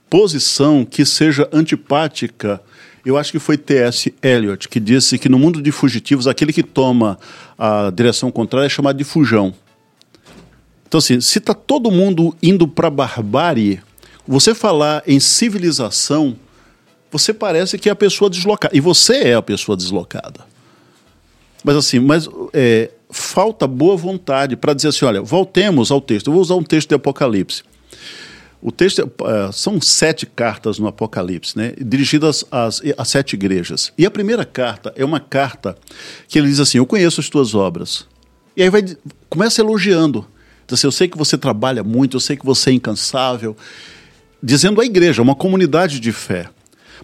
posição 0.08 0.84
que 0.84 1.04
seja 1.04 1.48
antipática. 1.52 2.60
Eu 3.04 3.18
acho 3.18 3.32
que 3.32 3.40
foi 3.40 3.58
T.S. 3.58 4.14
Eliot 4.22 4.68
que 4.68 4.78
disse 4.78 5.18
que 5.18 5.28
no 5.28 5.40
mundo 5.40 5.60
de 5.60 5.72
fugitivos, 5.72 6.28
aquele 6.28 6.52
que 6.52 6.62
toma 6.62 7.18
a 7.58 7.90
direção 7.90 8.30
contrária 8.30 8.66
é 8.66 8.68
chamado 8.68 8.98
de 8.98 9.02
fujão. 9.02 9.52
Então, 10.92 10.98
assim, 10.98 11.22
se 11.22 11.38
está 11.38 11.54
todo 11.54 11.90
mundo 11.90 12.36
indo 12.42 12.68
para 12.68 12.88
a 12.88 12.90
barbárie, 12.90 13.80
você 14.28 14.54
falar 14.54 15.02
em 15.06 15.18
civilização, 15.18 16.36
você 17.10 17.32
parece 17.32 17.78
que 17.78 17.88
é 17.88 17.92
a 17.92 17.96
pessoa 17.96 18.28
deslocada. 18.28 18.76
E 18.76 18.78
você 18.78 19.14
é 19.14 19.34
a 19.34 19.40
pessoa 19.40 19.74
deslocada. 19.74 20.40
Mas 21.64 21.76
assim, 21.76 21.98
mas 21.98 22.28
é, 22.52 22.90
falta 23.08 23.66
boa 23.66 23.96
vontade 23.96 24.54
para 24.54 24.74
dizer 24.74 24.88
assim, 24.88 25.06
olha, 25.06 25.22
voltemos 25.22 25.90
ao 25.90 25.98
texto. 25.98 26.26
Eu 26.26 26.34
vou 26.34 26.42
usar 26.42 26.56
um 26.56 26.62
texto 26.62 26.90
de 26.90 26.94
Apocalipse. 26.94 27.62
O 28.60 28.70
texto 28.70 29.00
é, 29.00 29.50
são 29.50 29.80
sete 29.80 30.26
cartas 30.26 30.78
no 30.78 30.86
Apocalipse, 30.86 31.56
né, 31.56 31.72
dirigidas 31.80 32.44
às, 32.50 32.82
às 32.98 33.08
sete 33.08 33.32
igrejas. 33.32 33.94
E 33.96 34.04
a 34.04 34.10
primeira 34.10 34.44
carta 34.44 34.92
é 34.94 35.06
uma 35.06 35.20
carta 35.20 35.74
que 36.28 36.38
ele 36.38 36.48
diz 36.48 36.60
assim: 36.60 36.76
Eu 36.76 36.84
conheço 36.84 37.18
as 37.18 37.30
tuas 37.30 37.54
obras. 37.54 38.06
E 38.54 38.62
aí 38.62 38.68
vai 38.68 38.84
começa 39.30 39.62
elogiando. 39.62 40.26
Assim, 40.74 40.86
eu 40.86 40.92
sei 40.92 41.08
que 41.08 41.18
você 41.18 41.36
trabalha 41.36 41.82
muito, 41.82 42.16
eu 42.16 42.20
sei 42.20 42.36
que 42.36 42.44
você 42.44 42.70
é 42.70 42.72
incansável. 42.72 43.56
Dizendo 44.42 44.80
à 44.80 44.84
igreja, 44.84 45.22
uma 45.22 45.34
comunidade 45.34 46.00
de 46.00 46.12
fé. 46.12 46.48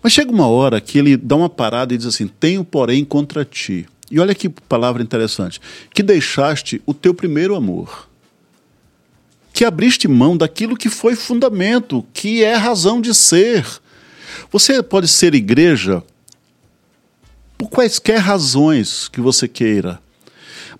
Mas 0.02 0.12
chega 0.12 0.30
uma 0.30 0.46
hora 0.46 0.80
que 0.80 0.98
ele 0.98 1.16
dá 1.16 1.36
uma 1.36 1.48
parada 1.48 1.94
e 1.94 1.98
diz 1.98 2.06
assim: 2.06 2.26
Tenho, 2.26 2.64
porém, 2.64 3.04
contra 3.04 3.44
ti. 3.44 3.86
E 4.10 4.18
olha 4.18 4.34
que 4.34 4.48
palavra 4.48 5.02
interessante: 5.02 5.60
que 5.92 6.02
deixaste 6.02 6.80
o 6.86 6.94
teu 6.94 7.12
primeiro 7.12 7.54
amor. 7.54 8.08
Que 9.52 9.64
abriste 9.64 10.06
mão 10.06 10.36
daquilo 10.36 10.76
que 10.76 10.88
foi 10.88 11.16
fundamento, 11.16 12.06
que 12.12 12.44
é 12.44 12.54
razão 12.54 13.00
de 13.00 13.14
ser. 13.14 13.66
Você 14.52 14.82
pode 14.82 15.08
ser 15.08 15.34
igreja 15.34 16.02
por 17.56 17.68
quaisquer 17.68 18.18
razões 18.18 19.08
que 19.08 19.20
você 19.20 19.48
queira. 19.48 20.00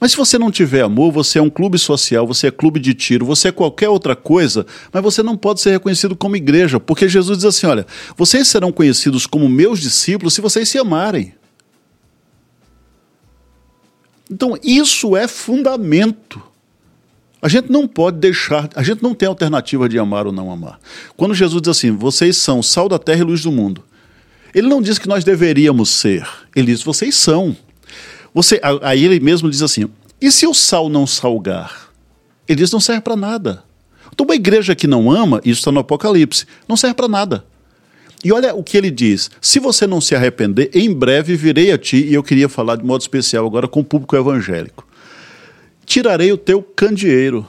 Mas 0.01 0.13
se 0.13 0.17
você 0.17 0.39
não 0.39 0.51
tiver 0.51 0.83
amor, 0.83 1.13
você 1.13 1.39
é 1.39 1.43
um 1.43 1.51
clube 1.51 1.79
social, 1.79 2.27
você 2.27 2.47
é 2.47 2.51
clube 2.51 2.79
de 2.79 2.95
tiro, 2.95 3.27
você 3.27 3.49
é 3.49 3.53
qualquer 3.53 3.89
outra 3.89 4.15
coisa, 4.15 4.65
mas 4.93 5.03
você 5.03 5.23
não 5.23 5.37
pode 5.37 5.61
ser 5.61 5.71
reconhecido 5.71 6.15
como 6.15 6.37
igreja, 6.37 6.79
porque 6.79 7.09
Jesus 7.09 7.39
diz 7.39 7.45
assim: 7.45 7.67
olha, 7.67 7.87
vocês 8.17 8.47
serão 8.47 8.71
conhecidos 8.71 9.27
como 9.27 9.49
meus 9.49 9.81
discípulos 9.81 10.35
se 10.35 10.41
vocês 10.41 10.69
se 10.69 10.79
amarem. 10.79 11.35
Então, 14.31 14.57
isso 14.63 15.17
é 15.17 15.27
fundamento. 15.27 16.41
A 17.41 17.49
gente 17.49 17.71
não 17.71 17.87
pode 17.87 18.19
deixar, 18.19 18.69
a 18.75 18.83
gente 18.83 19.03
não 19.03 19.15
tem 19.15 19.29
alternativa 19.29 19.89
de 19.89 19.99
amar 19.99 20.27
ou 20.27 20.33
não 20.33 20.51
amar. 20.51 20.79
Quando 21.17 21.35
Jesus 21.35 21.63
diz 21.63 21.71
assim: 21.71 21.91
vocês 21.91 22.37
são 22.37 22.63
sal 22.63 22.89
da 22.89 22.99
terra 22.99 23.21
e 23.21 23.25
luz 23.25 23.43
do 23.43 23.51
mundo, 23.51 23.83
ele 24.55 24.69
não 24.69 24.83
diz 24.83 24.99
que 24.99 25.09
nós 25.09 25.25
deveríamos 25.25 25.89
ser, 25.91 26.29
ele 26.55 26.73
diz: 26.73 26.83
vocês 26.83 27.17
são. 27.17 27.57
Você, 28.35 28.61
aí 28.83 29.05
ele 29.05 29.21
mesmo 29.21 29.51
diz 29.51 29.63
assim: 29.63 29.89
e 30.21 30.33
se 30.33 30.47
o 30.47 30.55
sal 30.55 30.89
não 30.89 31.07
salgar? 31.07 31.91
Ele 32.49 32.61
diz: 32.61 32.73
não 32.73 32.81
serve 32.81 33.03
para 33.03 33.17
nada. 33.17 33.63
Então, 34.13 34.27
uma 34.27 34.35
igreja 34.35 34.75
que 34.75 34.87
não 34.87 35.11
ama, 35.11 35.41
isso 35.45 35.61
está 35.61 35.71
no 35.71 35.81
Apocalipse, 35.81 36.47
não 36.67 36.77
serve 36.77 36.95
para 36.95 37.09
nada. 37.09 37.45
E 38.25 38.33
olha 38.33 38.55
o 38.55 38.65
que 38.65 38.77
ele 38.77 38.91
diz: 38.91 39.31
se 39.41 39.61
você 39.61 39.87
não 39.87 40.01
se 40.01 40.15
arrepender, 40.15 40.71
em 40.75 40.93
breve 40.93 41.37
virei 41.37 41.71
a 41.71 41.79
ti, 41.79 41.99
e 41.99 42.15
eu 42.15 42.23
queria 42.23 42.49
falar 42.49 42.77
de 42.77 42.85
modo 42.85 43.01
especial 43.01 43.47
agora 43.47 43.69
com 43.69 43.81
o 43.81 43.85
público 43.85 44.17
evangélico. 44.17 44.87
Tirarei 45.87 46.33
o 46.33 46.37
teu 46.37 46.63
candeeiro. 46.63 47.47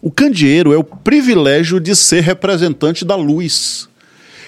O 0.00 0.10
candeeiro 0.10 0.72
é 0.72 0.76
o 0.76 0.84
privilégio 0.84 1.78
de 1.78 1.94
ser 1.94 2.22
representante 2.22 3.04
da 3.04 3.14
luz, 3.14 3.88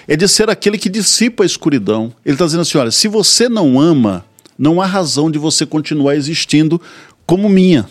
é 0.07 0.15
de 0.15 0.27
ser 0.27 0.49
aquele 0.49 0.77
que 0.77 0.89
dissipa 0.89 1.43
a 1.43 1.45
escuridão. 1.45 2.13
Ele 2.25 2.35
está 2.35 2.45
dizendo 2.45 2.61
assim: 2.61 2.77
olha, 2.77 2.91
se 2.91 3.07
você 3.09 3.49
não 3.49 3.79
ama, 3.79 4.25
não 4.57 4.81
há 4.81 4.85
razão 4.85 5.29
de 5.29 5.37
você 5.37 5.65
continuar 5.65 6.15
existindo 6.15 6.81
como 7.25 7.49
minha. 7.49 7.87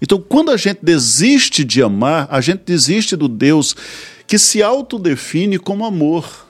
Então, 0.00 0.20
quando 0.20 0.50
a 0.50 0.56
gente 0.56 0.80
desiste 0.82 1.64
de 1.64 1.82
amar, 1.82 2.26
a 2.30 2.40
gente 2.40 2.62
desiste 2.64 3.14
do 3.16 3.28
Deus 3.28 3.74
que 4.26 4.38
se 4.38 4.62
autodefine 4.62 5.58
como 5.58 5.84
amor. 5.84 6.48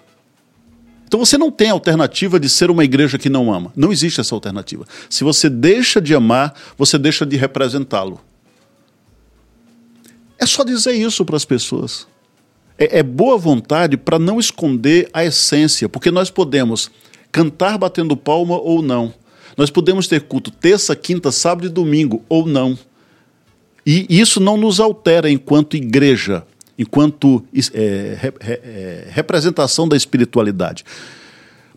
Então 1.12 1.20
você 1.20 1.36
não 1.36 1.50
tem 1.50 1.68
alternativa 1.68 2.40
de 2.40 2.48
ser 2.48 2.70
uma 2.70 2.84
igreja 2.84 3.18
que 3.18 3.28
não 3.28 3.52
ama. 3.52 3.70
Não 3.76 3.92
existe 3.92 4.18
essa 4.18 4.34
alternativa. 4.34 4.86
Se 5.10 5.22
você 5.22 5.50
deixa 5.50 6.00
de 6.00 6.14
amar, 6.14 6.54
você 6.78 6.96
deixa 6.96 7.26
de 7.26 7.36
representá-lo. 7.36 8.18
É 10.38 10.46
só 10.46 10.64
dizer 10.64 10.92
isso 10.92 11.22
para 11.22 11.36
as 11.36 11.44
pessoas. 11.44 12.06
É, 12.78 13.00
é 13.00 13.02
boa 13.02 13.36
vontade 13.36 13.98
para 13.98 14.18
não 14.18 14.40
esconder 14.40 15.10
a 15.12 15.22
essência, 15.22 15.86
porque 15.86 16.10
nós 16.10 16.30
podemos 16.30 16.90
cantar 17.32 17.78
batendo 17.78 18.16
palma 18.16 18.58
ou 18.58 18.82
não. 18.82 19.12
Nós 19.56 19.70
podemos 19.70 20.06
ter 20.06 20.20
culto 20.22 20.50
terça, 20.50 20.94
quinta, 20.94 21.32
sábado 21.32 21.66
e 21.66 21.70
domingo 21.70 22.22
ou 22.28 22.46
não. 22.46 22.78
E 23.84 24.06
isso 24.08 24.38
não 24.38 24.56
nos 24.56 24.78
altera 24.78 25.28
enquanto 25.28 25.76
igreja, 25.76 26.44
enquanto 26.78 27.44
é, 27.74 28.32
é, 28.40 29.08
representação 29.10 29.88
da 29.88 29.96
espiritualidade. 29.96 30.84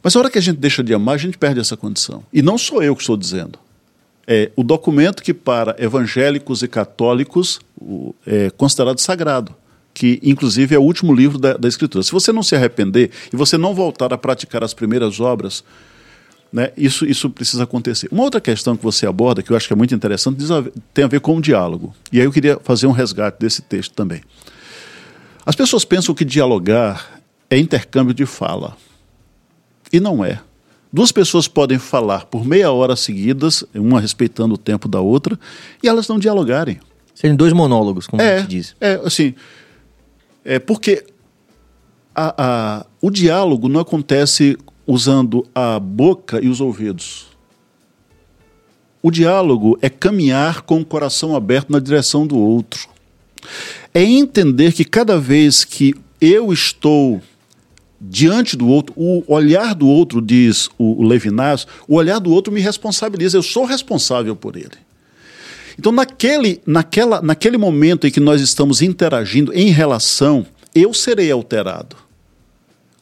Mas 0.04 0.16
a 0.16 0.20
hora 0.20 0.30
que 0.30 0.38
a 0.38 0.42
gente 0.42 0.58
deixa 0.58 0.84
de 0.84 0.94
amar, 0.94 1.16
a 1.16 1.18
gente 1.18 1.38
perde 1.38 1.60
essa 1.60 1.76
condição. 1.76 2.24
E 2.32 2.42
não 2.42 2.58
sou 2.58 2.84
eu 2.84 2.96
que 2.96 3.02
estou 3.02 3.18
dizendo. 3.18 3.58
É 4.28 4.52
o 4.56 4.64
documento 4.64 5.24
que, 5.24 5.34
para 5.34 5.76
evangélicos 5.80 6.62
e 6.62 6.68
católicos, 6.68 7.60
é 8.26 8.50
considerado 8.52 9.00
sagrado 9.00 9.56
que 9.96 10.20
inclusive 10.22 10.76
é 10.76 10.78
o 10.78 10.82
último 10.82 11.16
livro 11.16 11.40
da, 11.40 11.54
da, 11.54 11.70
Escritura. 11.70 12.04
Se 12.04 12.12
você 12.12 12.34
não 12.34 12.44
se 12.44 12.54
arrepender 12.54 13.10
e 13.34 13.36
você 13.36 13.58
não 13.58 13.74
voltar 13.74 14.14
a 14.14 14.18
praticar 14.18 14.62
as 14.62 14.74
primeiras 14.74 15.22
obras, 15.22 15.64
né, 16.52 16.72
isso, 16.78 17.06
isso 17.06 17.30
precisa 17.30 17.64
acontecer. 17.64 18.10
Uma 18.12 18.24
outra 18.24 18.42
questão 18.42 18.76
que 18.76 18.84
você 18.84 19.08
aborda, 19.08 19.42
que 19.42 19.50
eu 19.50 19.56
acho 19.56 19.66
que 19.66 19.74
é 19.74 19.76
muito 19.76 19.96
interessante, 19.96 20.44
tem 20.94 21.06
a 21.06 21.08
ver 21.08 21.22
com 21.22 21.38
o 21.38 21.42
diálogo. 21.42 21.96
E 22.12 22.20
aí 22.20 22.26
eu 22.26 22.32
queria 22.32 22.60
fazer 22.62 22.88
um 22.88 22.92
resgate 22.92 23.40
desse 23.40 23.62
texto 23.62 23.94
também. 23.94 24.22
As 25.46 25.56
pessoas 25.56 25.86
pensam 25.86 26.14
que 26.14 26.26
dialogar 26.26 27.22
é 27.50 27.58
intercâmbio 27.58 28.14
de 28.14 28.26
fala. 28.26 28.76
E 29.94 30.00
não 30.02 30.26
é. 30.26 30.42
Duas 30.92 31.12
pessoas 31.12 31.48
podem 31.48 31.80
falar 31.80 32.26
por 32.26 32.46
meia 32.46 32.70
hora 32.70 32.98
seguidas, 32.98 33.64
uma 33.74 34.02
respeitando 34.02 34.56
o 34.56 34.58
tempo 34.58 34.90
da 34.90 35.00
outra, 35.00 35.40
e 35.82 35.88
elas 35.88 36.08
não 36.10 36.20
dialogarem. 36.20 36.80
Serem 37.14 37.36
dois 37.36 37.54
monólogos, 37.54 38.08
como 38.08 38.22
é, 38.22 38.36
a 38.36 38.40
gente 38.40 38.50
diz. 38.50 38.76
É, 38.82 39.00
assim, 39.06 39.34
é 40.46 40.60
porque 40.60 41.04
a, 42.14 42.36
a, 42.38 42.86
o 43.02 43.10
diálogo 43.10 43.68
não 43.68 43.82
acontece 43.82 44.56
usando 44.88 45.46
a 45.54 45.80
boca 45.80 46.40
e 46.42 46.48
os 46.48 46.62
ouvidos. 46.62 47.26
O 49.02 49.10
diálogo 49.10 49.78
é 49.82 49.90
caminhar 49.90 50.62
com 50.62 50.80
o 50.80 50.86
coração 50.86 51.36
aberto 51.36 51.72
na 51.72 51.80
direção 51.80 52.26
do 52.26 52.38
outro. 52.38 52.88
É 53.94 54.04
entender 54.04 54.72
que 54.72 54.86
cada 54.86 55.20
vez 55.20 55.64
que 55.64 55.96
eu 56.22 56.54
estou 56.54 57.22
diante 58.00 58.56
do 58.56 58.68
outro, 58.68 58.94
o 58.96 59.24
olhar 59.28 59.74
do 59.74 59.88
outro, 59.88 60.22
diz 60.22 60.70
o 60.78 61.04
Levinas, 61.04 61.68
o 61.88 61.96
olhar 61.96 62.20
do 62.20 62.32
outro 62.32 62.54
me 62.54 62.62
responsabiliza, 62.62 63.38
eu 63.38 63.44
sou 63.44 63.66
responsável 63.66 64.36
por 64.36 64.56
ele. 64.56 64.85
Então, 65.78 65.92
naquele, 65.92 66.62
naquela, 66.66 67.22
naquele 67.22 67.58
momento 67.58 68.08
em 68.08 68.12
que 68.12 68.20
nós 68.20 68.42
estamos 68.42 68.82
interagindo 68.82 69.54
em 69.54 69.70
relação, 69.70 70.46
eu 70.74 70.94
serei 70.94 71.32
alterado. 71.32 71.96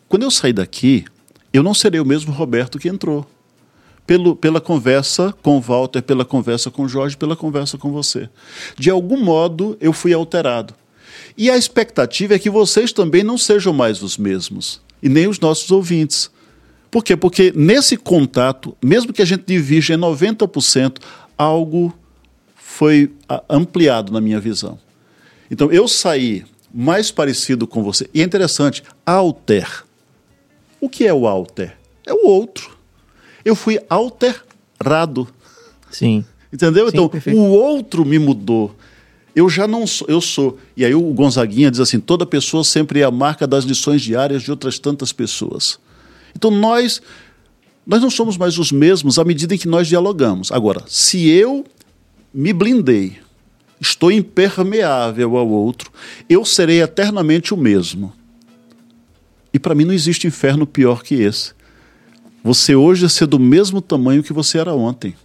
Quando 0.09 0.23
eu 0.23 0.31
sair 0.31 0.53
daqui, 0.53 1.05
eu 1.51 1.63
não 1.63 1.73
serei 1.73 1.99
o 1.99 2.05
mesmo 2.05 2.31
Roberto 2.31 2.79
que 2.79 2.89
entrou. 2.89 3.25
Pelo, 4.05 4.35
pela 4.35 4.59
conversa 4.59 5.33
com 5.41 5.61
Walter, 5.61 6.01
pela 6.01 6.25
conversa 6.25 6.69
com 6.69 6.87
Jorge, 6.87 7.15
pela 7.15 7.35
conversa 7.35 7.77
com 7.77 7.91
você. 7.91 8.29
De 8.77 8.89
algum 8.89 9.23
modo, 9.23 9.77
eu 9.79 9.93
fui 9.93 10.13
alterado. 10.13 10.73
E 11.37 11.49
a 11.49 11.57
expectativa 11.57 12.35
é 12.35 12.39
que 12.39 12.49
vocês 12.49 12.91
também 12.91 13.23
não 13.23 13.37
sejam 13.37 13.71
mais 13.71 14.03
os 14.03 14.17
mesmos, 14.17 14.81
e 15.01 15.07
nem 15.07 15.27
os 15.27 15.39
nossos 15.39 15.71
ouvintes. 15.71 16.29
Por 16.91 17.03
quê? 17.03 17.15
Porque 17.15 17.53
nesse 17.55 17.97
contato, 17.97 18.75
mesmo 18.83 19.13
que 19.13 19.21
a 19.21 19.25
gente 19.25 19.45
divija 19.47 19.93
em 19.93 19.97
90%, 19.97 20.97
algo 21.37 21.93
foi 22.73 23.11
ampliado 23.47 24.11
na 24.11 24.19
minha 24.19 24.39
visão. 24.39 24.79
Então 25.49 25.71
eu 25.71 25.87
saí 25.87 26.43
mais 26.73 27.11
parecido 27.11 27.67
com 27.67 27.83
você. 27.83 28.09
E 28.11 28.19
é 28.19 28.23
interessante, 28.23 28.81
alter. 29.05 29.85
O 30.81 30.89
que 30.89 31.05
é 31.05 31.13
o 31.13 31.27
alter? 31.27 31.77
É 32.03 32.11
o 32.11 32.25
outro. 32.25 32.75
Eu 33.45 33.55
fui 33.55 33.79
alterado. 33.87 35.27
Sim. 35.91 36.25
Entendeu? 36.51 36.85
Sim, 36.85 36.91
então, 36.93 37.09
perfeito. 37.09 37.39
o 37.39 37.51
outro 37.51 38.03
me 38.03 38.17
mudou. 38.17 38.75
Eu 39.35 39.47
já 39.49 39.67
não 39.67 39.85
sou, 39.85 40.07
eu 40.09 40.19
sou. 40.19 40.57
E 40.75 40.83
aí 40.83 40.95
o 40.95 41.13
Gonzaguinha 41.13 41.69
diz 41.69 41.79
assim: 41.79 41.99
toda 41.99 42.25
pessoa 42.25 42.63
sempre 42.63 43.01
é 43.01 43.03
a 43.03 43.11
marca 43.11 43.45
das 43.45 43.65
lições 43.65 44.01
diárias 44.01 44.41
de 44.41 44.49
outras 44.49 44.79
tantas 44.79 45.13
pessoas. 45.13 45.77
Então 46.35 46.49
nós 46.49 47.01
nós 47.85 48.01
não 48.01 48.09
somos 48.09 48.35
mais 48.35 48.57
os 48.57 48.71
mesmos 48.71 49.19
à 49.19 49.23
medida 49.23 49.53
em 49.53 49.57
que 49.59 49.67
nós 49.67 49.87
dialogamos. 49.87 50.51
Agora, 50.51 50.83
se 50.87 51.29
eu 51.29 51.63
me 52.33 52.51
blindei, 52.51 53.17
estou 53.79 54.11
impermeável 54.11 55.37
ao 55.37 55.47
outro, 55.47 55.91
eu 56.27 56.43
serei 56.43 56.81
eternamente 56.81 57.53
o 57.53 57.57
mesmo. 57.57 58.13
E 59.53 59.59
para 59.59 59.75
mim 59.75 59.85
não 59.85 59.93
existe 59.93 60.25
inferno 60.25 60.65
pior 60.65 61.03
que 61.03 61.15
esse. 61.15 61.53
Você 62.43 62.75
hoje 62.75 63.05
é 63.05 63.09
ser 63.09 63.27
do 63.27 63.39
mesmo 63.39 63.81
tamanho 63.81 64.23
que 64.23 64.33
você 64.33 64.57
era 64.57 64.73
ontem. 64.73 65.15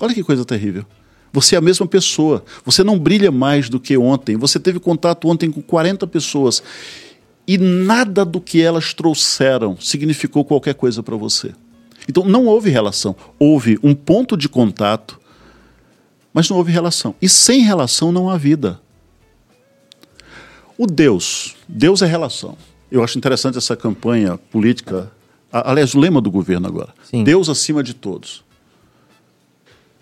Olha 0.00 0.14
que 0.14 0.24
coisa 0.24 0.44
terrível. 0.44 0.84
Você 1.32 1.54
é 1.54 1.58
a 1.58 1.60
mesma 1.60 1.86
pessoa. 1.86 2.42
Você 2.64 2.82
não 2.82 2.98
brilha 2.98 3.30
mais 3.30 3.68
do 3.68 3.78
que 3.78 3.96
ontem. 3.96 4.36
Você 4.36 4.58
teve 4.58 4.80
contato 4.80 5.28
ontem 5.28 5.50
com 5.50 5.60
40 5.60 6.06
pessoas 6.06 6.62
e 7.46 7.58
nada 7.58 8.24
do 8.24 8.40
que 8.40 8.62
elas 8.62 8.94
trouxeram 8.94 9.76
significou 9.78 10.44
qualquer 10.44 10.74
coisa 10.74 11.02
para 11.02 11.16
você. 11.16 11.52
Então 12.08 12.24
não 12.24 12.46
houve 12.46 12.70
relação. 12.70 13.14
Houve 13.38 13.78
um 13.82 13.94
ponto 13.94 14.36
de 14.36 14.48
contato 14.48 15.20
mas 16.36 16.50
não 16.50 16.58
houve 16.58 16.70
relação. 16.70 17.14
E 17.20 17.30
sem 17.30 17.62
relação 17.62 18.12
não 18.12 18.28
há 18.28 18.36
vida. 18.36 18.78
O 20.76 20.86
Deus, 20.86 21.56
Deus 21.66 22.02
é 22.02 22.06
relação. 22.06 22.58
Eu 22.92 23.02
acho 23.02 23.16
interessante 23.16 23.56
essa 23.56 23.74
campanha 23.74 24.36
política, 24.36 25.10
aliás, 25.50 25.94
o 25.94 25.98
lema 25.98 26.20
do 26.20 26.30
governo 26.30 26.68
agora: 26.68 26.92
Sim. 27.04 27.24
Deus 27.24 27.48
acima 27.48 27.82
de 27.82 27.94
todos. 27.94 28.44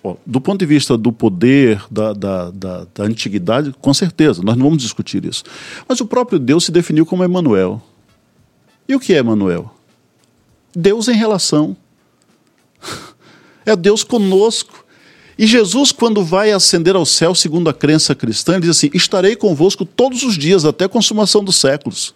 Bom, 0.02 0.18
do 0.26 0.40
ponto 0.40 0.58
de 0.58 0.66
vista 0.66 0.98
do 0.98 1.12
poder, 1.12 1.80
da, 1.88 2.12
da, 2.12 2.50
da, 2.50 2.86
da, 2.92 3.04
antiguidade, 3.04 3.72
com 3.80 3.94
certeza, 3.94 4.42
nós 4.42 4.56
não 4.56 4.64
vamos 4.64 4.82
discutir 4.82 5.24
isso. 5.24 5.44
Mas 5.88 6.00
o 6.00 6.04
próprio 6.04 6.40
Deus 6.40 6.64
se 6.64 6.72
definiu 6.72 7.06
como 7.06 7.24
Emmanuel. 7.24 7.80
E 8.88 8.96
o 8.96 8.98
que 8.98 9.14
é 9.14 9.20
Emmanuel? 9.20 9.72
Deus 10.74 11.06
em 11.06 11.14
relação. 11.14 11.76
É 13.66 13.74
Deus 13.74 14.04
conosco. 14.04 14.83
E 15.38 15.46
Jesus, 15.46 15.90
quando 15.90 16.24
vai 16.24 16.52
ascender 16.52 16.94
ao 16.94 17.04
céu, 17.04 17.34
segundo 17.34 17.68
a 17.68 17.74
crença 17.74 18.14
cristã, 18.14 18.52
ele 18.52 18.62
diz 18.62 18.70
assim: 18.70 18.90
Estarei 18.94 19.34
convosco 19.34 19.84
todos 19.84 20.22
os 20.22 20.38
dias, 20.38 20.64
até 20.64 20.84
a 20.84 20.88
consumação 20.88 21.42
dos 21.42 21.56
séculos. 21.56 22.14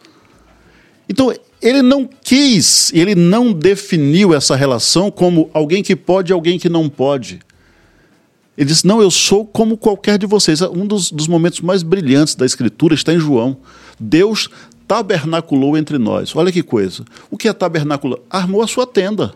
Então, 1.08 1.34
ele 1.60 1.82
não 1.82 2.04
quis, 2.04 2.92
ele 2.92 3.14
não 3.14 3.52
definiu 3.52 4.32
essa 4.32 4.54
relação 4.54 5.10
como 5.10 5.50
alguém 5.52 5.82
que 5.82 5.96
pode 5.96 6.30
e 6.30 6.34
alguém 6.34 6.58
que 6.58 6.68
não 6.68 6.88
pode. 6.88 7.40
Ele 8.56 8.68
disse: 8.68 8.86
Não, 8.86 9.02
eu 9.02 9.10
sou 9.10 9.44
como 9.44 9.76
qualquer 9.76 10.18
de 10.18 10.26
vocês. 10.26 10.62
Um 10.62 10.86
dos, 10.86 11.10
dos 11.10 11.26
momentos 11.26 11.60
mais 11.60 11.82
brilhantes 11.82 12.36
da 12.36 12.46
Escritura 12.46 12.94
está 12.94 13.12
em 13.12 13.18
João. 13.18 13.56
Deus 13.98 14.48
tabernaculou 14.86 15.76
entre 15.76 15.98
nós. 15.98 16.34
Olha 16.36 16.52
que 16.52 16.62
coisa. 16.62 17.04
O 17.30 17.36
que 17.36 17.48
é 17.48 17.52
tabernacular? 17.52 18.18
Armou 18.30 18.62
a 18.62 18.66
sua 18.66 18.86
tenda. 18.86 19.34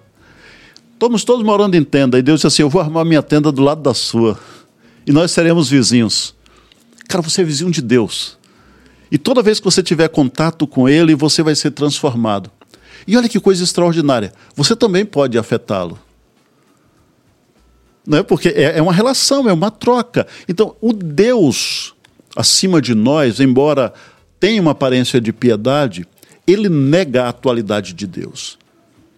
Estamos 1.03 1.25
todos 1.25 1.45
morando 1.45 1.75
em 1.75 1.83
tenda. 1.83 2.17
E 2.17 2.23
Deus 2.23 2.39
disse 2.39 2.47
assim: 2.47 2.63
Eu 2.63 2.71
vou 2.71 2.81
armar 2.81 3.05
minha 3.05 3.25
tenda 3.25 3.51
do 3.51 3.61
lado 3.61 3.83
da 3.83 3.93
sua. 3.93 4.39
E 5.05 5.11
nós 5.11 5.33
seremos 5.33 5.69
vizinhos. 5.69 6.33
Cara, 7.09 7.21
você 7.21 7.41
é 7.41 7.45
vizinho 7.45 7.73
de 7.73 7.83
Deus. 7.83 8.39
E 9.11 9.19
toda 9.19 9.43
vez 9.43 9.59
que 9.59 9.65
você 9.65 9.83
tiver 9.83 10.07
contato 10.07 10.65
com 10.65 10.89
Ele, 10.89 11.17
você 11.17 11.43
vai 11.43 11.57
ser 11.57 11.73
transformado. 11.73 12.53
E 13.05 13.17
olha 13.17 13.29
que 13.29 13.41
coisa 13.41 13.65
extraordinária. 13.65 14.33
Você 14.55 14.77
também 14.77 15.05
pode 15.05 15.37
afetá-lo. 15.37 15.99
Não 18.07 18.19
é? 18.19 18.23
Porque 18.23 18.51
é, 18.51 18.79
é 18.79 18.81
uma 18.81 18.93
relação, 18.93 19.49
é 19.49 19.53
uma 19.53 19.73
troca. 19.73 20.25
Então, 20.49 20.77
o 20.81 20.93
Deus 20.93 21.95
acima 22.37 22.81
de 22.81 22.95
nós, 22.95 23.41
embora 23.41 23.93
tenha 24.39 24.63
uma 24.63 24.71
aparência 24.71 25.21
de 25.21 25.33
piedade, 25.33 26.07
ele 26.47 26.69
nega 26.69 27.25
a 27.25 27.31
atualidade 27.31 27.93
de 27.93 28.07
Deus 28.07 28.62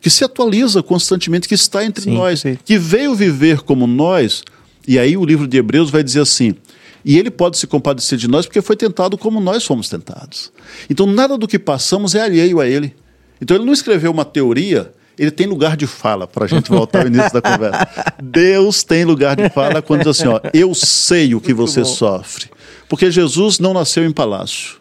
que 0.04 0.10
se 0.10 0.22
atualiza 0.22 0.82
constantemente, 0.82 1.48
que 1.48 1.54
está 1.54 1.82
entre 1.82 2.04
Sim, 2.04 2.12
nós, 2.12 2.40
sim. 2.40 2.58
que 2.62 2.76
veio 2.76 3.14
viver 3.14 3.62
como 3.62 3.86
nós. 3.86 4.44
E 4.86 4.98
aí 4.98 5.16
o 5.16 5.24
livro 5.24 5.48
de 5.48 5.56
Hebreus 5.56 5.88
vai 5.88 6.04
dizer 6.04 6.20
assim: 6.20 6.54
e 7.02 7.18
ele 7.18 7.30
pode 7.30 7.56
se 7.56 7.66
compadecer 7.66 8.18
de 8.18 8.28
nós 8.28 8.44
porque 8.44 8.60
foi 8.60 8.76
tentado 8.76 9.16
como 9.16 9.40
nós 9.40 9.64
fomos 9.64 9.88
tentados. 9.88 10.52
Então 10.90 11.06
nada 11.06 11.38
do 11.38 11.48
que 11.48 11.58
passamos 11.58 12.14
é 12.14 12.20
alheio 12.20 12.60
a 12.60 12.68
ele. 12.68 12.94
Então 13.40 13.56
ele 13.56 13.64
não 13.64 13.72
escreveu 13.72 14.10
uma 14.10 14.26
teoria, 14.26 14.92
ele 15.18 15.30
tem 15.30 15.46
lugar 15.46 15.74
de 15.74 15.86
fala, 15.86 16.26
para 16.26 16.44
a 16.44 16.48
gente 16.48 16.68
voltar 16.68 17.00
ao 17.00 17.06
início 17.06 17.32
da 17.32 17.40
conversa. 17.40 17.88
Deus 18.22 18.84
tem 18.84 19.06
lugar 19.06 19.34
de 19.36 19.48
fala 19.48 19.80
quando 19.80 20.00
diz 20.00 20.20
assim: 20.20 20.28
ó, 20.28 20.38
eu 20.52 20.74
sei 20.74 21.34
o 21.34 21.40
que 21.40 21.54
Muito 21.54 21.66
você 21.66 21.80
bom. 21.80 21.86
sofre. 21.86 22.50
Porque 22.90 23.10
Jesus 23.10 23.58
não 23.58 23.72
nasceu 23.72 24.04
em 24.04 24.12
palácio. 24.12 24.76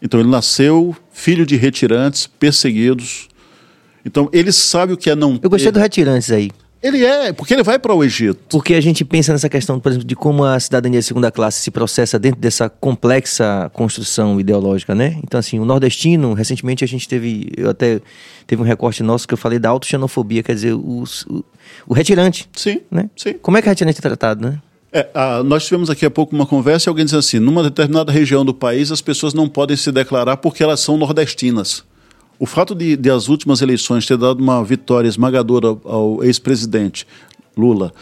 Então 0.00 0.20
ele 0.20 0.30
nasceu 0.30 0.96
filho 1.10 1.44
de 1.44 1.56
retirantes, 1.56 2.28
perseguidos. 2.28 3.26
Então 4.04 4.28
ele 4.32 4.52
sabe 4.52 4.92
o 4.92 4.96
que 4.96 5.10
é 5.10 5.14
não 5.14 5.38
Eu 5.42 5.50
gostei 5.50 5.70
do 5.70 5.78
retirantes 5.78 6.30
aí. 6.30 6.50
Ele 6.80 7.04
é, 7.04 7.32
porque 7.32 7.54
ele 7.54 7.64
vai 7.64 7.76
para 7.76 7.92
o 7.92 8.04
Egito. 8.04 8.38
Porque 8.48 8.74
a 8.74 8.80
gente 8.80 9.04
pensa 9.04 9.32
nessa 9.32 9.48
questão, 9.48 9.80
por 9.80 9.90
exemplo, 9.90 10.06
de 10.06 10.14
como 10.14 10.44
a 10.44 10.60
cidadania 10.60 11.00
de 11.00 11.06
segunda 11.06 11.30
classe 11.30 11.60
se 11.60 11.72
processa 11.72 12.18
dentro 12.20 12.40
dessa 12.40 12.68
complexa 12.68 13.68
construção 13.74 14.38
ideológica, 14.38 14.94
né? 14.94 15.18
Então, 15.24 15.40
assim, 15.40 15.58
o 15.58 15.64
nordestino, 15.64 16.34
recentemente 16.34 16.84
a 16.84 16.86
gente 16.86 17.08
teve, 17.08 17.50
eu 17.56 17.70
até 17.70 18.00
teve 18.46 18.62
um 18.62 18.64
recorte 18.64 19.02
nosso 19.02 19.26
que 19.26 19.34
eu 19.34 19.38
falei 19.38 19.58
da 19.58 19.70
autoxenofobia, 19.70 20.42
quer 20.42 20.54
dizer, 20.54 20.72
o, 20.72 21.02
o, 21.28 21.44
o 21.88 21.94
retirante. 21.94 22.48
Sim, 22.54 22.80
né? 22.88 23.10
sim. 23.16 23.34
Como 23.42 23.56
é 23.56 23.62
que 23.62 23.66
o 23.66 23.70
retirante 23.70 23.98
é 23.98 24.02
tratado, 24.02 24.48
né? 24.48 24.60
É, 24.92 25.08
a, 25.12 25.42
nós 25.42 25.64
tivemos 25.64 25.90
aqui 25.90 26.06
há 26.06 26.10
pouco 26.10 26.34
uma 26.34 26.46
conversa 26.46 26.88
e 26.88 26.90
alguém 26.90 27.04
dizendo 27.04 27.20
assim: 27.20 27.38
numa 27.38 27.62
determinada 27.62 28.10
região 28.10 28.44
do 28.44 28.54
país 28.54 28.90
as 28.90 29.02
pessoas 29.02 29.34
não 29.34 29.48
podem 29.48 29.76
se 29.76 29.92
declarar 29.92 30.38
porque 30.38 30.62
elas 30.62 30.80
são 30.80 30.96
nordestinas. 30.96 31.84
O 32.38 32.46
fato 32.46 32.74
de, 32.74 32.96
de 32.96 33.10
as 33.10 33.28
últimas 33.28 33.60
eleições 33.60 34.06
ter 34.06 34.16
dado 34.16 34.40
uma 34.40 34.64
vitória 34.64 35.08
esmagadora 35.08 35.76
ao 35.84 36.22
ex-presidente 36.22 37.06
Lula 37.56 37.92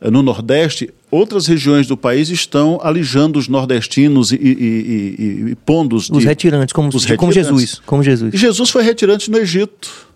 eh, 0.00 0.10
no 0.10 0.22
Nordeste, 0.22 0.92
outras 1.10 1.46
regiões 1.46 1.86
do 1.86 1.96
país 1.96 2.28
estão 2.28 2.80
alijando 2.82 3.38
os 3.38 3.46
nordestinos 3.46 4.32
e, 4.32 4.36
e, 4.36 4.38
e, 4.38 5.50
e 5.50 5.54
pondo 5.64 5.94
os, 5.94 6.10
os 6.10 6.24
retirantes, 6.24 6.72
como, 6.72 6.88
os 6.88 7.04
retirantes. 7.04 7.18
como 7.18 7.32
Jesus, 7.32 7.82
como 7.86 8.02
Jesus. 8.02 8.34
E 8.34 8.36
Jesus 8.36 8.70
foi 8.70 8.82
retirante 8.82 9.30
no 9.30 9.38
Egito. 9.38 10.14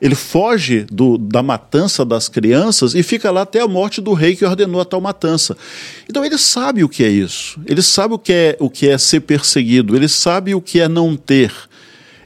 Ele 0.00 0.14
foge 0.14 0.86
do, 0.90 1.18
da 1.18 1.42
matança 1.42 2.06
das 2.06 2.26
crianças 2.26 2.94
e 2.94 3.02
fica 3.02 3.30
lá 3.30 3.42
até 3.42 3.60
a 3.60 3.68
morte 3.68 4.00
do 4.00 4.14
rei 4.14 4.34
que 4.34 4.44
ordenou 4.44 4.80
a 4.80 4.84
tal 4.86 5.00
matança. 5.00 5.54
Então 6.08 6.24
ele 6.24 6.38
sabe 6.38 6.82
o 6.82 6.88
que 6.88 7.04
é 7.04 7.08
isso. 7.10 7.60
Ele 7.66 7.82
sabe 7.82 8.14
o 8.14 8.18
que 8.18 8.32
é, 8.32 8.56
o 8.58 8.70
que 8.70 8.88
é 8.88 8.96
ser 8.96 9.20
perseguido. 9.20 9.94
Ele 9.94 10.08
sabe 10.08 10.54
o 10.54 10.60
que 10.62 10.80
é 10.80 10.88
não 10.88 11.14
ter. 11.16 11.52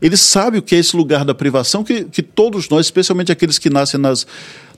Ele 0.05 0.18
sabe 0.18 0.59
o 0.59 0.62
que 0.62 0.74
é 0.74 0.78
esse 0.78 0.94
lugar 0.94 1.24
da 1.24 1.34
privação 1.34 1.82
que, 1.82 2.05
que 2.05 2.22
todos 2.22 2.68
nós, 2.68 2.84
especialmente 2.84 3.32
aqueles 3.32 3.59
que 3.59 3.70
nascem 3.70 3.98
nas, 3.98 4.26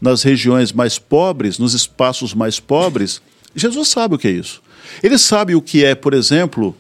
nas 0.00 0.22
regiões 0.22 0.72
mais 0.72 1.00
pobres, 1.00 1.58
nos 1.58 1.74
espaços 1.74 2.32
mais 2.32 2.60
pobres, 2.60 3.20
Jesus 3.52 3.88
sabe 3.88 4.14
o 4.14 4.18
que 4.18 4.28
é 4.28 4.30
isso. 4.30 4.62
Ele 5.02 5.18
sabe 5.18 5.56
o 5.56 5.60
que 5.60 5.84
é, 5.84 5.96
por 5.96 6.14
exemplo, 6.14 6.76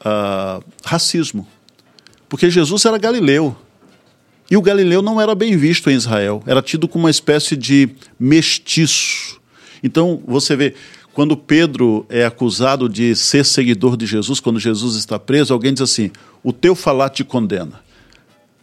uh, 0.00 0.64
racismo. 0.82 1.46
Porque 2.26 2.48
Jesus 2.48 2.86
era 2.86 2.96
galileu. 2.96 3.54
E 4.50 4.56
o 4.56 4.62
Galileu 4.62 5.02
não 5.02 5.20
era 5.20 5.34
bem 5.34 5.54
visto 5.54 5.90
em 5.90 5.94
Israel, 5.94 6.42
era 6.46 6.62
tido 6.62 6.88
como 6.88 7.04
uma 7.04 7.10
espécie 7.10 7.54
de 7.54 7.90
mestiço. 8.18 9.38
Então, 9.82 10.22
você 10.26 10.56
vê, 10.56 10.74
quando 11.14 11.36
Pedro 11.36 12.04
é 12.08 12.26
acusado 12.26 12.88
de 12.88 13.14
ser 13.14 13.44
seguidor 13.44 13.96
de 13.96 14.04
Jesus, 14.04 14.40
quando 14.40 14.58
Jesus 14.58 14.96
está 14.96 15.18
preso, 15.18 15.54
alguém 15.54 15.72
diz 15.72 15.82
assim: 15.82 16.10
o 16.42 16.52
teu 16.52 16.74
falar 16.74 17.08
te 17.08 17.22
condena. 17.22 17.80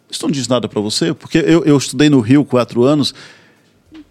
Isso 0.10 0.24
não 0.24 0.32
diz 0.32 0.50
nada 0.50 0.68
para 0.68 0.82
você? 0.82 1.14
Porque 1.14 1.38
eu, 1.38 1.64
eu, 1.64 1.78
estudei 1.78 2.10
no 2.10 2.20
Rio 2.20 2.44
quatro 2.44 2.84
anos 2.84 3.16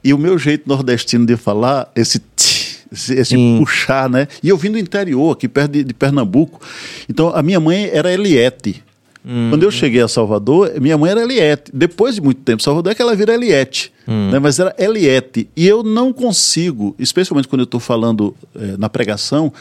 e 0.03 0.15
o 0.15 0.19
meu 0.19 0.39
jeito 0.39 0.67
nordestino 0.67 1.27
de 1.27 1.37
falar, 1.37 1.93
esse 1.95 2.19
tch, 2.19 2.87
esse, 2.91 3.15
esse 3.15 3.37
puxar, 3.59 4.09
né? 4.09 4.27
E 4.43 4.49
eu 4.49 4.57
vim 4.57 4.71
do 4.71 4.79
interior, 4.79 5.33
aqui 5.33 5.47
perto 5.47 5.73
de, 5.73 5.85
de 5.85 5.93
Pernambuco. 5.93 6.59
Então, 7.07 7.29
a 7.37 7.43
minha 7.43 7.61
mãe 7.61 7.91
era 7.93 8.11
Eliette. 8.11 8.83
Hum. 9.25 9.51
Quando 9.51 9.63
eu 9.63 9.71
cheguei 9.71 10.01
a 10.01 10.09
Salvador, 10.09 10.73
minha 10.81 10.97
mãe 10.97 11.11
era 11.11 11.23
Eliette. 11.23 11.71
Depois 11.75 12.15
de 12.15 12.21
muito 12.21 12.41
tempo, 12.41 12.63
Salvador 12.63 12.93
é 12.93 12.95
que 12.95 13.03
ela 13.03 13.15
vira 13.15 13.35
Eliette. 13.35 13.93
Hum. 14.09 14.31
Né? 14.31 14.39
Mas 14.39 14.59
era 14.59 14.75
Eliette. 14.79 15.49
E 15.57 15.67
eu 15.67 15.83
não 15.83 16.13
consigo, 16.13 16.95
especialmente 16.99 17.47
quando 17.47 17.61
eu 17.61 17.65
estou 17.65 17.81
falando 17.81 18.35
é, 18.55 18.77
na 18.77 18.89
pregação, 18.89 19.53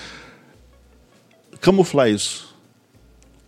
camuflar 1.59 2.09
isso. 2.09 2.49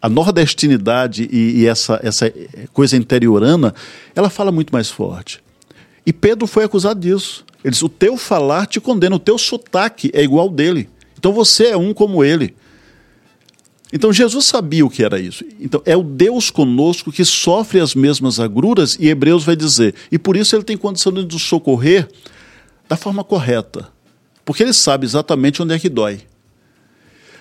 A 0.02 0.10
nordestinidade 0.10 1.30
e, 1.32 1.62
e 1.62 1.68
essa, 1.68 2.00
essa 2.04 2.32
coisa 2.74 2.98
interiorana, 2.98 3.74
ela 4.16 4.30
fala 4.30 4.52
muito 4.52 4.72
mais 4.74 4.90
forte. 4.90 5.42
E 6.06 6.12
Pedro 6.12 6.48
foi 6.48 6.64
acusado 6.64 7.00
disso. 7.00 7.46
Ele 7.64 7.72
disse: 7.72 7.86
O 7.86 7.90
teu 7.90 8.18
falar 8.18 8.66
te 8.66 8.82
condena, 8.82 9.16
o 9.16 9.20
teu 9.20 9.38
sotaque 9.38 10.10
é 10.14 10.24
igual 10.24 10.50
dele. 10.50 10.90
Então 11.18 11.32
você 11.32 11.68
é 11.68 11.78
um 11.78 11.94
como 11.94 12.24
ele. 12.24 12.56
Então 13.94 14.14
Jesus 14.14 14.46
sabia 14.46 14.86
o 14.86 14.90
que 14.90 15.04
era 15.04 15.20
isso. 15.20 15.44
Então 15.60 15.82
é 15.86 15.96
o 15.96 16.04
Deus 16.04 16.50
conosco 16.50 17.12
que 17.12 17.26
sofre 17.26 17.80
as 17.80 17.94
mesmas 17.94 18.40
agruras 18.40 18.98
e 19.00 19.10
Hebreus 19.10 19.44
vai 19.44 19.56
dizer. 19.56 19.94
E 20.12 20.18
por 20.18 20.38
isso 20.38 20.56
ele 20.56 20.64
tem 20.64 20.78
condição 20.78 21.12
de 21.12 21.26
nos 21.26 21.42
socorrer 21.44 22.08
da 22.88 22.96
forma 22.96 23.24
correta. 23.24 23.90
Porque 24.46 24.64
ele 24.64 24.74
sabe 24.74 25.06
exatamente 25.06 25.62
onde 25.62 25.74
é 25.74 25.80
que 25.80 25.90
dói. 25.90 26.22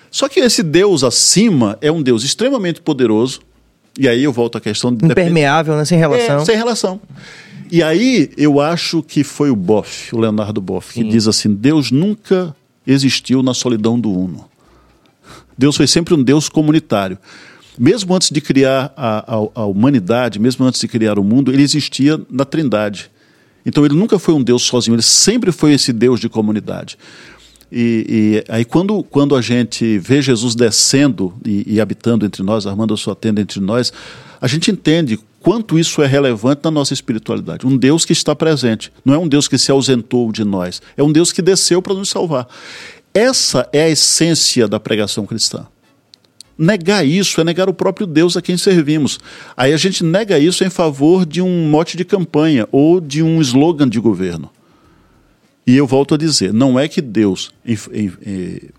Só 0.09 0.27
que 0.27 0.41
esse 0.41 0.61
Deus 0.61 1.03
acima 1.03 1.77
é 1.81 1.89
um 1.91 2.01
Deus 2.01 2.23
extremamente 2.23 2.81
poderoso. 2.81 3.39
E 3.97 4.07
aí 4.07 4.23
eu 4.23 4.33
volto 4.33 4.57
à 4.57 4.61
questão 4.61 4.93
de 4.93 5.05
impermeável, 5.05 5.75
né? 5.75 5.85
sem 5.85 5.97
relação. 5.97 6.41
É, 6.41 6.45
sem 6.45 6.55
relação. 6.55 7.01
E 7.71 7.81
aí 7.81 8.29
eu 8.37 8.59
acho 8.59 9.01
que 9.01 9.23
foi 9.23 9.49
o 9.49 9.55
Boff, 9.55 10.13
o 10.13 10.19
Leonardo 10.19 10.59
Boff, 10.59 10.93
que 10.93 11.01
Sim. 11.01 11.09
diz 11.09 11.27
assim: 11.27 11.53
Deus 11.53 11.91
nunca 11.91 12.53
existiu 12.85 13.41
na 13.41 13.53
solidão 13.53 13.97
do 13.97 14.11
uno. 14.11 14.50
Deus 15.61 15.77
foi 15.77 15.85
sempre 15.85 16.15
um 16.15 16.23
Deus 16.23 16.49
comunitário. 16.49 17.19
Mesmo 17.77 18.15
antes 18.15 18.31
de 18.31 18.41
criar 18.41 18.91
a, 18.97 19.35
a, 19.35 19.61
a, 19.61 19.65
humanidade, 19.65 20.39
mesmo 20.39 20.65
antes 20.65 20.81
de 20.81 20.87
criar 20.87 21.19
o 21.19 21.23
mundo, 21.23 21.53
ele 21.53 21.61
existia 21.61 22.19
na 22.31 22.43
Trindade. 22.43 23.11
Então 23.63 23.85
ele 23.85 23.93
nunca 23.93 24.17
foi 24.17 24.33
um 24.33 24.41
Deus 24.41 24.63
sozinho, 24.63 24.95
ele 24.95 25.03
sempre 25.03 25.51
foi 25.51 25.73
esse 25.73 25.93
Deus 25.93 26.19
de 26.19 26.27
comunidade. 26.27 26.97
E, 27.71 28.43
e 28.47 28.51
aí 28.51 28.65
quando, 28.65 29.03
quando 29.03 29.35
a 29.35 29.41
gente 29.41 29.99
vê 29.99 30.19
Jesus 30.19 30.55
descendo 30.55 31.31
e, 31.45 31.75
e 31.75 31.79
habitando 31.79 32.25
entre 32.25 32.41
nós, 32.41 32.65
armando 32.65 32.95
a 32.95 32.97
sua 32.97 33.15
tenda 33.15 33.39
entre 33.39 33.59
nós, 33.59 33.93
a 34.41 34.47
gente 34.47 34.71
entende 34.71 35.19
quanto 35.39 35.77
isso 35.77 36.01
é 36.01 36.07
relevante 36.07 36.61
na 36.63 36.71
nossa 36.71 36.91
espiritualidade. 36.93 37.67
Um 37.67 37.77
Deus 37.77 38.03
que 38.03 38.13
está 38.13 38.35
presente, 38.35 38.91
não 39.05 39.13
é 39.13 39.17
um 39.19 39.27
Deus 39.27 39.47
que 39.47 39.59
se 39.59 39.71
ausentou 39.71 40.31
de 40.31 40.43
nós, 40.43 40.81
é 40.97 41.03
um 41.03 41.11
Deus 41.11 41.31
que 41.31 41.41
desceu 41.41 41.83
para 41.83 41.93
nos 41.93 42.09
salvar. 42.09 42.47
Essa 43.13 43.67
é 43.73 43.83
a 43.83 43.89
essência 43.89 44.67
da 44.67 44.79
pregação 44.79 45.25
cristã. 45.25 45.67
Negar 46.57 47.05
isso 47.05 47.41
é 47.41 47.43
negar 47.43 47.67
o 47.67 47.73
próprio 47.73 48.05
Deus 48.05 48.37
a 48.37 48.41
quem 48.41 48.55
servimos. 48.55 49.19
Aí 49.57 49.73
a 49.73 49.77
gente 49.77 50.03
nega 50.03 50.37
isso 50.37 50.63
em 50.63 50.69
favor 50.69 51.25
de 51.25 51.41
um 51.41 51.69
mote 51.69 51.97
de 51.97 52.05
campanha 52.05 52.67
ou 52.71 53.01
de 53.01 53.23
um 53.23 53.41
slogan 53.41 53.89
de 53.89 53.99
governo. 53.99 54.49
E 55.65 55.75
eu 55.77 55.87
volto 55.87 56.15
a 56.15 56.17
dizer, 56.17 56.53
não 56.53 56.79
é 56.79 56.87
que 56.87 57.01
Deus, 57.01 57.51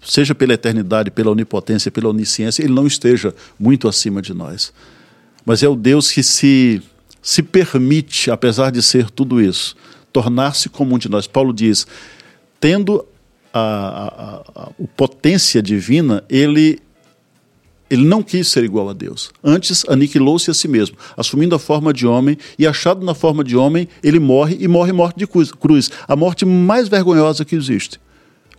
seja 0.03 0.35
pela 0.35 0.55
eternidade, 0.55 1.11
pela 1.11 1.31
onipotência, 1.31 1.91
pela 1.91 2.09
onisciência, 2.09 2.63
ele 2.63 2.73
não 2.73 2.87
esteja 2.87 3.35
muito 3.59 3.89
acima 3.89 4.21
de 4.21 4.35
nós. 4.35 4.73
Mas 5.45 5.63
é 5.63 5.69
o 5.69 5.77
Deus 5.77 6.11
que 6.11 6.23
se, 6.23 6.83
se 7.21 7.43
permite, 7.43 8.31
apesar 8.31 8.71
de 8.71 8.83
ser 8.83 9.11
tudo 9.11 9.41
isso, 9.41 9.77
tornar-se 10.13 10.69
como 10.69 10.95
um 10.95 10.99
de 10.99 11.09
nós. 11.09 11.27
Paulo 11.27 11.53
diz, 11.53 11.87
tendo 12.61 13.05
a, 13.53 14.43
a, 14.55 14.63
a, 14.63 14.71
potência 14.97 15.63
divina, 15.63 16.25
ele, 16.29 16.79
ele 17.91 18.05
não 18.05 18.23
quis 18.23 18.49
ser 18.49 18.65
igual 18.65 18.89
a 18.89 18.93
Deus. 18.93 19.31
Antes, 19.43 19.85
aniquilou-se 19.89 20.51
a 20.51 20.55
si 20.55 20.67
mesmo, 20.69 20.97
assumindo 21.17 21.55
a 21.55 21.59
forma 21.59 21.93
de 21.93 22.07
homem, 22.07 22.37
e 22.59 22.67
achado 22.67 23.05
na 23.05 23.15
forma 23.15 23.45
de 23.45 23.57
homem, 23.57 23.89
ele 24.03 24.19
morre 24.19 24.57
e 24.59 24.67
morre 24.67 24.93
morte 24.93 25.19
de 25.19 25.27
cruz. 25.27 25.91
A 26.09 26.17
morte 26.17 26.45
mais 26.45 26.89
vergonhosa 26.89 27.45
que 27.45 27.55
existe. 27.55 28.01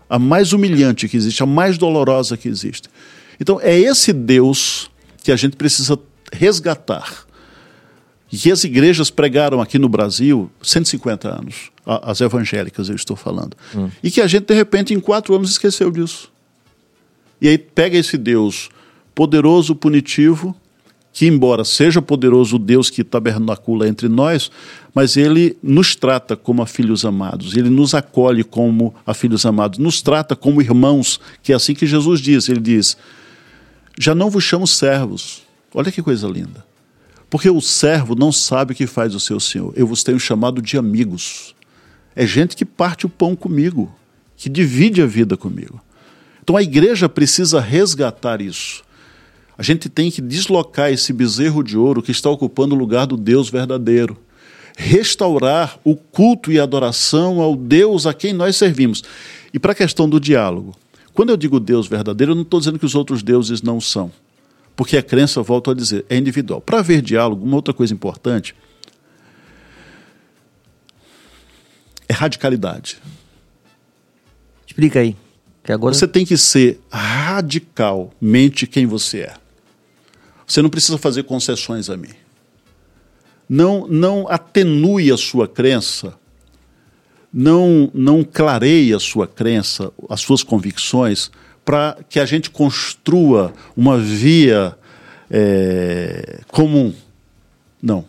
A 0.10 0.20
mais 0.20 0.54
humilhante 0.54 1.08
que 1.08 1.18
existe, 1.18 1.42
a 1.42 1.46
mais 1.46 1.78
dolorosa 1.78 2.38
que 2.38 2.48
existe. 2.48 2.88
Então, 3.40 3.60
é 3.62 3.78
esse 3.78 4.14
Deus 4.14 4.92
que 5.24 5.32
a 5.32 5.36
gente 5.36 5.56
precisa 5.56 5.98
resgatar 6.32 7.26
e 8.34 8.38
que 8.38 8.52
as 8.52 8.64
igrejas 8.64 9.12
pregaram 9.12 9.62
aqui 9.62 9.78
no 9.78 9.88
Brasil 9.88 10.50
150 10.64 11.30
anos, 11.30 11.70
as 11.86 12.20
evangélicas 12.20 12.90
eu 12.90 12.96
estou 12.96 13.16
falando, 13.16 13.56
hum. 13.76 13.92
e 14.02 14.10
que 14.10 14.20
a 14.20 14.26
gente 14.26 14.48
de 14.48 14.56
repente 14.56 14.92
em 14.92 15.00
quatro 15.00 15.36
anos 15.36 15.52
esqueceu 15.52 15.92
disso. 15.92 16.32
E 17.40 17.48
aí 17.48 17.60
pega 17.60 17.96
esse 17.96 18.18
Deus 18.18 18.70
poderoso, 19.14 19.76
punitivo, 19.76 20.56
que 21.12 21.28
embora 21.28 21.64
seja 21.64 22.02
poderoso 22.02 22.56
o 22.56 22.60
Deus 22.60 22.90
que 22.90 23.04
tabernacula 23.04 23.88
entre 23.88 24.10
nós, 24.10 24.50
mas 24.96 25.16
ele 25.16 25.56
nos 25.62 25.96
trata 25.96 26.36
como 26.36 26.64
a 26.64 26.66
filhos 26.66 27.06
amados, 27.06 27.56
ele 27.56 27.70
nos 27.70 27.94
acolhe 27.94 28.44
como 28.44 28.96
a 29.06 29.14
filhos 29.14 29.46
amados, 29.46 29.78
nos 29.78 30.02
trata 30.02 30.36
como 30.36 30.60
irmãos, 30.60 31.20
que 31.44 31.54
é 31.54 31.56
assim 31.56 31.76
que 31.76 31.86
Jesus 31.86 32.20
diz, 32.20 32.50
ele 32.50 32.62
diz: 32.62 32.98
"Já 34.00 34.16
não 34.16 34.32
vos 34.32 34.44
chamo 34.44 34.66
servos". 34.66 35.44
Olha 35.72 35.92
que 35.92 36.02
coisa 36.02 36.28
linda. 36.28 36.73
Porque 37.34 37.50
o 37.50 37.60
servo 37.60 38.14
não 38.14 38.32
sabe 38.32 38.74
o 38.74 38.76
que 38.76 38.86
faz 38.86 39.16
o 39.16 39.20
seu 39.20 39.40
senhor. 39.40 39.74
Eu 39.76 39.88
vos 39.88 40.04
tenho 40.04 40.20
chamado 40.20 40.62
de 40.62 40.78
amigos. 40.78 41.56
É 42.16 42.28
gente 42.28 42.56
que 42.56 42.64
parte 42.64 43.08
o 43.08 43.10
pão 43.10 43.36
comigo, 43.36 43.92
que 44.38 44.48
divide 44.48 45.02
a 45.02 45.08
vida 45.08 45.36
comigo. 45.36 45.82
Então 46.44 46.56
a 46.56 46.62
igreja 46.62 47.10
precisa 47.10 47.60
resgatar 47.60 48.40
isso. 48.40 48.84
A 49.58 49.64
gente 49.64 49.90
tem 49.90 50.12
que 50.12 50.22
deslocar 50.22 50.92
esse 50.92 51.12
bezerro 51.12 51.64
de 51.64 51.76
ouro 51.76 52.04
que 52.04 52.12
está 52.12 52.30
ocupando 52.30 52.76
o 52.76 52.78
lugar 52.78 53.08
do 53.08 53.18
Deus 53.18 53.50
verdadeiro. 53.50 54.16
Restaurar 54.78 55.80
o 55.84 55.96
culto 55.96 56.52
e 56.52 56.60
adoração 56.60 57.42
ao 57.42 57.56
Deus 57.56 58.06
a 58.06 58.14
quem 58.14 58.32
nós 58.32 58.58
servimos. 58.58 59.04
E 59.52 59.58
para 59.58 59.72
a 59.72 59.76
questão 59.76 60.08
do 60.08 60.20
diálogo, 60.20 60.76
quando 61.16 61.32
eu 61.32 61.38
digo 61.38 61.60
Deus 61.60 61.88
verdadeiro, 61.88 62.34
eu 62.34 62.36
não 62.36 62.44
estou 62.44 62.60
dizendo 62.60 62.78
que 62.78 62.86
os 62.86 62.94
outros 62.94 63.24
deuses 63.24 63.64
não 63.64 63.82
são. 63.82 64.12
Porque 64.76 64.98
a 64.98 65.04
crença, 65.04 65.42
volto 65.42 65.72
a 65.72 65.74
dizer, 65.74 66.06
é 66.10 66.18
individual. 66.18 66.60
Para 66.60 66.80
haver 66.80 67.02
diálogo, 67.02 67.46
uma 67.46 67.56
outra 67.56 67.74
coisa 67.74 67.94
importante 67.94 68.56
é 72.08 72.14
radicalidade. 72.14 72.98
Explica 74.66 75.00
aí. 75.00 75.16
Que 75.64 75.72
agora... 75.72 75.94
Você 75.94 76.08
tem 76.08 76.26
que 76.26 76.36
ser 76.36 76.80
radicalmente 76.92 78.68
quem 78.68 78.86
você 78.86 79.22
é. 79.22 79.34
Você 80.46 80.62
não 80.62 80.70
precisa 80.70 80.98
fazer 80.98 81.24
concessões 81.24 81.90
a 81.90 81.96
mim. 81.96 82.14
Não, 83.48 83.88
não 83.88 84.28
atenue 84.28 85.12
a 85.12 85.18
sua 85.18 85.48
crença, 85.48 86.18
não, 87.32 87.90
não 87.94 88.24
clareie 88.24 88.94
a 88.94 89.00
sua 89.00 89.28
crença, 89.28 89.92
as 90.10 90.22
suas 90.22 90.44
convicções, 90.44 91.30
para 91.66 91.98
que 92.10 92.20
a 92.20 92.26
gente 92.26 92.50
construa 92.50 93.54
uma 93.76 93.98
via 93.98 94.78
é, 95.30 96.42
comum. 96.48 96.94
Não. 97.82 98.06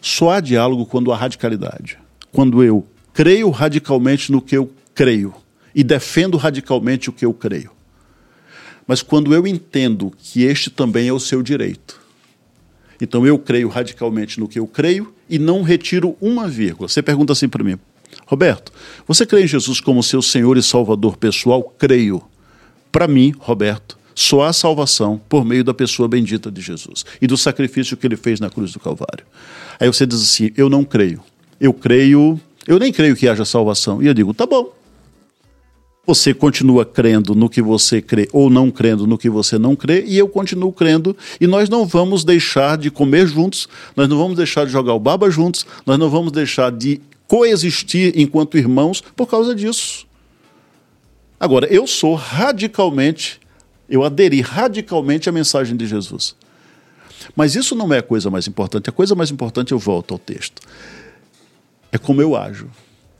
Só 0.00 0.30
há 0.30 0.40
diálogo 0.40 0.86
quando 0.86 1.12
há 1.12 1.16
radicalidade. 1.16 1.98
Quando 2.32 2.62
eu 2.62 2.86
creio 3.12 3.50
radicalmente 3.50 4.30
no 4.30 4.42
que 4.42 4.56
eu 4.56 4.70
creio 4.94 5.34
e 5.74 5.82
defendo 5.82 6.36
radicalmente 6.36 7.08
o 7.08 7.12
que 7.12 7.24
eu 7.24 7.32
creio. 7.32 7.70
Mas 8.86 9.02
quando 9.02 9.34
eu 9.34 9.46
entendo 9.46 10.12
que 10.18 10.42
este 10.42 10.70
também 10.70 11.08
é 11.08 11.12
o 11.12 11.20
seu 11.20 11.42
direito, 11.42 12.00
então 13.00 13.26
eu 13.26 13.38
creio 13.38 13.68
radicalmente 13.68 14.38
no 14.38 14.46
que 14.46 14.58
eu 14.58 14.66
creio 14.66 15.14
e 15.28 15.38
não 15.38 15.62
retiro 15.62 16.16
uma 16.20 16.46
vírgula. 16.46 16.88
Você 16.88 17.02
pergunta 17.02 17.32
assim 17.32 17.48
para 17.48 17.64
mim, 17.64 17.78
Roberto, 18.26 18.72
você 19.06 19.24
crê 19.24 19.44
em 19.44 19.46
Jesus 19.46 19.80
como 19.80 20.02
seu 20.02 20.22
Senhor 20.22 20.56
e 20.56 20.62
Salvador 20.62 21.16
pessoal? 21.16 21.62
Creio. 21.78 22.22
Para 22.94 23.08
mim, 23.08 23.34
Roberto, 23.40 23.98
só 24.14 24.44
há 24.44 24.52
salvação 24.52 25.20
por 25.28 25.44
meio 25.44 25.64
da 25.64 25.74
pessoa 25.74 26.06
bendita 26.06 26.48
de 26.48 26.60
Jesus 26.60 27.04
e 27.20 27.26
do 27.26 27.36
sacrifício 27.36 27.96
que 27.96 28.06
ele 28.06 28.16
fez 28.16 28.38
na 28.38 28.48
cruz 28.48 28.72
do 28.72 28.78
Calvário. 28.78 29.26
Aí 29.80 29.88
você 29.88 30.06
diz 30.06 30.22
assim: 30.22 30.52
eu 30.56 30.70
não 30.70 30.84
creio. 30.84 31.20
Eu 31.60 31.74
creio, 31.74 32.40
eu 32.68 32.78
nem 32.78 32.92
creio 32.92 33.16
que 33.16 33.28
haja 33.28 33.44
salvação. 33.44 34.00
E 34.00 34.06
eu 34.06 34.14
digo: 34.14 34.32
tá 34.32 34.46
bom, 34.46 34.72
você 36.06 36.32
continua 36.32 36.84
crendo 36.84 37.34
no 37.34 37.50
que 37.50 37.60
você 37.60 38.00
crê 38.00 38.28
ou 38.32 38.48
não 38.48 38.70
crendo 38.70 39.08
no 39.08 39.18
que 39.18 39.28
você 39.28 39.58
não 39.58 39.74
crê, 39.74 40.04
e 40.06 40.16
eu 40.16 40.28
continuo 40.28 40.72
crendo, 40.72 41.16
e 41.40 41.48
nós 41.48 41.68
não 41.68 41.84
vamos 41.84 42.22
deixar 42.22 42.78
de 42.78 42.92
comer 42.92 43.26
juntos, 43.26 43.68
nós 43.96 44.08
não 44.08 44.16
vamos 44.16 44.36
deixar 44.36 44.66
de 44.66 44.70
jogar 44.70 44.94
o 44.94 45.00
baba 45.00 45.28
juntos, 45.28 45.66
nós 45.84 45.98
não 45.98 46.08
vamos 46.08 46.30
deixar 46.30 46.70
de 46.70 47.00
coexistir 47.26 48.12
enquanto 48.14 48.56
irmãos 48.56 49.02
por 49.16 49.26
causa 49.26 49.52
disso. 49.52 50.06
Agora, 51.38 51.66
eu 51.66 51.86
sou 51.86 52.14
radicalmente, 52.14 53.40
eu 53.88 54.04
aderi 54.04 54.40
radicalmente 54.40 55.28
à 55.28 55.32
mensagem 55.32 55.76
de 55.76 55.86
Jesus. 55.86 56.34
Mas 57.34 57.54
isso 57.54 57.74
não 57.74 57.92
é 57.92 57.98
a 57.98 58.02
coisa 58.02 58.30
mais 58.30 58.46
importante. 58.46 58.88
A 58.88 58.92
coisa 58.92 59.14
mais 59.14 59.30
importante, 59.30 59.72
eu 59.72 59.78
volto 59.78 60.12
ao 60.12 60.18
texto, 60.18 60.62
é 61.90 61.98
como 61.98 62.20
eu 62.20 62.36
ajo. 62.36 62.68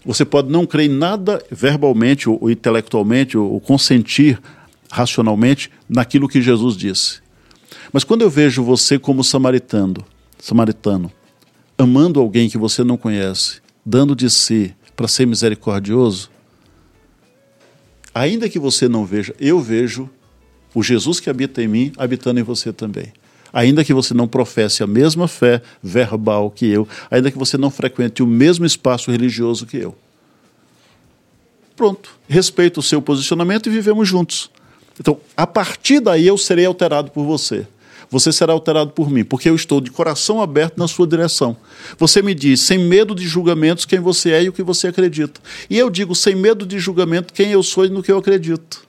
Você 0.04 0.24
pode 0.24 0.50
não 0.50 0.66
crer 0.66 0.90
em 0.90 0.94
nada 0.94 1.42
verbalmente 1.50 2.28
ou, 2.28 2.50
intelectualmente 2.50 3.38
ou, 3.38 3.52
ou 3.52 3.60
consentir 3.60 4.38
racionalmente 4.90 5.70
naquilo 5.88 6.28
que 6.28 6.42
Jesus 6.42 6.76
disse. 6.76 7.20
Mas 7.92 8.04
quando 8.04 8.22
eu 8.22 8.30
vejo 8.30 8.62
você 8.62 8.98
como 8.98 9.24
samaritano, 9.24 10.04
samaritano, 10.38 11.10
amando 11.78 12.20
alguém 12.20 12.48
que 12.48 12.58
você 12.58 12.84
não 12.84 12.96
conhece, 12.96 13.60
dando 13.84 14.14
de 14.14 14.28
si 14.28 14.74
para 14.94 15.08
ser 15.08 15.26
misericordioso, 15.26 16.30
ainda 18.14 18.48
que 18.48 18.58
você 18.58 18.88
não 18.88 19.04
veja, 19.04 19.34
eu 19.40 19.60
vejo 19.60 20.08
o 20.74 20.82
Jesus 20.82 21.20
que 21.20 21.28
habita 21.28 21.62
em 21.62 21.68
mim 21.68 21.92
habitando 21.96 22.40
em 22.40 22.42
você 22.42 22.72
também 22.72 23.12
ainda 23.54 23.84
que 23.84 23.94
você 23.94 24.12
não 24.12 24.26
professe 24.26 24.82
a 24.82 24.86
mesma 24.86 25.28
fé 25.28 25.62
verbal 25.80 26.50
que 26.50 26.66
eu, 26.66 26.88
ainda 27.08 27.30
que 27.30 27.38
você 27.38 27.56
não 27.56 27.70
frequente 27.70 28.20
o 28.20 28.26
mesmo 28.26 28.66
espaço 28.66 29.12
religioso 29.12 29.64
que 29.64 29.76
eu. 29.76 29.94
Pronto, 31.76 32.10
respeito 32.28 32.80
o 32.80 32.82
seu 32.82 33.00
posicionamento 33.00 33.68
e 33.68 33.70
vivemos 33.70 34.08
juntos. 34.08 34.50
Então, 34.98 35.20
a 35.36 35.46
partir 35.46 36.00
daí 36.00 36.26
eu 36.26 36.36
serei 36.36 36.66
alterado 36.66 37.12
por 37.12 37.24
você. 37.24 37.66
Você 38.14 38.30
será 38.30 38.52
alterado 38.52 38.92
por 38.92 39.10
mim, 39.10 39.24
porque 39.24 39.50
eu 39.50 39.56
estou 39.56 39.80
de 39.80 39.90
coração 39.90 40.40
aberto 40.40 40.78
na 40.78 40.86
sua 40.86 41.04
direção. 41.04 41.56
Você 41.98 42.22
me 42.22 42.32
diz, 42.32 42.60
sem 42.60 42.78
medo 42.78 43.12
de 43.12 43.26
julgamentos, 43.26 43.84
quem 43.84 43.98
você 43.98 44.30
é 44.30 44.44
e 44.44 44.48
o 44.48 44.52
que 44.52 44.62
você 44.62 44.86
acredita. 44.86 45.40
E 45.68 45.76
eu 45.76 45.90
digo, 45.90 46.14
sem 46.14 46.36
medo 46.36 46.64
de 46.64 46.78
julgamento, 46.78 47.34
quem 47.34 47.50
eu 47.50 47.60
sou 47.60 47.84
e 47.84 47.88
no 47.88 48.04
que 48.04 48.12
eu 48.12 48.18
acredito. 48.18 48.86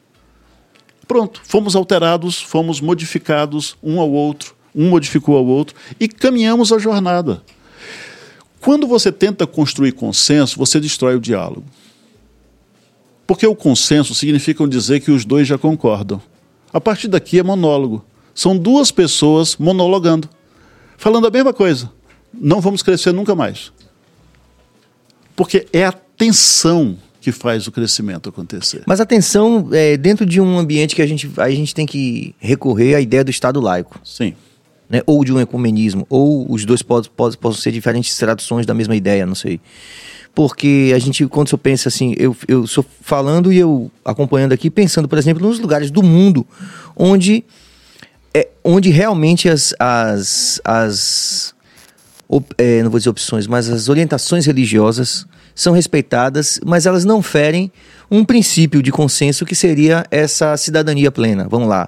Pronto, 1.07 1.41
fomos 1.43 1.75
alterados, 1.75 2.39
fomos 2.39 2.79
modificados 2.79 3.75
um 3.81 3.99
ao 3.99 4.11
outro, 4.11 4.55
um 4.75 4.89
modificou 4.89 5.35
ao 5.35 5.45
outro 5.47 5.75
e 5.99 6.07
caminhamos 6.07 6.71
a 6.71 6.77
jornada. 6.77 7.41
Quando 8.59 8.85
você 8.85 9.11
tenta 9.11 9.47
construir 9.47 9.93
consenso, 9.93 10.59
você 10.59 10.79
destrói 10.79 11.15
o 11.15 11.19
diálogo. 11.19 11.65
Porque 13.25 13.47
o 13.47 13.55
consenso 13.55 14.13
significa 14.13 14.67
dizer 14.67 14.99
que 14.99 15.09
os 15.09 15.25
dois 15.25 15.47
já 15.47 15.57
concordam. 15.57 16.21
A 16.71 16.79
partir 16.79 17.07
daqui 17.07 17.39
é 17.39 17.43
monólogo. 17.43 18.05
São 18.35 18.55
duas 18.55 18.91
pessoas 18.91 19.55
monologando, 19.57 20.29
falando 20.97 21.25
a 21.25 21.31
mesma 21.31 21.53
coisa. 21.53 21.91
Não 22.31 22.61
vamos 22.61 22.83
crescer 22.83 23.11
nunca 23.11 23.33
mais. 23.33 23.71
Porque 25.35 25.65
é 25.73 25.85
a 25.85 25.91
tensão 25.91 26.97
que 27.21 27.31
faz 27.31 27.65
o 27.65 27.71
crescimento 27.71 28.29
acontecer. 28.29 28.83
Mas 28.85 28.99
a 28.99 29.05
tensão 29.05 29.69
é 29.71 29.97
dentro 29.97 30.25
de 30.25 30.39
um 30.39 30.59
ambiente 30.59 30.93
que 30.93 31.01
a 31.01 31.07
gente, 31.07 31.31
a 31.37 31.49
gente 31.49 31.73
tem 31.73 31.85
que 31.85 32.35
recorrer 32.37 32.93
à 32.93 33.01
ideia 33.01 33.23
do 33.23 33.31
Estado 33.31 33.59
laico. 33.59 33.99
Sim 34.03 34.35
né? 34.89 35.01
ou 35.05 35.23
de 35.23 35.33
um 35.33 35.39
ecumenismo, 35.39 36.05
ou 36.09 36.51
os 36.51 36.65
dois 36.65 36.81
pod, 36.81 37.09
pod, 37.09 37.37
possam 37.37 37.61
ser 37.61 37.71
diferentes 37.71 38.15
traduções 38.17 38.65
da 38.65 38.73
mesma 38.73 38.95
ideia, 38.95 39.25
não 39.25 39.35
sei. 39.35 39.59
Porque 40.33 40.91
a 40.93 40.99
gente, 40.99 41.25
quando 41.27 41.51
eu 41.51 41.57
pensa 41.57 41.87
assim, 41.87 42.13
eu, 42.17 42.35
eu 42.47 42.67
sou 42.67 42.85
falando 43.01 43.53
e 43.53 43.57
eu 43.57 43.89
acompanhando 44.03 44.51
aqui, 44.51 44.69
pensando, 44.69 45.07
por 45.07 45.17
exemplo, 45.17 45.45
nos 45.45 45.59
lugares 45.59 45.89
do 45.89 46.03
mundo 46.03 46.45
onde, 46.95 47.43
é, 48.35 48.49
onde 48.65 48.89
realmente 48.89 49.47
as, 49.47 49.73
as, 49.79 50.59
as 50.65 51.55
op, 52.27 52.53
é, 52.57 52.83
não 52.83 52.91
vou 52.91 52.99
dizer 52.99 53.09
opções, 53.09 53.47
mas 53.47 53.69
as 53.69 53.87
orientações 53.87 54.45
religiosas 54.45 55.25
são 55.55 55.71
respeitadas, 55.71 56.59
mas 56.65 56.85
elas 56.85 57.05
não 57.05 57.21
ferem 57.21 57.71
um 58.11 58.25
princípio 58.25 58.83
de 58.83 58.91
consenso 58.91 59.45
que 59.45 59.55
seria 59.55 60.05
essa 60.11 60.57
cidadania 60.57 61.09
plena. 61.09 61.47
Vamos 61.47 61.69
lá. 61.69 61.87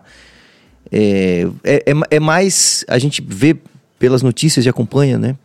É, 0.89 1.45
é, 1.65 1.75
é, 1.85 1.93
é 2.11 2.19
mais. 2.19 2.85
A 2.87 2.97
gente 2.97 3.21
vê 3.27 3.57
pelas 3.99 4.21
notícias 4.21 4.65
e 4.65 4.69
acompanha, 4.69 5.17
né? 5.17 5.35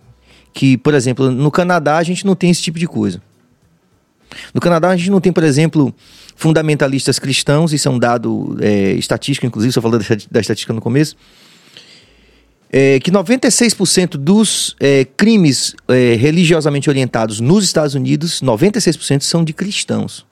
Que, 0.55 0.77
por 0.77 0.95
exemplo, 0.95 1.33
no 1.33 1.51
Canadá 1.51 1.97
a 1.97 2.03
gente 2.05 2.25
não 2.25 2.37
tem 2.37 2.51
esse 2.51 2.63
tipo 2.63 2.79
de 2.79 2.87
coisa. 2.87 3.21
No 4.53 4.61
Canadá 4.61 4.91
a 4.91 4.97
gente 4.97 5.11
não 5.11 5.20
tem, 5.20 5.33
por 5.33 5.45
exemplo, 5.45 5.95
fundamentalistas 6.37 7.18
cristãos, 7.18 7.72
isso 7.72 7.89
é 7.89 7.91
um 7.91 7.99
dado 7.99 8.57
é, 8.61 8.93
estatístico, 8.93 9.47
inclusive, 9.47 9.72
só 9.72 9.80
falando 9.80 10.05
da 10.30 10.41
estatística 10.41 10.72
no 10.72 10.80
começo, 10.80 11.16
é, 12.70 12.99
que 13.01 13.11
96% 13.11 14.16
dos 14.16 14.74
é, 14.80 15.05
crimes 15.05 15.74
é, 15.89 16.14
religiosamente 16.14 16.89
orientados 16.89 17.41
nos 17.41 17.64
Estados 17.64 17.95
Unidos, 17.95 18.41
96% 18.41 19.20
são 19.22 19.45
de 19.45 19.53
cristãos. 19.53 20.26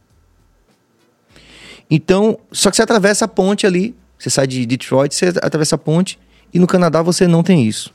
Então, 1.91 2.39
só 2.51 2.71
que 2.71 2.77
você 2.77 2.83
atravessa 2.83 3.25
a 3.25 3.29
ponte 3.29 3.67
ali 3.67 3.95
você 4.21 4.29
sai 4.29 4.47
de 4.47 4.67
Detroit, 4.67 5.15
você 5.15 5.29
atravessa 5.41 5.77
a 5.77 5.79
ponte 5.79 6.19
e 6.53 6.59
no 6.59 6.67
Canadá 6.67 7.01
você 7.01 7.27
não 7.27 7.43
tem 7.43 7.67
isso. 7.67 7.93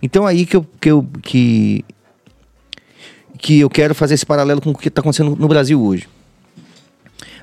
Então 0.00 0.24
aí 0.24 0.46
que 0.46 0.54
eu, 0.54 0.64
que 0.80 0.88
eu, 0.88 1.06
que, 1.20 1.84
que 3.38 3.60
eu 3.60 3.70
quero 3.70 3.94
fazer 3.94 4.14
esse 4.14 4.26
paralelo 4.26 4.60
com 4.60 4.70
o 4.70 4.74
que 4.76 4.88
está 4.88 5.00
acontecendo 5.00 5.36
no 5.36 5.48
Brasil 5.48 5.80
hoje. 5.80 6.08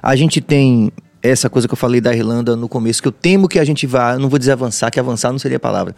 A 0.01 0.15
gente 0.15 0.41
tem 0.41 0.91
essa 1.23 1.49
coisa 1.49 1.67
que 1.67 1.73
eu 1.73 1.77
falei 1.77 1.99
da 1.99 2.13
Irlanda 2.13 2.55
no 2.55 2.69
começo, 2.69 3.01
que 3.01 3.07
eu 3.07 3.11
temo 3.11 3.47
que 3.47 3.57
a 3.57 3.65
gente 3.65 3.87
vá, 3.87 4.17
não 4.17 4.29
vou 4.29 4.37
dizer 4.37 4.51
avançar, 4.51 4.91
que 4.91 4.99
avançar 4.99 5.31
não 5.31 5.39
seria 5.39 5.57
a 5.57 5.59
palavra, 5.59 5.95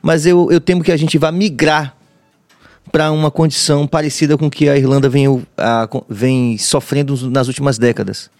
mas 0.00 0.24
eu, 0.26 0.48
eu 0.50 0.60
temo 0.60 0.84
que 0.84 0.92
a 0.92 0.96
gente 0.96 1.18
vá 1.18 1.32
migrar 1.32 1.96
para 2.90 3.10
uma 3.10 3.30
condição 3.30 3.86
parecida 3.86 4.36
com 4.36 4.50
que 4.50 4.68
a 4.68 4.76
Irlanda 4.76 5.08
vem, 5.08 5.26
a, 5.56 5.88
vem 6.08 6.58
sofrendo 6.58 7.30
nas 7.30 7.48
últimas 7.48 7.78
décadas 7.78 8.30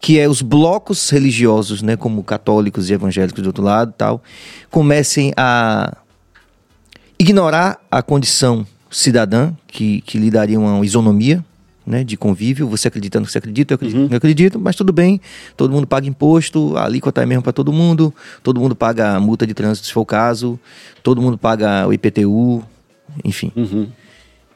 que 0.00 0.18
é 0.18 0.26
os 0.26 0.40
blocos 0.40 1.10
religiosos, 1.10 1.82
né, 1.82 1.94
como 1.94 2.24
católicos 2.24 2.88
e 2.88 2.94
evangélicos 2.94 3.42
do 3.42 3.48
outro 3.48 3.62
lado, 3.62 3.92
tal, 3.96 4.22
comecem 4.70 5.30
a 5.36 5.94
ignorar 7.18 7.78
a 7.90 8.02
condição 8.02 8.66
cidadã 8.90 9.52
que, 9.66 10.00
que 10.02 10.18
lhe 10.18 10.30
daria 10.30 10.58
uma 10.58 10.84
isonomia, 10.84 11.44
né, 11.86 12.04
de 12.04 12.16
convívio. 12.16 12.68
Você 12.68 12.88
acredita 12.88 13.18
no 13.20 13.26
que 13.26 13.32
você 13.32 13.38
acredita, 13.38 13.72
eu 13.72 13.76
acredito 13.76 13.98
uhum. 13.98 14.08
eu 14.10 14.16
acredito, 14.16 14.58
mas 14.58 14.76
tudo 14.76 14.92
bem. 14.92 15.20
Todo 15.56 15.72
mundo 15.72 15.86
paga 15.86 16.06
imposto, 16.06 16.76
a 16.76 16.84
alíquota 16.84 17.22
é 17.22 17.26
mesmo 17.26 17.42
para 17.42 17.52
todo 17.52 17.72
mundo. 17.72 18.14
Todo 18.42 18.60
mundo 18.60 18.74
paga 18.74 19.18
multa 19.20 19.46
de 19.46 19.54
trânsito 19.54 19.86
se 19.86 19.92
for 19.92 20.00
o 20.00 20.06
caso. 20.06 20.58
Todo 21.02 21.22
mundo 21.22 21.38
paga 21.38 21.86
o 21.86 21.92
IPTU, 21.92 22.64
enfim. 23.24 23.52
Uhum. 23.56 23.88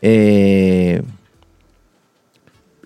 É... 0.02 1.02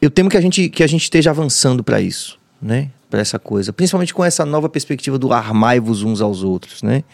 Eu 0.00 0.10
temo 0.10 0.30
que 0.30 0.36
a 0.36 0.40
gente 0.40 0.68
que 0.68 0.84
a 0.84 0.86
gente 0.86 1.02
esteja 1.02 1.30
avançando 1.30 1.82
para 1.82 2.00
isso 2.00 2.38
né? 2.60 2.90
para 3.08 3.20
essa 3.20 3.38
coisa, 3.38 3.72
principalmente 3.72 4.12
com 4.12 4.24
essa 4.24 4.44
nova 4.44 4.68
perspectiva 4.68 5.18
do 5.18 5.32
armai-vos 5.32 6.02
uns 6.02 6.20
aos 6.20 6.42
outros, 6.42 6.82
né? 6.82 7.04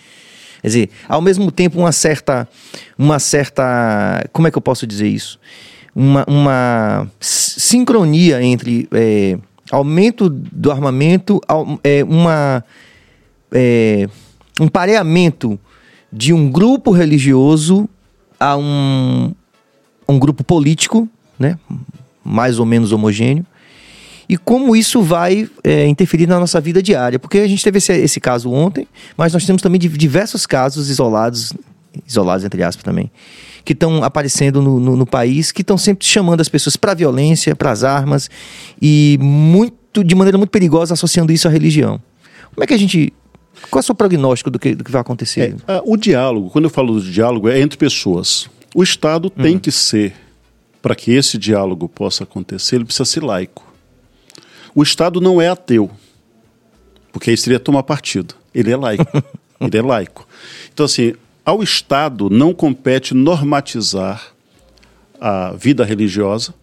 Quer 0.65 0.69
dizer, 0.69 0.91
ao 1.07 1.21
mesmo 1.21 1.53
tempo 1.53 1.79
uma 1.79 1.93
certa, 1.93 2.49
uma 2.97 3.19
certa, 3.19 4.27
como 4.33 4.49
é 4.49 4.51
que 4.51 4.57
eu 4.57 4.63
posso 4.63 4.87
dizer 4.87 5.07
isso? 5.07 5.39
Uma, 5.95 6.25
uma 6.27 7.07
sincronia 7.21 8.43
entre 8.43 8.89
é, 8.93 9.39
aumento 9.71 10.31
do 10.31 10.73
armamento, 10.73 11.39
é, 11.85 12.03
uma, 12.03 12.65
é, 13.53 14.09
um 14.59 14.67
pareamento 14.67 15.61
de 16.11 16.33
um 16.33 16.51
grupo 16.51 16.93
religioso 16.93 17.87
a 18.41 18.57
um, 18.57 19.35
um 20.09 20.19
grupo 20.19 20.43
político, 20.43 21.07
né? 21.39 21.59
mais 22.25 22.59
ou 22.59 22.65
menos 22.65 22.91
homogêneo, 22.91 23.45
e 24.29 24.37
como 24.37 24.75
isso 24.75 25.03
vai 25.03 25.49
é, 25.63 25.87
interferir 25.87 26.27
na 26.27 26.39
nossa 26.39 26.61
vida 26.61 26.83
diária. 26.83 27.19
Porque 27.19 27.39
a 27.39 27.47
gente 27.47 27.63
teve 27.63 27.79
esse, 27.79 27.93
esse 27.93 28.21
caso 28.21 28.51
ontem, 28.51 28.87
mas 29.17 29.33
nós 29.33 29.45
temos 29.45 29.63
também 29.63 29.79
diversos 29.79 30.47
casos 30.47 30.89
isolados, 30.89 31.53
isolados 32.07 32.45
entre 32.45 32.63
aspas 32.63 32.83
também, 32.83 33.11
que 33.65 33.73
estão 33.73 34.03
aparecendo 34.03 34.61
no, 34.63 34.81
no, 34.81 34.97
no, 34.97 35.07
país, 35.07 35.53
que 35.53 35.63
estão 35.63 35.79
sempre 35.79 36.07
chamando 36.07 36.41
as 36.41 36.49
pessoas 36.49 36.77
para 36.77 36.93
a 36.93 36.95
violência, 36.95 37.55
para 37.55 37.71
as 37.71 37.85
armas, 37.85 38.31
e 38.81 39.19
muito 39.21 40.03
de 40.03 40.15
maneira 40.15 40.37
muito 40.37 40.51
perigosa 40.51 40.95
associando 40.95 41.33
isso 41.33 41.47
à 41.47 41.51
religião. 41.51 42.01
Como 42.55 42.65
é 42.65 42.67
que 42.67 42.75
a 42.75 42.79
gente 42.79 43.13
qual 43.71 43.79
é 43.79 43.83
o 43.83 43.85
seu 43.85 43.95
prognóstico 43.95 44.51
do 44.51 44.59
que, 44.59 44.75
do 44.75 44.85
que 44.85 44.91
vai 44.91 45.01
acontecer? 45.01 45.57
É, 45.67 45.81
o 45.85 45.97
diálogo, 45.97 46.51
quando 46.51 46.65
eu 46.65 46.71
falo 46.71 46.95
do 46.95 47.03
diálogo, 47.03 47.49
é 47.49 47.61
entre 47.61 47.79
pessoas. 47.79 48.49
O 48.75 48.83
Estado 48.83 49.33
hum. 49.37 49.43
tem 49.43 49.59
que 49.59 49.71
ser, 49.71 50.13
para 50.83 50.95
que 50.95 51.13
esse 51.13 51.39
diálogo 51.39 51.89
possa 51.89 52.25
acontecer, 52.25 52.77
ele 52.77 52.85
precisa 52.85 53.05
ser 53.05 53.23
laico. 53.23 53.74
O 54.75 54.83
Estado 54.83 55.21
não 55.21 55.41
é 55.41 55.49
ateu, 55.49 55.91
porque 57.13 57.31
aí 57.31 57.37
seria 57.37 57.61
tomar 57.61 57.83
partido. 57.83 58.35
Ele 58.55 58.71
é 58.71 58.77
laico. 58.77 59.25
ele 59.61 59.77
é 59.77 59.83
laico. 59.83 60.27
Então, 60.73 60.87
assim, 60.87 61.15
ao 61.45 61.63
Estado 61.63 62.29
não 62.29 62.53
compete 62.53 63.15
normatizar 63.15 64.35
a 65.21 65.53
vida 65.53 65.85
religiosa 65.85 66.55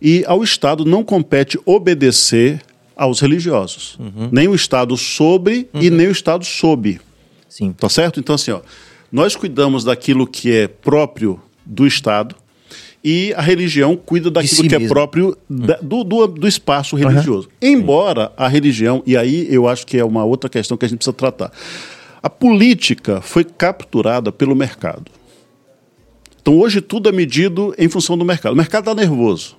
e 0.00 0.24
ao 0.26 0.42
Estado 0.42 0.84
não 0.84 1.04
compete 1.04 1.58
obedecer 1.64 2.62
aos 2.96 3.20
religiosos. 3.20 3.96
Uhum. 3.98 4.28
Nem 4.32 4.48
o 4.48 4.54
Estado 4.54 4.96
sobre 4.96 5.68
uhum. 5.72 5.82
e 5.82 5.90
nem 5.90 6.08
o 6.08 6.12
Estado 6.12 6.44
sob. 6.44 7.00
Sim. 7.48 7.72
Tá 7.72 7.88
certo? 7.88 8.18
Então, 8.18 8.34
assim, 8.34 8.50
ó, 8.50 8.60
nós 9.10 9.36
cuidamos 9.36 9.84
daquilo 9.84 10.26
que 10.26 10.52
é 10.52 10.68
próprio 10.68 11.40
do 11.64 11.86
Estado 11.86 12.34
e 13.02 13.32
a 13.36 13.40
religião 13.40 13.96
cuida 13.96 14.30
daquilo 14.30 14.62
si 14.62 14.68
que 14.68 14.74
é 14.74 14.78
mesmo. 14.78 14.92
é 14.92 14.94
próprio 14.94 15.36
da, 15.48 15.76
do, 15.76 16.02
do, 16.02 16.26
do, 16.26 16.48
espaço 16.48 16.96
religioso. 16.96 17.48
Uhum. 17.62 17.70
Embora 17.70 18.32
a 18.36 18.48
religião, 18.48 19.02
e 19.06 19.16
aí 19.16 19.46
eu 19.50 19.68
acho 19.68 19.86
que 19.86 19.96
é 19.98 20.04
uma 20.04 20.24
outra 20.24 20.50
questão 20.50 20.76
que 20.76 20.84
a 20.84 20.88
gente 20.88 20.98
precisa 20.98 21.14
tratar, 21.14 21.52
a 22.22 22.28
política 22.28 23.20
foi 23.20 23.44
capturada 23.44 24.32
pelo 24.32 24.54
mercado. 24.54 25.10
Então 26.40 26.58
hoje 26.58 26.80
tudo 26.80 27.08
é 27.08 27.12
medido 27.12 27.74
em 27.78 27.88
função 27.88 28.18
do 28.18 28.24
mercado. 28.24 28.52
O 28.52 28.56
mercado 28.56 28.90
está 28.90 28.94
nervoso. 28.94 29.56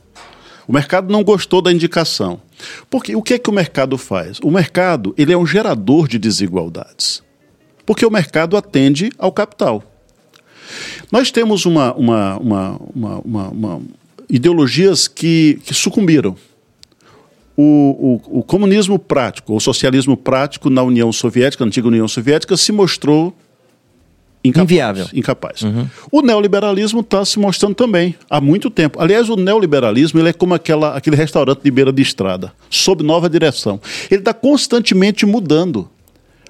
O 0.67 0.73
mercado 0.73 1.11
não 1.11 1.23
gostou 1.23 1.61
da 1.61 1.71
indicação. 1.71 2.41
Porque 2.89 3.15
o 3.15 3.23
que 3.23 3.33
é 3.33 3.39
que 3.39 3.49
o 3.49 3.53
mercado 3.53 3.97
faz? 3.97 4.39
O 4.43 4.51
mercado 4.51 5.15
ele 5.17 5.33
é 5.33 5.37
um 5.37 5.45
gerador 5.45 6.07
de 6.07 6.19
desigualdades. 6.19 7.23
Porque 7.85 8.05
o 8.05 8.11
mercado 8.11 8.55
atende 8.55 9.09
ao 9.17 9.31
capital. 9.31 9.83
Nós 11.11 11.31
temos 11.31 11.65
uma, 11.65 11.93
uma, 11.93 12.37
uma, 12.37 12.79
uma, 13.23 13.49
uma 13.49 13.81
ideologias 14.29 15.07
que, 15.07 15.59
que 15.65 15.73
sucumbiram. 15.73 16.35
O, 17.57 18.21
o, 18.31 18.39
o, 18.39 18.43
comunismo 18.43 18.97
prático, 18.97 19.53
o 19.53 19.59
socialismo 19.59 20.15
prático 20.15 20.69
na 20.69 20.81
União 20.81 21.11
Soviética, 21.11 21.65
na 21.65 21.67
antiga 21.67 21.89
União 21.89 22.07
Soviética, 22.07 22.55
se 22.55 22.71
mostrou 22.71 23.35
incapaz. 24.43 24.71
Inviável. 24.71 25.07
Incapaz. 25.13 25.61
Uhum. 25.63 25.87
O 26.09 26.21
neoliberalismo 26.21 27.01
está 27.01 27.25
se 27.25 27.37
mostrando 27.37 27.75
também 27.75 28.15
há 28.29 28.39
muito 28.39 28.69
tempo. 28.69 29.01
Aliás, 29.01 29.29
o 29.29 29.35
neoliberalismo 29.35 30.21
ele 30.21 30.29
é 30.29 30.33
como 30.33 30.53
aquela, 30.53 30.95
aquele 30.95 31.17
restaurante 31.17 31.61
de 31.61 31.69
beira 31.69 31.91
de 31.91 32.01
estrada, 32.01 32.53
sob 32.69 33.03
nova 33.03 33.29
direção. 33.29 33.81
Ele 34.09 34.21
está 34.21 34.33
constantemente 34.33 35.25
mudando. 35.25 35.89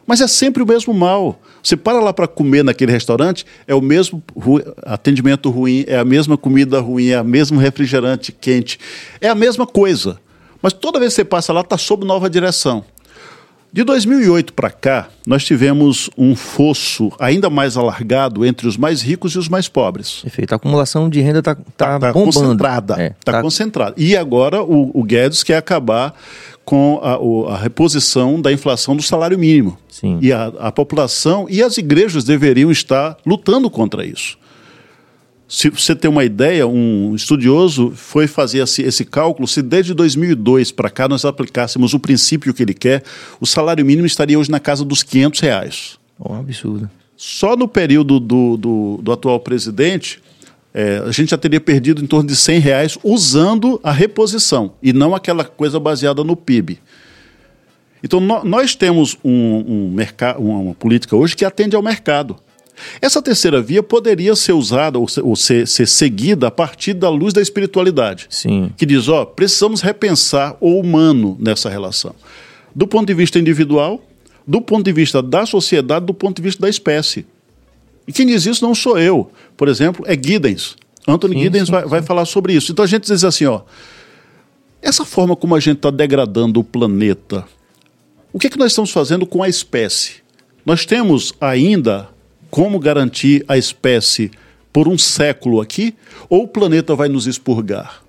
Mas 0.05 0.21
é 0.21 0.27
sempre 0.27 0.61
o 0.61 0.65
mesmo 0.65 0.93
mal. 0.93 1.41
Você 1.61 1.75
para 1.75 1.99
lá 1.99 2.13
para 2.13 2.27
comer 2.27 2.63
naquele 2.63 2.91
restaurante, 2.91 3.45
é 3.67 3.75
o 3.75 3.81
mesmo 3.81 4.23
ru 4.35 4.61
atendimento 4.83 5.49
ruim, 5.49 5.83
é 5.87 5.97
a 5.97 6.05
mesma 6.05 6.37
comida 6.37 6.79
ruim, 6.79 7.09
é 7.09 7.21
o 7.21 7.25
mesmo 7.25 7.59
refrigerante 7.59 8.31
quente, 8.31 8.79
é 9.19 9.27
a 9.27 9.35
mesma 9.35 9.67
coisa. 9.67 10.19
Mas 10.61 10.73
toda 10.73 10.99
vez 10.99 11.13
que 11.13 11.17
você 11.17 11.25
passa 11.25 11.53
lá, 11.53 11.61
está 11.61 11.77
sob 11.77 12.05
nova 12.05 12.29
direção. 12.29 12.83
De 13.71 13.83
2008 13.83 14.53
para 14.53 14.71
cá, 14.71 15.09
nós 15.27 15.45
tivemos 15.45 16.09
um 16.17 16.35
fosso 16.35 17.11
ainda 17.19 17.51
mais 17.51 17.77
alargado 17.77 18.43
entre 18.43 18.67
os 18.67 18.75
mais 18.75 18.99
ricos 19.03 19.33
e 19.33 19.37
os 19.37 19.47
mais 19.47 19.67
pobres. 19.67 20.21
Perfeito. 20.23 20.53
A 20.53 20.55
acumulação 20.55 21.07
de 21.07 21.21
renda 21.21 21.37
está 21.37 21.53
tá, 21.53 21.63
tá, 21.77 21.99
tá 21.99 22.13
concentrada. 22.13 22.93
Está 22.93 23.03
é, 23.03 23.09
tá, 23.23 23.31
tá 23.33 23.41
concentrada. 23.43 23.93
E 23.95 24.17
agora 24.17 24.63
o, 24.63 24.89
o 24.99 25.03
Guedes 25.03 25.43
quer 25.43 25.57
acabar 25.57 26.15
com 26.69 26.99
a, 27.01 27.53
a, 27.55 27.57
reposição 27.57 28.39
da 28.39 28.53
inflação 28.53 28.95
do 28.95 29.01
salário 29.01 29.39
mínimo. 29.39 29.75
Sim. 29.89 30.19
E 30.21 30.31
a, 30.31 30.53
a 30.59 30.71
população 30.71 31.47
e 31.49 31.63
as 31.63 31.79
igrejas 31.79 32.23
deveriam 32.23 32.69
estar 32.69 33.17
lutando 33.25 33.71
contra 33.71 34.05
isso. 34.05 34.37
Se 35.47 35.67
você 35.71 35.95
tem 35.95 36.11
uma 36.11 36.23
ideia, 36.23 36.67
um 36.67 37.15
estudioso 37.15 37.91
foi 37.95 38.27
fazer 38.27 38.59
esse, 38.59 38.83
esse 38.83 39.03
cálculo, 39.03 39.47
se 39.47 39.63
desde 39.63 39.95
2002 39.95 40.71
para 40.71 40.91
cá 40.91 41.07
nós 41.07 41.25
aplicássemos 41.25 41.95
o 41.95 41.99
princípio 41.99 42.53
que 42.53 42.61
ele 42.61 42.75
quer, 42.75 43.01
o 43.41 43.47
salário 43.47 43.83
mínimo 43.83 44.05
estaria 44.05 44.37
hoje 44.37 44.51
na 44.51 44.59
casa 44.59 44.85
dos 44.85 45.01
500 45.01 45.39
reais. 45.39 45.97
Um 46.23 46.35
absurdo. 46.35 46.87
Só 47.17 47.55
no 47.55 47.67
período 47.67 48.19
do, 48.19 48.55
do, 48.57 48.99
do 49.01 49.11
atual 49.11 49.39
presidente, 49.39 50.21
é, 50.79 51.03
a 51.05 51.11
gente 51.11 51.31
já 51.31 51.37
teria 51.37 51.59
perdido 51.59 52.01
em 52.01 52.07
torno 52.07 52.29
de 52.29 52.35
100 52.37 52.59
reais 52.59 52.97
usando 53.03 53.81
a 53.83 53.91
reposição 53.91 54.73
e 54.81 54.93
não 54.93 55.13
aquela 55.13 55.43
coisa 55.43 55.77
baseada 55.77 56.23
no 56.23 56.37
PIB. 56.37 56.79
Então, 58.01 58.21
no, 58.21 58.45
nós 58.45 58.75
temos 58.75 59.17
um, 59.21 59.91
um 59.91 59.95
uma 60.37 60.73
política 60.73 61.17
hoje 61.17 61.35
que 61.35 61.43
atende 61.43 61.75
ao 61.75 61.81
mercado. 61.81 62.37
Essa 63.01 63.21
terceira 63.21 63.61
via 63.61 63.83
poderia 63.83 64.33
ser 64.37 64.53
usada 64.53 64.97
ou, 64.97 65.05
ser, 65.05 65.21
ou 65.21 65.35
ser, 65.35 65.67
ser, 65.67 65.85
seguida 65.85 66.47
a 66.47 66.51
partir 66.51 66.93
da 66.93 67.09
luz 67.09 67.33
da 67.33 67.41
espiritualidade. 67.41 68.27
Sim. 68.29 68.71
Que 68.77 68.85
diz: 68.85 69.09
ó, 69.09 69.25
precisamos 69.25 69.81
repensar 69.81 70.55
o 70.61 70.79
humano 70.79 71.35
nessa 71.41 71.69
relação. 71.69 72.15
Do 72.73 72.87
ponto 72.87 73.05
de 73.05 73.13
vista 73.13 73.37
individual, 73.37 74.01
do 74.47 74.61
ponto 74.61 74.85
de 74.85 74.93
vista 74.93 75.21
da 75.21 75.45
sociedade, 75.45 76.05
do 76.05 76.13
ponto 76.13 76.37
de 76.37 76.41
vista 76.41 76.61
da 76.61 76.69
espécie. 76.69 77.25
E 78.09 78.11
quem 78.11 78.25
diz 78.25 78.43
isso 78.47 78.65
não 78.65 78.73
sou 78.73 78.97
eu. 78.97 79.31
Por 79.55 79.67
exemplo, 79.67 80.03
é 80.07 80.15
Giddens. 80.15 80.75
Anthony 81.07 81.35
sim, 81.35 81.41
Giddens 81.43 81.65
sim, 81.67 81.71
vai, 81.71 81.83
sim. 81.83 81.89
vai 81.89 82.01
falar 82.01 82.25
sobre 82.25 82.53
isso. 82.53 82.71
Então 82.71 82.83
a 82.83 82.87
gente 82.87 83.03
diz 83.03 83.23
assim, 83.23 83.45
ó, 83.45 83.61
essa 84.81 85.05
forma 85.05 85.35
como 85.35 85.53
a 85.53 85.59
gente 85.59 85.75
está 85.77 85.91
degradando 85.91 86.59
o 86.59 86.63
planeta, 86.63 87.45
o 88.33 88.39
que, 88.39 88.47
é 88.47 88.49
que 88.49 88.57
nós 88.57 88.71
estamos 88.71 88.89
fazendo 88.89 89.27
com 89.27 89.43
a 89.43 89.47
espécie? 89.47 90.23
Nós 90.65 90.87
temos 90.87 91.35
ainda 91.39 92.09
como 92.49 92.79
garantir 92.79 93.45
a 93.47 93.59
espécie 93.59 94.31
por 94.73 94.87
um 94.87 94.97
século 94.97 95.61
aqui, 95.61 95.93
ou 96.27 96.45
o 96.45 96.47
planeta 96.47 96.95
vai 96.95 97.09
nos 97.09 97.27
expurgar? 97.27 98.01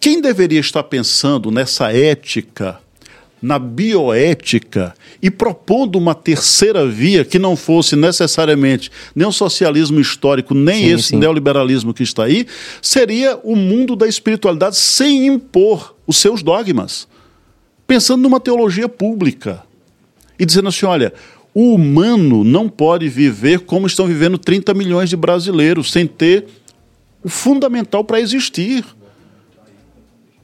Quem 0.00 0.20
deveria 0.20 0.58
estar 0.58 0.82
pensando 0.82 1.52
nessa 1.52 1.92
ética 1.92 2.80
na 3.40 3.58
bioética 3.58 4.94
e 5.22 5.30
propondo 5.30 5.96
uma 5.96 6.14
terceira 6.14 6.86
via 6.86 7.24
que 7.24 7.38
não 7.38 7.56
fosse 7.56 7.96
necessariamente 7.96 8.90
nem 9.14 9.26
o 9.26 9.32
socialismo 9.32 10.00
histórico, 10.00 10.54
nem 10.54 10.84
sim, 10.84 10.92
esse 10.92 11.08
sim. 11.08 11.16
neoliberalismo 11.16 11.94
que 11.94 12.02
está 12.02 12.24
aí, 12.24 12.46
seria 12.82 13.38
o 13.42 13.54
mundo 13.54 13.94
da 13.94 14.06
espiritualidade 14.06 14.76
sem 14.76 15.26
impor 15.26 15.94
os 16.06 16.16
seus 16.16 16.42
dogmas. 16.42 17.06
Pensando 17.86 18.22
numa 18.22 18.40
teologia 18.40 18.88
pública 18.88 19.62
e 20.38 20.44
dizendo 20.44 20.68
assim: 20.68 20.86
olha, 20.86 21.12
o 21.54 21.74
humano 21.74 22.44
não 22.44 22.68
pode 22.68 23.08
viver 23.08 23.60
como 23.60 23.86
estão 23.86 24.06
vivendo 24.06 24.38
30 24.38 24.74
milhões 24.74 25.10
de 25.10 25.16
brasileiros, 25.16 25.90
sem 25.90 26.06
ter 26.06 26.46
o 27.22 27.28
fundamental 27.28 28.04
para 28.04 28.20
existir. 28.20 28.84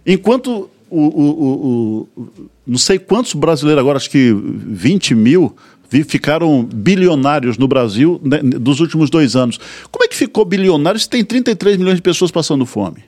Enquanto 0.06 0.68
o, 0.94 1.08
o, 1.08 2.08
o, 2.16 2.22
o, 2.22 2.48
não 2.66 2.78
sei 2.78 2.98
quantos 2.98 3.34
brasileiros 3.34 3.80
agora, 3.80 3.96
acho 3.96 4.10
que 4.10 4.32
20 4.32 5.14
mil, 5.14 5.54
ficaram 6.02 6.64
bilionários 6.64 7.56
no 7.56 7.68
Brasil 7.68 8.20
né, 8.24 8.40
dos 8.42 8.80
últimos 8.80 9.10
dois 9.10 9.36
anos. 9.36 9.58
Como 9.90 10.04
é 10.04 10.08
que 10.08 10.16
ficou 10.16 10.44
bilionário 10.44 10.98
se 10.98 11.08
tem 11.08 11.24
33 11.24 11.76
milhões 11.76 11.96
de 11.96 12.02
pessoas 12.02 12.30
passando 12.30 12.66
fome? 12.66 13.04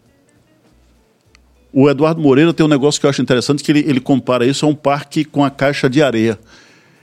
O 1.72 1.91
Eduardo 1.91 2.20
Moreira 2.20 2.55
tem 2.55 2.64
um 2.64 2.68
negócio 2.68 3.01
que 3.01 3.07
eu 3.07 3.11
acho 3.11 3.20
interessante, 3.20 3.62
que 3.62 3.72
ele, 3.72 3.80
ele 3.80 4.01
compara 4.01 4.47
isso 4.47 4.64
a 4.64 4.68
um 4.68 4.74
parque 4.74 5.24
com 5.24 5.45
a 5.45 5.51
caixa 5.51 5.91
de 5.91 6.03
areia. 6.03 6.39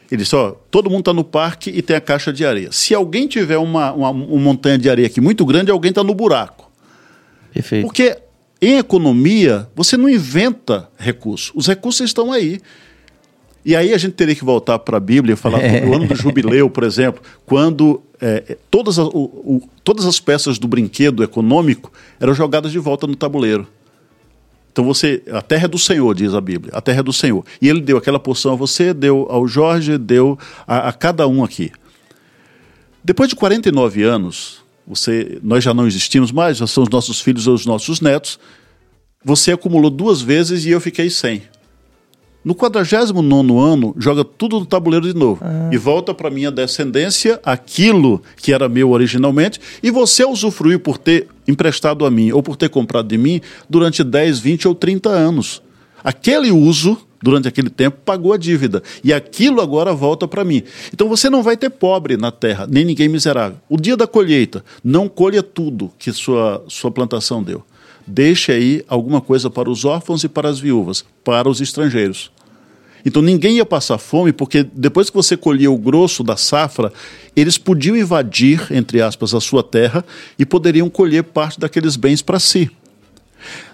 Ele 0.10 0.22
disse, 0.22 0.36
ó, 0.36 0.52
todo 0.72 0.90
mundo 0.90 1.00
está 1.00 1.14
no 1.14 1.24
parque 1.24 1.70
e 1.70 1.82
tem 1.82 1.96
a 1.96 2.02
caixa 2.02 2.32
de 2.32 2.46
areia. 2.46 2.72
Se 2.72 2.94
alguém 2.94 3.28
tiver 3.28 3.58
uma, 3.58 3.92
uma, 3.92 4.10
uma 4.10 4.40
montanha 4.40 4.78
de 4.78 4.90
areia 4.90 5.08
aqui 5.08 5.20
muito 5.20 5.46
grande, 5.46 5.70
alguém 5.70 5.90
está 5.90 6.04
no 6.04 6.14
buraco. 6.14 6.72
Perfeito. 7.54 7.86
Porque 7.86 8.18
em 8.68 8.78
economia, 8.78 9.68
você 9.76 9.98
não 9.98 10.08
inventa 10.08 10.90
recursos. 10.98 11.52
Os 11.56 11.68
recursos 11.68 12.06
estão 12.06 12.32
aí. 12.32 12.60
E 13.66 13.76
aí 13.76 13.94
a 13.94 13.98
gente 13.98 14.14
teria 14.14 14.36
que 14.36 14.44
voltar 14.44 14.78
para 14.80 14.98
a 14.98 15.00
Bíblia 15.00 15.34
e 15.34 15.38
falar 15.38 15.60
do 15.60 15.94
ano 15.94 16.08
do 16.08 16.16
jubileu, 16.16 16.70
por 16.70 16.84
exemplo, 16.84 17.22
quando 17.46 18.02
é, 18.20 18.58
todas, 18.70 18.98
o, 18.98 19.08
o, 19.08 19.70
todas 19.84 20.06
as 20.06 20.20
peças 20.20 20.60
do 20.60 20.68
brinquedo 20.68 21.24
econômico 21.24 21.92
eram 22.20 22.34
jogadas 22.34 22.72
de 22.72 22.80
volta 22.80 23.08
no 23.08 23.16
tabuleiro. 23.16 23.68
Então 24.72 24.84
você, 24.84 25.22
a 25.32 25.42
terra 25.42 25.66
é 25.66 25.68
do 25.68 25.78
Senhor, 25.78 26.14
diz 26.16 26.34
a 26.34 26.42
Bíblia, 26.42 26.74
a 26.76 26.82
terra 26.82 27.00
é 27.00 27.04
do 27.04 27.14
Senhor. 27.14 27.46
E 27.62 27.70
ele 27.70 27.80
deu 27.80 27.96
aquela 27.96 28.20
porção 28.20 28.54
a 28.54 28.56
você, 28.56 28.94
deu 28.94 29.28
ao 29.30 29.48
Jorge, 29.48 29.98
deu 29.98 30.38
a, 30.68 30.90
a 30.90 30.94
cada 30.94 31.28
um 31.28 31.44
aqui. 31.44 31.72
Depois 33.04 33.30
de 33.30 33.36
49 33.36 34.04
anos, 34.04 34.63
você, 34.88 35.40
nós 35.42 35.64
já 35.64 35.74
não 35.74 35.88
existimos 35.88 36.32
mais, 36.32 36.58
já 36.58 36.68
são 36.68 36.84
os 36.84 36.90
nossos 36.90 37.22
filhos 37.22 37.48
ou 37.48 37.54
os 37.54 37.66
nossos 37.66 38.02
netos. 38.02 38.40
Você 39.24 39.52
acumulou 39.52 39.90
duas 39.90 40.22
vezes 40.22 40.66
e 40.66 40.70
eu 40.70 40.82
fiquei 40.82 41.10
sem. 41.10 41.44
No 42.44 42.54
49 42.54 43.58
ano, 43.58 43.96
joga 43.98 44.26
tudo 44.26 44.60
no 44.60 44.66
tabuleiro 44.66 45.08
de 45.08 45.18
novo. 45.18 45.40
Ah. 45.42 45.70
E 45.72 45.78
volta 45.78 46.14
para 46.14 46.30
minha 46.30 46.52
descendência 46.52 47.40
aquilo 47.44 48.22
que 48.36 48.52
era 48.52 48.68
meu 48.68 48.92
originalmente. 48.92 49.62
E 49.82 49.90
você 49.90 50.26
usufruiu 50.26 50.80
por 50.80 50.98
ter 50.98 51.30
emprestado 51.48 52.06
a 52.06 52.12
mim 52.12 52.34
ou 52.34 52.44
por 52.44 52.58
ter 52.58 52.70
comprado 52.70 53.08
de 53.08 53.18
mim 53.18 53.40
durante 53.70 54.04
10, 54.04 54.40
20 54.40 54.68
ou 54.68 54.76
30 54.76 55.10
anos. 55.10 55.62
Aquele 56.04 56.52
uso, 56.52 56.98
durante 57.24 57.48
aquele 57.48 57.70
tempo, 57.70 57.98
pagou 58.06 58.34
a 58.34 58.38
dívida. 58.38 58.84
E 59.04 59.14
aquilo 59.14 59.62
agora 59.62 59.94
volta 59.94 60.28
para 60.28 60.44
mim. 60.44 60.62
Então 60.94 61.08
você 61.08 61.30
não 61.30 61.42
vai 61.42 61.58
ter 61.58 61.70
pobre 61.70 62.18
na 62.18 62.32
terra, 62.32 62.68
nem 62.70 62.84
ninguém 62.84 63.08
miserável. 63.08 63.58
O 63.70 63.78
dia 63.78 63.98
da 63.98 64.06
colheita, 64.06 64.64
não 64.84 65.08
colha 65.08 65.42
tudo 65.42 65.92
que 65.98 66.12
sua, 66.12 66.64
sua 66.68 66.92
plantação 66.92 67.42
deu 67.42 67.64
deixe 68.06 68.52
aí 68.52 68.84
alguma 68.88 69.22
coisa 69.22 69.50
para 69.50 69.70
os 69.70 69.86
órfãos 69.86 70.26
e 70.26 70.28
para 70.30 70.50
as 70.50 70.60
viúvas, 70.60 71.06
para 71.24 71.50
os 71.50 71.62
estrangeiros. 71.62 72.32
Então 73.06 73.22
ninguém 73.22 73.58
ia 73.58 73.66
passar 73.66 73.98
fome, 73.98 74.32
porque 74.32 74.66
depois 74.74 75.10
que 75.10 75.16
você 75.16 75.36
colhia 75.36 75.70
o 75.70 75.78
grosso 75.78 76.24
da 76.24 76.38
safra, 76.38 76.92
eles 77.36 77.58
podiam 77.58 77.98
invadir, 77.98 78.68
entre 78.72 79.02
aspas, 79.02 79.34
a 79.34 79.42
sua 79.42 79.64
terra 79.64 80.06
e 80.40 80.46
poderiam 80.46 80.90
colher 80.90 81.24
parte 81.24 81.60
daqueles 81.60 81.96
bens 81.96 82.22
para 82.22 82.40
si. 82.40 82.70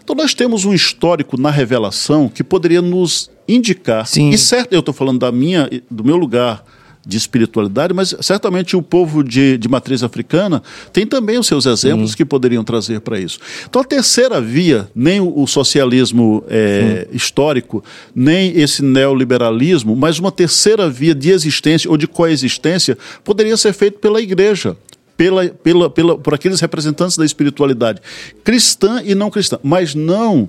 Então 0.03 0.15
nós 0.15 0.33
temos 0.33 0.65
um 0.65 0.73
histórico 0.73 1.39
na 1.39 1.51
revelação 1.51 2.29
que 2.29 2.43
poderia 2.43 2.81
nos 2.81 3.29
indicar, 3.47 4.05
Sim. 4.05 4.29
e 4.29 4.37
certo, 4.37 4.73
eu 4.73 4.79
estou 4.79 4.93
falando 4.93 5.19
da 5.19 5.31
minha, 5.31 5.69
do 5.89 6.03
meu 6.03 6.17
lugar 6.17 6.63
de 7.05 7.17
espiritualidade, 7.17 7.93
mas 7.93 8.15
certamente 8.21 8.75
o 8.75 8.81
povo 8.81 9.23
de, 9.23 9.57
de 9.57 9.67
matriz 9.67 10.03
africana 10.03 10.61
tem 10.91 11.07
também 11.07 11.39
os 11.39 11.47
seus 11.47 11.65
exemplos 11.65 12.13
que 12.13 12.23
poderiam 12.23 12.63
trazer 12.63 12.99
para 13.01 13.19
isso. 13.19 13.39
Então, 13.67 13.81
a 13.81 13.85
terceira 13.85 14.39
via, 14.39 14.89
nem 14.93 15.19
o, 15.19 15.47
socialismo 15.47 16.43
é, 16.47 17.07
histórico, 17.11 17.83
nem 18.13 18.51
esse 18.59 18.83
neoliberalismo, 18.83 19.95
mas 19.95 20.19
uma 20.19 20.31
terceira 20.31 20.89
via 20.89 21.15
de 21.15 21.31
existência 21.31 21.89
ou 21.89 21.97
de 21.97 22.07
coexistência 22.07 22.97
poderia 23.23 23.57
ser 23.57 23.73
feito 23.73 23.97
pela 23.99 24.21
igreja. 24.21 24.77
Pela, 25.19 25.49
pela, 25.49 25.89
pela, 25.89 26.17
por 26.17 26.33
aqueles 26.33 26.61
representantes 26.61 27.17
da 27.17 27.25
espiritualidade 27.25 27.99
cristã 28.41 29.01
e 29.03 29.13
não 29.13 29.29
cristã, 29.29 29.59
mas 29.61 29.93
não 29.93 30.47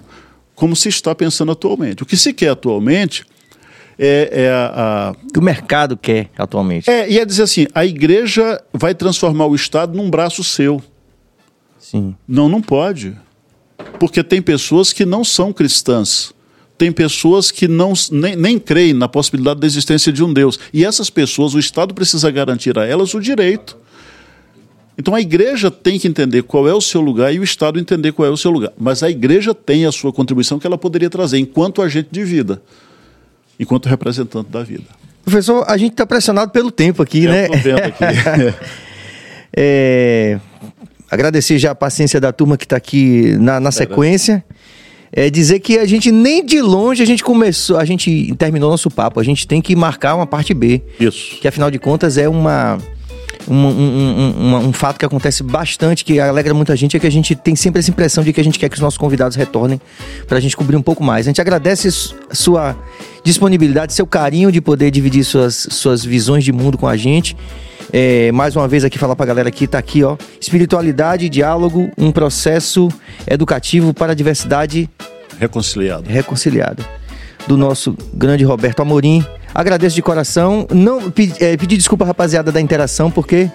como 0.55 0.77
se 0.77 0.89
está 0.89 1.12
pensando 1.12 1.51
atualmente. 1.51 2.05
O 2.05 2.07
que 2.07 2.16
se 2.16 2.33
quer 2.33 2.51
atualmente 2.51 3.27
é, 3.99 4.31
é 4.33 4.49
a, 4.49 5.11
a... 5.11 5.39
o 5.39 5.43
mercado 5.43 5.97
quer 5.97 6.31
atualmente. 6.39 6.89
É, 6.89 7.11
e 7.11 7.18
é 7.18 7.25
dizer 7.25 7.43
assim, 7.43 7.66
a 7.75 7.85
igreja 7.85 8.62
vai 8.73 8.95
transformar 8.95 9.47
o 9.47 9.57
Estado 9.57 9.97
num 9.97 10.09
braço 10.09 10.45
seu. 10.45 10.81
Sim. 11.77 12.14
Não, 12.29 12.49
não 12.49 12.62
pode. 12.62 13.16
Porque 13.99 14.23
tem 14.23 14.41
pessoas 14.41 14.93
que 14.93 15.05
não 15.05 15.25
são 15.25 15.53
cristãs. 15.53 16.33
Tem 16.79 16.93
pessoas 16.93 17.51
que 17.51 17.66
não, 17.66 17.93
nem, 18.12 18.37
nem 18.37 18.57
creem 18.57 18.95
na 18.95 19.09
possibilidade 19.09 19.59
da 19.59 19.66
existência 19.66 20.12
de 20.12 20.23
um 20.23 20.33
Deus. 20.33 20.61
E 20.73 20.85
essas 20.85 21.11
pessoas, 21.11 21.55
o 21.55 21.59
Estado 21.59 21.93
precisa 21.93 22.31
garantir 22.31 22.79
a 22.79 22.87
elas 22.87 23.14
o 23.14 23.21
direito. 23.21 23.77
Então 25.01 25.14
a 25.14 25.20
igreja 25.20 25.70
tem 25.70 25.98
que 25.98 26.07
entender 26.07 26.42
qual 26.42 26.68
é 26.68 26.74
o 26.74 26.80
seu 26.80 27.01
lugar 27.01 27.34
e 27.34 27.40
o 27.40 27.42
Estado 27.42 27.80
entender 27.80 28.12
qual 28.12 28.28
é 28.28 28.30
o 28.30 28.36
seu 28.36 28.51
lugar. 28.51 28.72
Mas 28.78 29.03
a 29.03 29.11
igreja 29.11 29.55
tem 29.55 29.86
a 29.86 29.92
sua 29.92 30.12
contribuição 30.12 30.59
que 30.59 30.66
ela 30.66 30.78
poderia 30.78 31.11
trazer 31.11 31.38
enquanto 31.38 31.82
agente 31.82 32.09
de 32.12 32.22
vida 32.22 32.62
enquanto 33.61 33.86
representante 33.90 34.51
da 34.51 34.62
vida. 34.62 34.84
Professor, 35.22 35.64
a 35.68 35.76
gente 35.76 35.92
está 35.92 36.07
pressionado 36.07 36.51
pelo 36.51 36.70
tempo 36.70 37.03
aqui, 37.03 37.24
Eu 37.24 37.30
né? 37.30 37.48
vendo 37.48 37.78
aqui. 37.78 38.05
é, 39.55 40.40
agradecer 41.11 41.59
já 41.59 41.72
a 41.72 41.74
paciência 41.74 42.18
da 42.18 42.32
turma 42.32 42.57
que 42.57 42.64
está 42.64 42.76
aqui 42.76 43.36
na, 43.38 43.61
na 43.61 43.70
sequência. 43.70 44.42
É 45.12 45.28
dizer 45.28 45.59
que 45.59 45.76
a 45.76 45.84
gente 45.84 46.11
nem 46.11 46.44
de 46.44 46.62
longe 46.62 47.03
a 47.03 47.07
gente 47.07 47.22
começou, 47.22 47.76
a 47.76 47.84
gente 47.84 48.32
terminou 48.36 48.70
nosso 48.70 48.88
papo. 48.88 49.20
A 49.20 49.24
gente 49.24 49.46
tem 49.46 49.61
que 49.61 49.76
marcar 49.76 50.14
uma 50.14 50.26
parte 50.26 50.55
B. 50.55 50.80
Isso. 50.98 51.36
Que 51.40 51.48
afinal 51.48 51.70
de 51.70 51.78
contas 51.78 52.16
é 52.16 52.28
uma 52.28 52.78
um, 53.49 53.55
um, 53.55 54.34
um, 54.38 54.57
um, 54.68 54.72
fato 54.72 54.99
que 54.99 55.05
acontece 55.05 55.43
bastante, 55.43 56.05
que 56.05 56.20
alegra 56.20 56.53
muita 56.55 56.76
gente, 56.76 56.97
é 56.97 57.01
que 57.01 57.07
a 57.07 57.11
gente 57.11 57.34
tem 57.34 57.57
sempre 57.57 57.80
essa 57.80 57.91
impressão 57.91 58.22
de 58.22 58.32
que 58.32 58.41
a 58.41 58.45
gente 58.45 58.59
quer 58.59 58.68
que 58.68 58.74
os 58.74 58.80
nossos 58.80 58.99
convidados 58.99 59.36
retornem 59.36 59.80
para 60.26 60.38
a 60.38 60.41
gente 60.41 60.57
cobrir 60.57 60.76
um 60.76 60.82
pouco 60.82 61.03
mais. 61.03 61.26
A 61.26 61.30
gente 61.30 61.41
agradece 61.41 61.88
sua 62.32 62.76
disponibilidade, 63.24 63.93
seu 63.93 64.07
carinho 64.07 64.51
de 64.51 64.61
poder 64.61 64.91
dividir 64.91 65.24
suas, 65.24 65.68
suas 65.70 66.05
visões 66.05 66.45
de 66.45 66.53
mundo 66.53 66.76
com 66.78 66.86
a 66.86 66.97
gente. 66.97 67.36
É, 67.93 68.30
mais 68.32 68.55
uma 68.55 68.68
vez 68.68 68.84
aqui 68.84 68.99
falar 68.99 69.16
para 69.16 69.24
a 69.24 69.28
galera 69.28 69.51
que 69.51 69.64
está 69.64 69.78
aqui, 69.78 70.05
ó. 70.05 70.16
Espiritualidade, 70.41 71.28
diálogo, 71.28 71.91
um 71.99 72.12
processo 72.12 72.88
educativo 73.26 73.93
para 73.93 74.12
a 74.12 74.14
diversidade 74.14 74.88
reconciliado. 75.38 76.09
Reconciliado. 76.09 76.99
Do 77.47 77.57
nosso 77.57 77.97
grande 78.14 78.45
Roberto 78.45 78.80
Amorim. 78.80 79.24
Agradeço 79.55 79.95
de 79.97 80.03
coração. 80.03 80.66
Não 80.72 81.11
pedi, 81.11 81.34
é, 81.43 81.57
pedi 81.57 81.76
desculpa, 81.76 82.05
rapaziada, 82.05 82.53
da 82.53 82.61
interação, 82.61 83.11
porque 83.11 83.51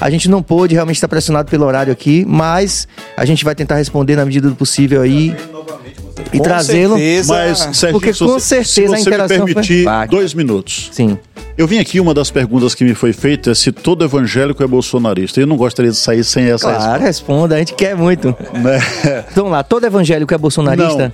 a 0.00 0.10
gente 0.10 0.28
não 0.28 0.42
pôde, 0.42 0.74
realmente 0.74 0.96
está 0.96 1.08
pressionado 1.08 1.50
pelo 1.50 1.64
horário 1.64 1.92
aqui, 1.92 2.24
mas 2.26 2.86
a 3.16 3.24
gente 3.24 3.44
vai 3.44 3.54
tentar 3.54 3.76
responder 3.76 4.16
na 4.16 4.24
medida 4.24 4.48
do 4.48 4.54
possível 4.54 5.02
aí. 5.02 5.34
E 6.32 6.40
trazê-lo. 6.40 6.96
Mas, 7.26 7.58
Serginho, 7.72 7.92
porque 7.92 8.12
com 8.12 8.38
certeza 8.38 8.68
se 8.68 8.86
você 8.86 8.94
a 8.94 9.00
interação 9.00 9.44
me 9.44 9.54
permitir 9.54 9.84
foi... 9.84 10.08
dois 10.08 10.34
minutos. 10.34 10.90
Sim. 10.92 11.18
Eu 11.56 11.66
vim 11.66 11.78
aqui, 11.78 11.98
uma 11.98 12.12
das 12.12 12.30
perguntas 12.30 12.74
que 12.74 12.84
me 12.84 12.94
foi 12.94 13.12
feita 13.12 13.50
é 13.50 13.54
se 13.54 13.72
todo 13.72 14.04
evangélico 14.04 14.62
é 14.62 14.66
bolsonarista. 14.66 15.40
Eu 15.40 15.46
não 15.46 15.56
gostaria 15.56 15.90
de 15.90 15.96
sair 15.96 16.22
sem 16.22 16.44
essa 16.44 16.68
claro, 16.68 16.78
resposta. 16.78 17.04
responda, 17.04 17.54
a 17.56 17.58
gente 17.58 17.74
quer 17.74 17.96
muito. 17.96 18.28
Né? 18.28 19.24
Então 19.32 19.48
lá, 19.48 19.62
todo 19.62 19.84
evangélico 19.84 20.32
é 20.32 20.38
bolsonarista? 20.38 21.12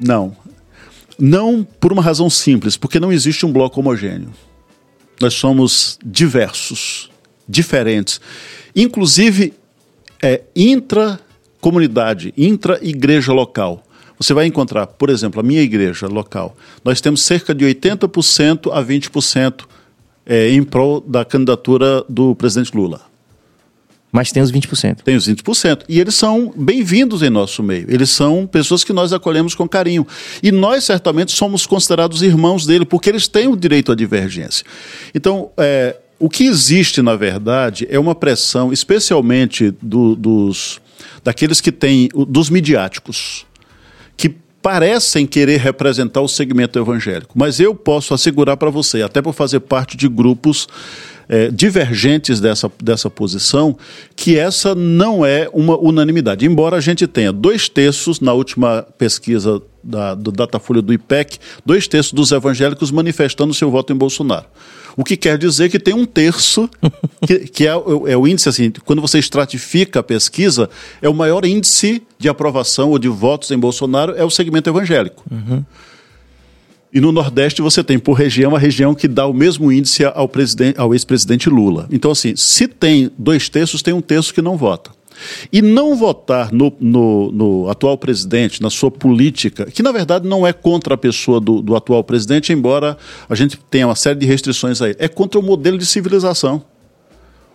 Não. 0.00 0.24
Não. 0.32 0.32
Não 1.20 1.62
por 1.62 1.92
uma 1.92 2.02
razão 2.02 2.30
simples, 2.30 2.76
porque 2.76 2.98
não 2.98 3.12
existe 3.12 3.44
um 3.44 3.52
bloco 3.52 3.78
homogêneo. 3.78 4.32
Nós 5.20 5.34
somos 5.34 5.98
diversos, 6.04 7.10
diferentes. 7.46 8.20
Inclusive, 8.74 9.52
é, 10.22 10.42
intra-comunidade, 10.56 12.32
intra-igreja 12.36 13.32
local. 13.32 13.84
Você 14.18 14.32
vai 14.32 14.46
encontrar, 14.46 14.86
por 14.86 15.10
exemplo, 15.10 15.40
a 15.40 15.42
minha 15.42 15.62
igreja 15.62 16.06
local. 16.06 16.56
Nós 16.84 17.00
temos 17.00 17.22
cerca 17.22 17.54
de 17.54 17.64
80% 17.64 18.72
a 18.72 18.82
20% 18.82 19.64
é, 20.24 20.50
em 20.50 20.62
prol 20.62 21.00
da 21.00 21.24
candidatura 21.24 22.02
do 22.08 22.34
presidente 22.34 22.74
Lula. 22.74 23.09
Mas 24.12 24.32
tem 24.32 24.42
os 24.42 24.50
20%. 24.50 25.02
Tem 25.02 25.14
os 25.16 25.28
20%. 25.28 25.82
E 25.88 26.00
eles 26.00 26.14
são 26.14 26.52
bem-vindos 26.56 27.22
em 27.22 27.30
nosso 27.30 27.62
meio. 27.62 27.86
Eles 27.88 28.10
são 28.10 28.46
pessoas 28.46 28.82
que 28.82 28.92
nós 28.92 29.12
acolhemos 29.12 29.54
com 29.54 29.68
carinho. 29.68 30.06
E 30.42 30.50
nós, 30.50 30.84
certamente, 30.84 31.30
somos 31.32 31.66
considerados 31.66 32.22
irmãos 32.22 32.66
dele, 32.66 32.84
porque 32.84 33.08
eles 33.08 33.28
têm 33.28 33.46
o 33.46 33.56
direito 33.56 33.92
à 33.92 33.94
divergência. 33.94 34.66
Então, 35.14 35.50
é, 35.56 35.96
o 36.18 36.28
que 36.28 36.44
existe, 36.44 37.00
na 37.00 37.14
verdade, 37.14 37.86
é 37.88 37.98
uma 37.98 38.14
pressão, 38.14 38.72
especialmente 38.72 39.72
do, 39.80 40.16
dos, 40.16 40.80
daqueles 41.22 41.60
que 41.60 41.70
têm, 41.70 42.08
dos 42.28 42.50
midiáticos, 42.50 43.46
que 44.16 44.34
parecem 44.60 45.24
querer 45.24 45.60
representar 45.60 46.20
o 46.20 46.28
segmento 46.28 46.78
evangélico. 46.78 47.32
Mas 47.38 47.60
eu 47.60 47.74
posso 47.74 48.12
assegurar 48.12 48.56
para 48.56 48.70
você, 48.70 49.02
até 49.02 49.22
por 49.22 49.32
fazer 49.32 49.60
parte 49.60 49.96
de 49.96 50.08
grupos 50.08 50.66
é, 51.30 51.48
divergentes 51.48 52.40
dessa, 52.40 52.70
dessa 52.82 53.08
posição, 53.08 53.78
que 54.16 54.36
essa 54.36 54.74
não 54.74 55.24
é 55.24 55.48
uma 55.52 55.78
unanimidade. 55.78 56.44
Embora 56.44 56.76
a 56.76 56.80
gente 56.80 57.06
tenha 57.06 57.32
dois 57.32 57.68
terços, 57.68 58.18
na 58.18 58.32
última 58.32 58.84
pesquisa 58.98 59.62
da, 59.82 60.16
do 60.16 60.32
Datafolha 60.32 60.82
do 60.82 60.92
IPEC, 60.92 61.38
dois 61.64 61.86
terços 61.86 62.12
dos 62.12 62.32
evangélicos 62.32 62.90
manifestando 62.90 63.54
seu 63.54 63.70
voto 63.70 63.92
em 63.92 63.96
Bolsonaro. 63.96 64.46
O 64.96 65.04
que 65.04 65.16
quer 65.16 65.38
dizer 65.38 65.70
que 65.70 65.78
tem 65.78 65.94
um 65.94 66.04
terço, 66.04 66.68
que, 67.24 67.38
que 67.46 67.64
é, 67.64 67.70
é, 67.70 68.16
o 68.16 68.26
índice, 68.26 68.48
assim, 68.48 68.72
quando 68.84 69.00
você 69.00 69.20
estratifica 69.20 70.00
a 70.00 70.02
pesquisa, 70.02 70.68
é 71.00 71.08
o 71.08 71.14
maior 71.14 71.44
índice 71.44 72.02
de 72.18 72.28
aprovação 72.28 72.90
ou 72.90 72.98
de 72.98 73.08
votos 73.08 73.52
em 73.52 73.58
Bolsonaro 73.58 74.16
é 74.16 74.24
o 74.24 74.30
segmento 74.30 74.68
evangélico. 74.68 75.22
Uhum. 75.30 75.64
E 76.92 77.00
no 77.00 77.12
Nordeste 77.12 77.62
você 77.62 77.84
tem, 77.84 77.98
por 77.98 78.14
região, 78.14 78.56
a 78.56 78.58
região 78.58 78.94
que 78.94 79.06
dá 79.06 79.26
o 79.26 79.32
mesmo 79.32 79.70
índice 79.70 80.04
ao, 80.04 80.30
ao 80.76 80.94
ex-presidente 80.94 81.48
Lula. 81.48 81.86
Então, 81.90 82.10
assim, 82.10 82.34
se 82.34 82.66
tem 82.66 83.10
dois 83.16 83.48
terços, 83.48 83.80
tem 83.80 83.94
um 83.94 84.00
terço 84.00 84.34
que 84.34 84.42
não 84.42 84.56
vota. 84.56 84.90
E 85.52 85.60
não 85.60 85.94
votar 85.96 86.50
no, 86.52 86.72
no, 86.80 87.30
no, 87.30 87.70
atual 87.70 87.96
presidente, 87.96 88.62
na 88.62 88.70
sua 88.70 88.90
política, 88.90 89.66
que 89.66 89.82
na 89.82 89.92
verdade 89.92 90.26
não 90.26 90.46
é 90.46 90.52
contra 90.52 90.94
a 90.94 90.96
pessoa 90.96 91.38
do, 91.38 91.60
do 91.60 91.76
atual 91.76 92.02
presidente, 92.02 92.52
embora 92.52 92.96
a 93.28 93.34
gente 93.34 93.58
tenha 93.70 93.86
uma 93.86 93.94
série 93.94 94.18
de 94.18 94.26
restrições 94.26 94.80
aí, 94.80 94.96
é 94.98 95.08
contra 95.08 95.38
o 95.38 95.42
modelo 95.42 95.76
de 95.76 95.84
civilização. 95.84 96.64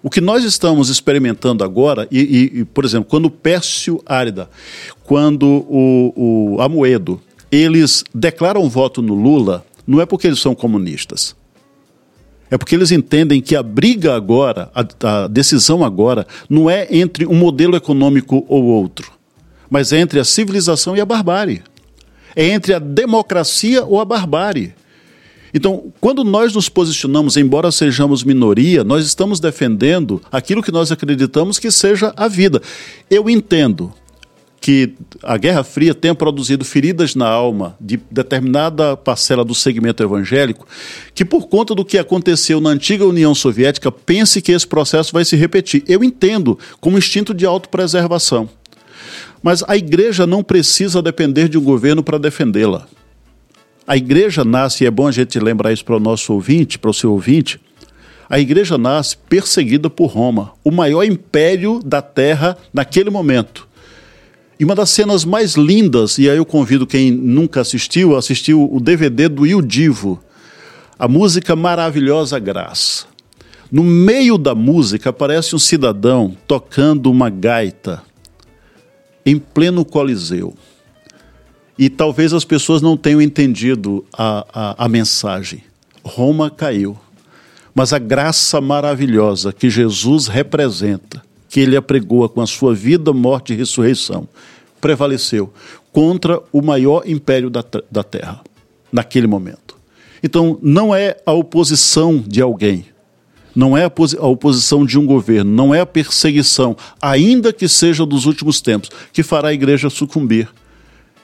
O 0.04 0.10
que 0.12 0.22
nós 0.22 0.44
estamos 0.44 0.90
experimentando 0.90 1.64
agora, 1.64 2.08
e, 2.12 2.20
e, 2.20 2.60
e 2.60 2.66
por 2.66 2.86
exemplo, 2.86 3.10
quando 3.10 3.26
o 3.26 3.32
Pércio 3.32 4.00
Árida, 4.06 4.48
quando 5.04 5.66
o, 5.68 6.54
o 6.56 6.62
Amoedo, 6.62 7.20
eles 7.56 8.04
declaram 8.14 8.70
voto 8.70 9.02
no 9.02 9.14
Lula, 9.14 9.66
não 9.86 10.02
é 10.02 10.06
porque 10.06 10.28
eles 10.28 10.40
são 10.40 10.56
comunistas. 10.56 11.36
É 12.50 12.58
porque 12.58 12.76
eles 12.76 12.92
entendem 12.92 13.42
que 13.42 13.56
a 13.56 13.64
briga 13.64 14.16
agora, 14.16 14.72
a, 14.74 15.24
a, 15.24 15.28
decisão 15.28 15.84
agora, 15.84 16.28
não 16.50 16.70
é 16.70 16.88
entre 16.92 17.26
um 17.26 17.36
modelo 17.36 17.76
econômico 17.76 18.46
ou 18.48 18.64
outro, 18.66 19.12
mas 19.70 19.92
é 19.92 20.00
entre 20.00 20.20
a 20.20 20.24
civilização 20.24 20.96
e 20.96 21.02
a 21.02 21.06
barbárie. 21.06 21.64
É 22.36 22.48
entre 22.48 22.74
a 22.74 22.80
democracia 22.80 23.84
ou 23.84 24.00
a 24.00 24.06
barbárie. 24.06 24.74
Então, 25.54 25.94
quando 26.02 26.24
nós 26.24 26.54
nos 26.54 26.68
posicionamos, 26.68 27.38
embora 27.38 27.72
sejamos 27.72 28.26
minoria, 28.26 28.84
nós 28.84 29.06
estamos 29.06 29.40
defendendo 29.40 30.22
aquilo 30.30 30.62
que 30.62 30.72
nós 30.72 30.92
acreditamos 30.92 31.58
que 31.58 31.72
seja 31.72 32.14
a 32.18 32.28
vida. 32.28 32.62
Eu 33.10 33.30
entendo 33.30 33.94
que 34.66 34.96
a 35.22 35.38
Guerra 35.38 35.64
Fria 35.64 35.94
tenha 35.94 36.16
produzido 36.16 36.66
feridas 36.66 37.14
na 37.14 37.28
alma 37.28 37.78
de 37.80 38.00
determinada 38.10 38.98
parcela 38.98 39.46
do 39.46 39.54
segmento 39.54 40.02
evangélico, 40.02 40.66
que 41.14 41.24
por 41.24 41.48
conta 41.48 41.76
do 41.76 41.86
que 41.86 42.00
aconteceu 42.00 42.60
na 42.60 42.72
antiga 42.72 43.06
União 43.06 43.36
Soviética, 43.36 43.92
pense 43.92 44.42
que 44.42 44.52
esse 44.52 44.66
processo 44.66 45.14
vai 45.14 45.24
se 45.24 45.36
repetir. 45.36 45.84
Eu 45.88 46.04
entendo 46.04 46.58
como 46.82 46.98
instinto 46.98 47.32
de 47.32 47.46
autopreservação. 47.46 48.50
Mas 49.44 49.64
a 49.68 49.78
igreja 49.78 50.26
não 50.26 50.42
precisa 50.42 51.00
depender 51.00 51.48
de 51.48 51.60
um 51.60 51.64
governo 51.64 52.02
para 52.02 52.18
defendê-la. 52.18 52.88
A 53.86 53.96
igreja 53.96 54.44
nasce, 54.44 54.84
e 54.84 54.88
é 54.88 54.90
bom 54.90 55.06
a 55.08 55.12
gente 55.12 55.40
lembrar 55.40 55.74
isso 55.74 55.86
para 55.86 55.98
o 55.98 56.00
nosso 56.00 56.34
ouvinte, 56.34 56.80
para 56.80 56.90
o 56.90 56.94
seu 56.94 57.12
ouvinte, 57.12 57.62
a 58.28 58.40
igreja 58.40 58.80
nasce 58.80 59.16
perseguida 59.16 59.92
por 59.92 60.08
Roma, 60.08 60.54
o 60.64 60.72
maior 60.72 61.04
império 61.04 61.80
da 61.86 62.02
terra 62.02 62.58
naquele 62.74 63.12
momento. 63.12 63.65
E 64.60 64.64
uma 64.64 64.74
das 64.74 64.90
cenas 64.90 65.26
mais 65.26 65.56
lindas, 65.56 66.18
e 66.18 66.30
aí 66.30 66.38
eu 66.38 66.46
convido 66.46 66.88
quem 66.88 67.12
nunca 67.12 67.62
assistiu, 67.62 68.16
assistiu 68.16 68.70
o 68.72 68.80
DVD 68.80 69.28
do 69.28 69.46
Il 69.46 69.62
Divo, 69.62 70.22
a 70.98 71.08
música 71.08 71.56
Maravilhosa 71.56 72.40
Graça. 72.40 73.06
No 73.70 73.84
meio 73.84 74.38
da 74.38 74.56
música 74.56 75.10
aparece 75.10 75.56
um 75.56 75.60
cidadão 75.60 76.38
tocando 76.48 77.12
uma 77.12 77.30
gaita 77.30 78.02
em 79.26 79.38
pleno 79.38 79.84
Coliseu. 79.84 80.54
E 81.78 81.90
talvez 81.90 82.32
as 82.32 82.46
pessoas 82.46 82.82
não 82.82 82.96
tenham 82.96 83.22
entendido 83.22 84.06
a, 84.18 84.46
a, 84.54 84.86
a 84.86 84.88
mensagem. 84.88 85.64
Roma 86.02 86.50
caiu. 86.50 86.98
Mas 87.74 87.92
a 87.92 88.00
graça 88.00 88.62
maravilhosa 88.62 89.52
que 89.52 89.70
Jesus 89.70 90.28
representa, 90.28 91.22
que 91.56 91.62
ele 91.62 91.78
apregoa 91.78 92.28
com 92.28 92.42
a 92.42 92.46
sua 92.46 92.76
vida, 92.76 93.14
morte 93.14 93.54
e 93.54 93.56
ressurreição, 93.56 94.28
prevaleceu 94.82 95.54
contra 95.90 96.42
o 96.52 96.62
maior 96.62 97.04
império 97.08 97.50
da, 97.50 97.64
da 97.90 98.04
terra, 98.04 98.42
naquele 98.92 99.26
momento. 99.26 99.78
Então, 100.22 100.60
não 100.62 100.94
é 100.94 101.16
a 101.26 101.32
oposição 101.32 102.22
de 102.28 102.42
alguém, 102.42 102.88
não 103.56 103.78
é 103.78 103.86
a, 103.86 104.26
oposição 104.28 104.86
de 104.86 105.00
um 105.00 105.06
governo, 105.06 105.50
não 105.50 105.74
é 105.74 105.80
a 105.80 105.86
perseguição, 105.86 106.76
ainda 107.02 107.54
que 107.54 107.70
seja 107.70 108.06
dos 108.06 108.26
últimos 108.26 108.60
tempos, 108.60 108.90
que 109.14 109.24
fará 109.24 109.48
a 109.48 109.54
igreja 109.54 109.90
sucumbir. 109.90 110.50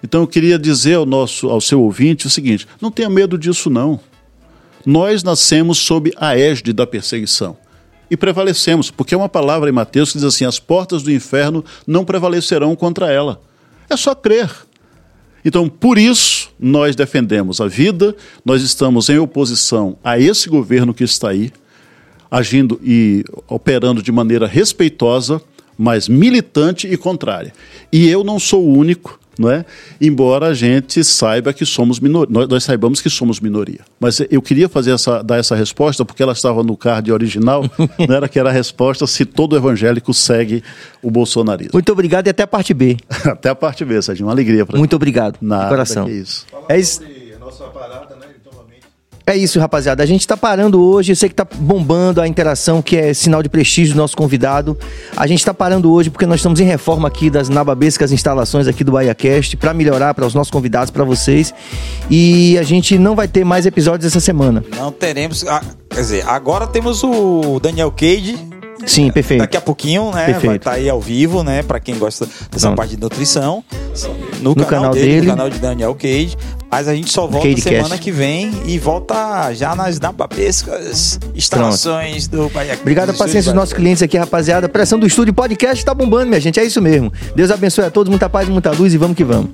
Então 0.02 0.22
eu 0.22 0.28
queria 0.28 0.58
dizer 0.58 0.94
ao 0.94 1.06
nosso, 1.06 1.50
ao 1.50 1.60
seu 1.60 1.82
ouvinte 1.82 2.26
o 2.26 2.30
seguinte: 2.30 2.66
não 2.80 2.90
tenha 2.90 3.10
medo 3.10 3.38
disso 3.38 3.70
não. 3.70 4.00
Nós 4.86 5.24
nascemos 5.24 5.78
sob 5.78 6.14
a 6.16 6.38
égide 6.38 6.72
da 6.72 6.88
perseguição 6.88 7.58
e 8.12 8.18
prevalecemos, 8.18 8.92
porque 8.92 9.16
é 9.16 9.18
uma 9.18 9.30
palavra 9.30 9.70
em 9.70 9.72
Mateus 9.72 10.12
que 10.12 10.18
diz 10.18 10.26
assim: 10.26 10.44
as 10.44 10.60
portas 10.60 11.02
do 11.02 11.10
inferno 11.10 11.64
não 11.88 12.04
prevalecerão 12.04 12.76
contra 12.76 13.10
ela. 13.10 13.42
É 13.90 13.96
só 13.96 14.14
crer. 14.14 14.52
Então, 15.46 15.70
por 15.70 15.98
isso, 15.98 16.52
nós 16.60 16.94
defendemos 16.94 17.62
a 17.62 17.68
vida, 17.68 18.14
nós 18.44 18.62
estamos 18.62 19.10
em 19.10 19.18
oposição 19.18 19.98
a 20.04 20.20
esse 20.20 20.50
governo 20.50 20.94
que 20.94 21.06
está 21.06 21.30
aí, 21.30 21.52
agindo 22.30 22.80
e 22.84 23.24
operando 23.48 24.04
de 24.04 24.12
maneira 24.12 24.46
respeitosa, 24.46 25.42
mas 25.78 26.10
militante 26.10 26.88
e 26.88 26.98
contrária. 26.98 27.54
E 27.92 28.08
eu 28.10 28.26
não 28.26 28.38
sou 28.38 28.64
o 28.64 28.78
único 28.78 29.21
não 29.42 29.52
é? 29.52 29.66
Embora 30.00 30.48
a 30.48 30.54
gente 30.54 31.04
saiba 31.04 31.52
que 31.52 31.66
somos 31.66 32.00
minoria, 32.00 32.28
nós, 32.32 32.48
nós, 32.48 32.64
saibamos 32.64 33.02
que 33.02 33.10
somos 33.10 33.40
minoria. 33.40 33.80
Mas 34.00 34.22
eu 34.30 34.42
queria 34.42 34.70
fazer 34.70 34.92
essa, 34.92 35.22
dar 35.22 35.38
essa 35.38 35.56
resposta 35.56 36.06
porque 36.06 36.22
ela 36.22 36.34
estava 36.34 36.64
no 36.64 36.78
card 36.78 37.12
original, 37.12 37.64
não 38.08 38.16
era 38.16 38.30
que 38.30 38.40
era 38.40 38.50
a 38.50 38.54
resposta 38.54 39.06
se 39.08 39.26
todo 39.26 39.56
evangélico 39.56 40.14
segue 40.14 40.64
o 41.02 41.10
bolsonarismo. 41.10 41.72
Muito 41.74 41.92
obrigado 41.92 42.28
e 42.28 42.30
até 42.30 42.44
a 42.44 42.48
parte 42.48 42.74
B. 42.74 42.98
até 43.26 43.50
a 43.50 43.56
parte 43.56 43.84
B, 43.84 44.02
Sérgio, 44.02 44.26
uma 44.26 44.32
alegria 44.32 44.66
para 44.66 44.78
Muito 44.78 44.96
obrigado. 44.96 45.38
Na 45.42 45.68
coração. 45.68 46.08
É 46.08 46.12
isso. 46.12 46.46
É 46.70 46.80
isso. 46.80 47.02
Nossa 47.40 47.66
parada, 47.66 48.16
né? 48.16 48.21
É 49.32 49.38
isso, 49.38 49.62
rapaziada. 49.62 50.04
A 50.04 50.06
gente 50.06 50.28
tá 50.28 50.36
parando 50.36 50.84
hoje. 50.84 51.14
Eu 51.14 51.16
sei 51.16 51.30
que 51.30 51.36
tá 51.36 51.48
bombando 51.56 52.20
a 52.20 52.28
interação, 52.28 52.82
que 52.82 52.98
é 52.98 53.14
sinal 53.14 53.42
de 53.42 53.48
prestígio 53.48 53.94
do 53.94 53.98
nosso 53.98 54.18
convidado. 54.18 54.78
A 55.16 55.26
gente 55.26 55.46
tá 55.46 55.54
parando 55.54 55.90
hoje 55.90 56.10
porque 56.10 56.26
nós 56.26 56.42
estamos 56.42 56.60
em 56.60 56.66
reforma 56.66 57.08
aqui 57.08 57.30
das 57.30 57.48
nababescas 57.48 58.12
instalações 58.12 58.68
aqui 58.68 58.84
do 58.84 58.92
BahiaCast 58.92 59.56
para 59.56 59.74
melhorar 59.74 60.14
para 60.14 60.26
os 60.26 60.34
nossos 60.34 60.52
convidados, 60.52 60.92
para 60.92 61.06
vocês. 61.06 61.54
E 62.10 62.58
a 62.58 62.64
gente 62.64 62.98
não 62.98 63.16
vai 63.16 63.30
ter 63.30 63.46
mais 63.46 63.66
episódios 63.66 64.06
essa 64.06 64.20
semana. 64.20 64.66
Não 64.76 64.92
teremos. 64.92 65.48
Ah, 65.48 65.62
quer 65.90 66.02
dizer, 66.02 66.28
agora 66.28 66.68
temos 66.68 67.02
o 67.02 67.58
Daniel 67.62 67.90
Cage 67.90 68.51
Sim, 68.86 69.12
perfeito. 69.12 69.42
Daqui 69.42 69.58
a 69.58 69.62
pouquinho, 69.62 70.12
né? 70.12 70.26
Perfeito. 70.26 70.48
Vai 70.48 70.56
estar 70.58 70.72
tá 70.72 70.78
aí 70.78 70.90
ao 70.90 71.00
vivo, 71.00 71.44
né? 71.44 71.64
Para 71.64 71.80
quem 71.80 71.98
gosta 71.98 72.28
dessa 72.50 72.68
Pronto. 72.68 72.78
parte 72.78 72.96
de 72.96 73.02
nutrição. 73.02 73.64
No, 74.42 74.52
no 74.52 74.56
canal, 74.56 74.68
canal, 74.68 74.94
dele, 74.94 75.06
dele, 75.06 75.22
no 75.22 75.28
canal 75.28 75.50
de 75.50 75.60
Daniel 75.60 75.96
Cage. 75.96 76.38
Mas 76.72 76.88
a 76.88 76.96
gente 76.96 77.12
só 77.12 77.28
volta 77.28 77.50
Cade 77.50 77.62
semana 77.62 77.90
Cast. 77.90 78.02
que 78.02 78.12
vem 78.12 78.52
e 78.66 78.80
volta 78.80 79.54
já 79.54 79.76
nas 79.76 80.00
napapescas 80.00 81.20
instalações 81.36 82.30
Pronto. 82.30 82.48
do 82.48 82.54
Bahia. 82.54 82.78
Obrigado 82.80 83.10
a 83.10 83.14
paciência 83.14 83.52
dos 83.52 83.54
nossos 83.54 83.74
clientes 83.74 84.02
aqui, 84.02 84.18
rapaziada. 84.18 84.70
Pressão 84.70 84.98
do 84.98 85.06
estúdio 85.06 85.34
podcast 85.34 85.84
tá 85.84 85.94
bombando, 85.94 86.28
minha 86.28 86.40
gente. 86.40 86.60
É 86.60 86.64
isso 86.64 86.82
mesmo. 86.82 87.12
Deus 87.36 87.52
abençoe 87.52 87.84
a 87.84 87.92
todos, 87.92 88.10
muita 88.10 88.30
paz, 88.30 88.48
muita 88.48 88.72
luz 88.72 88.94
e 88.94 88.98
vamos 88.98 89.18
que 89.18 89.24
vamos. 89.24 89.50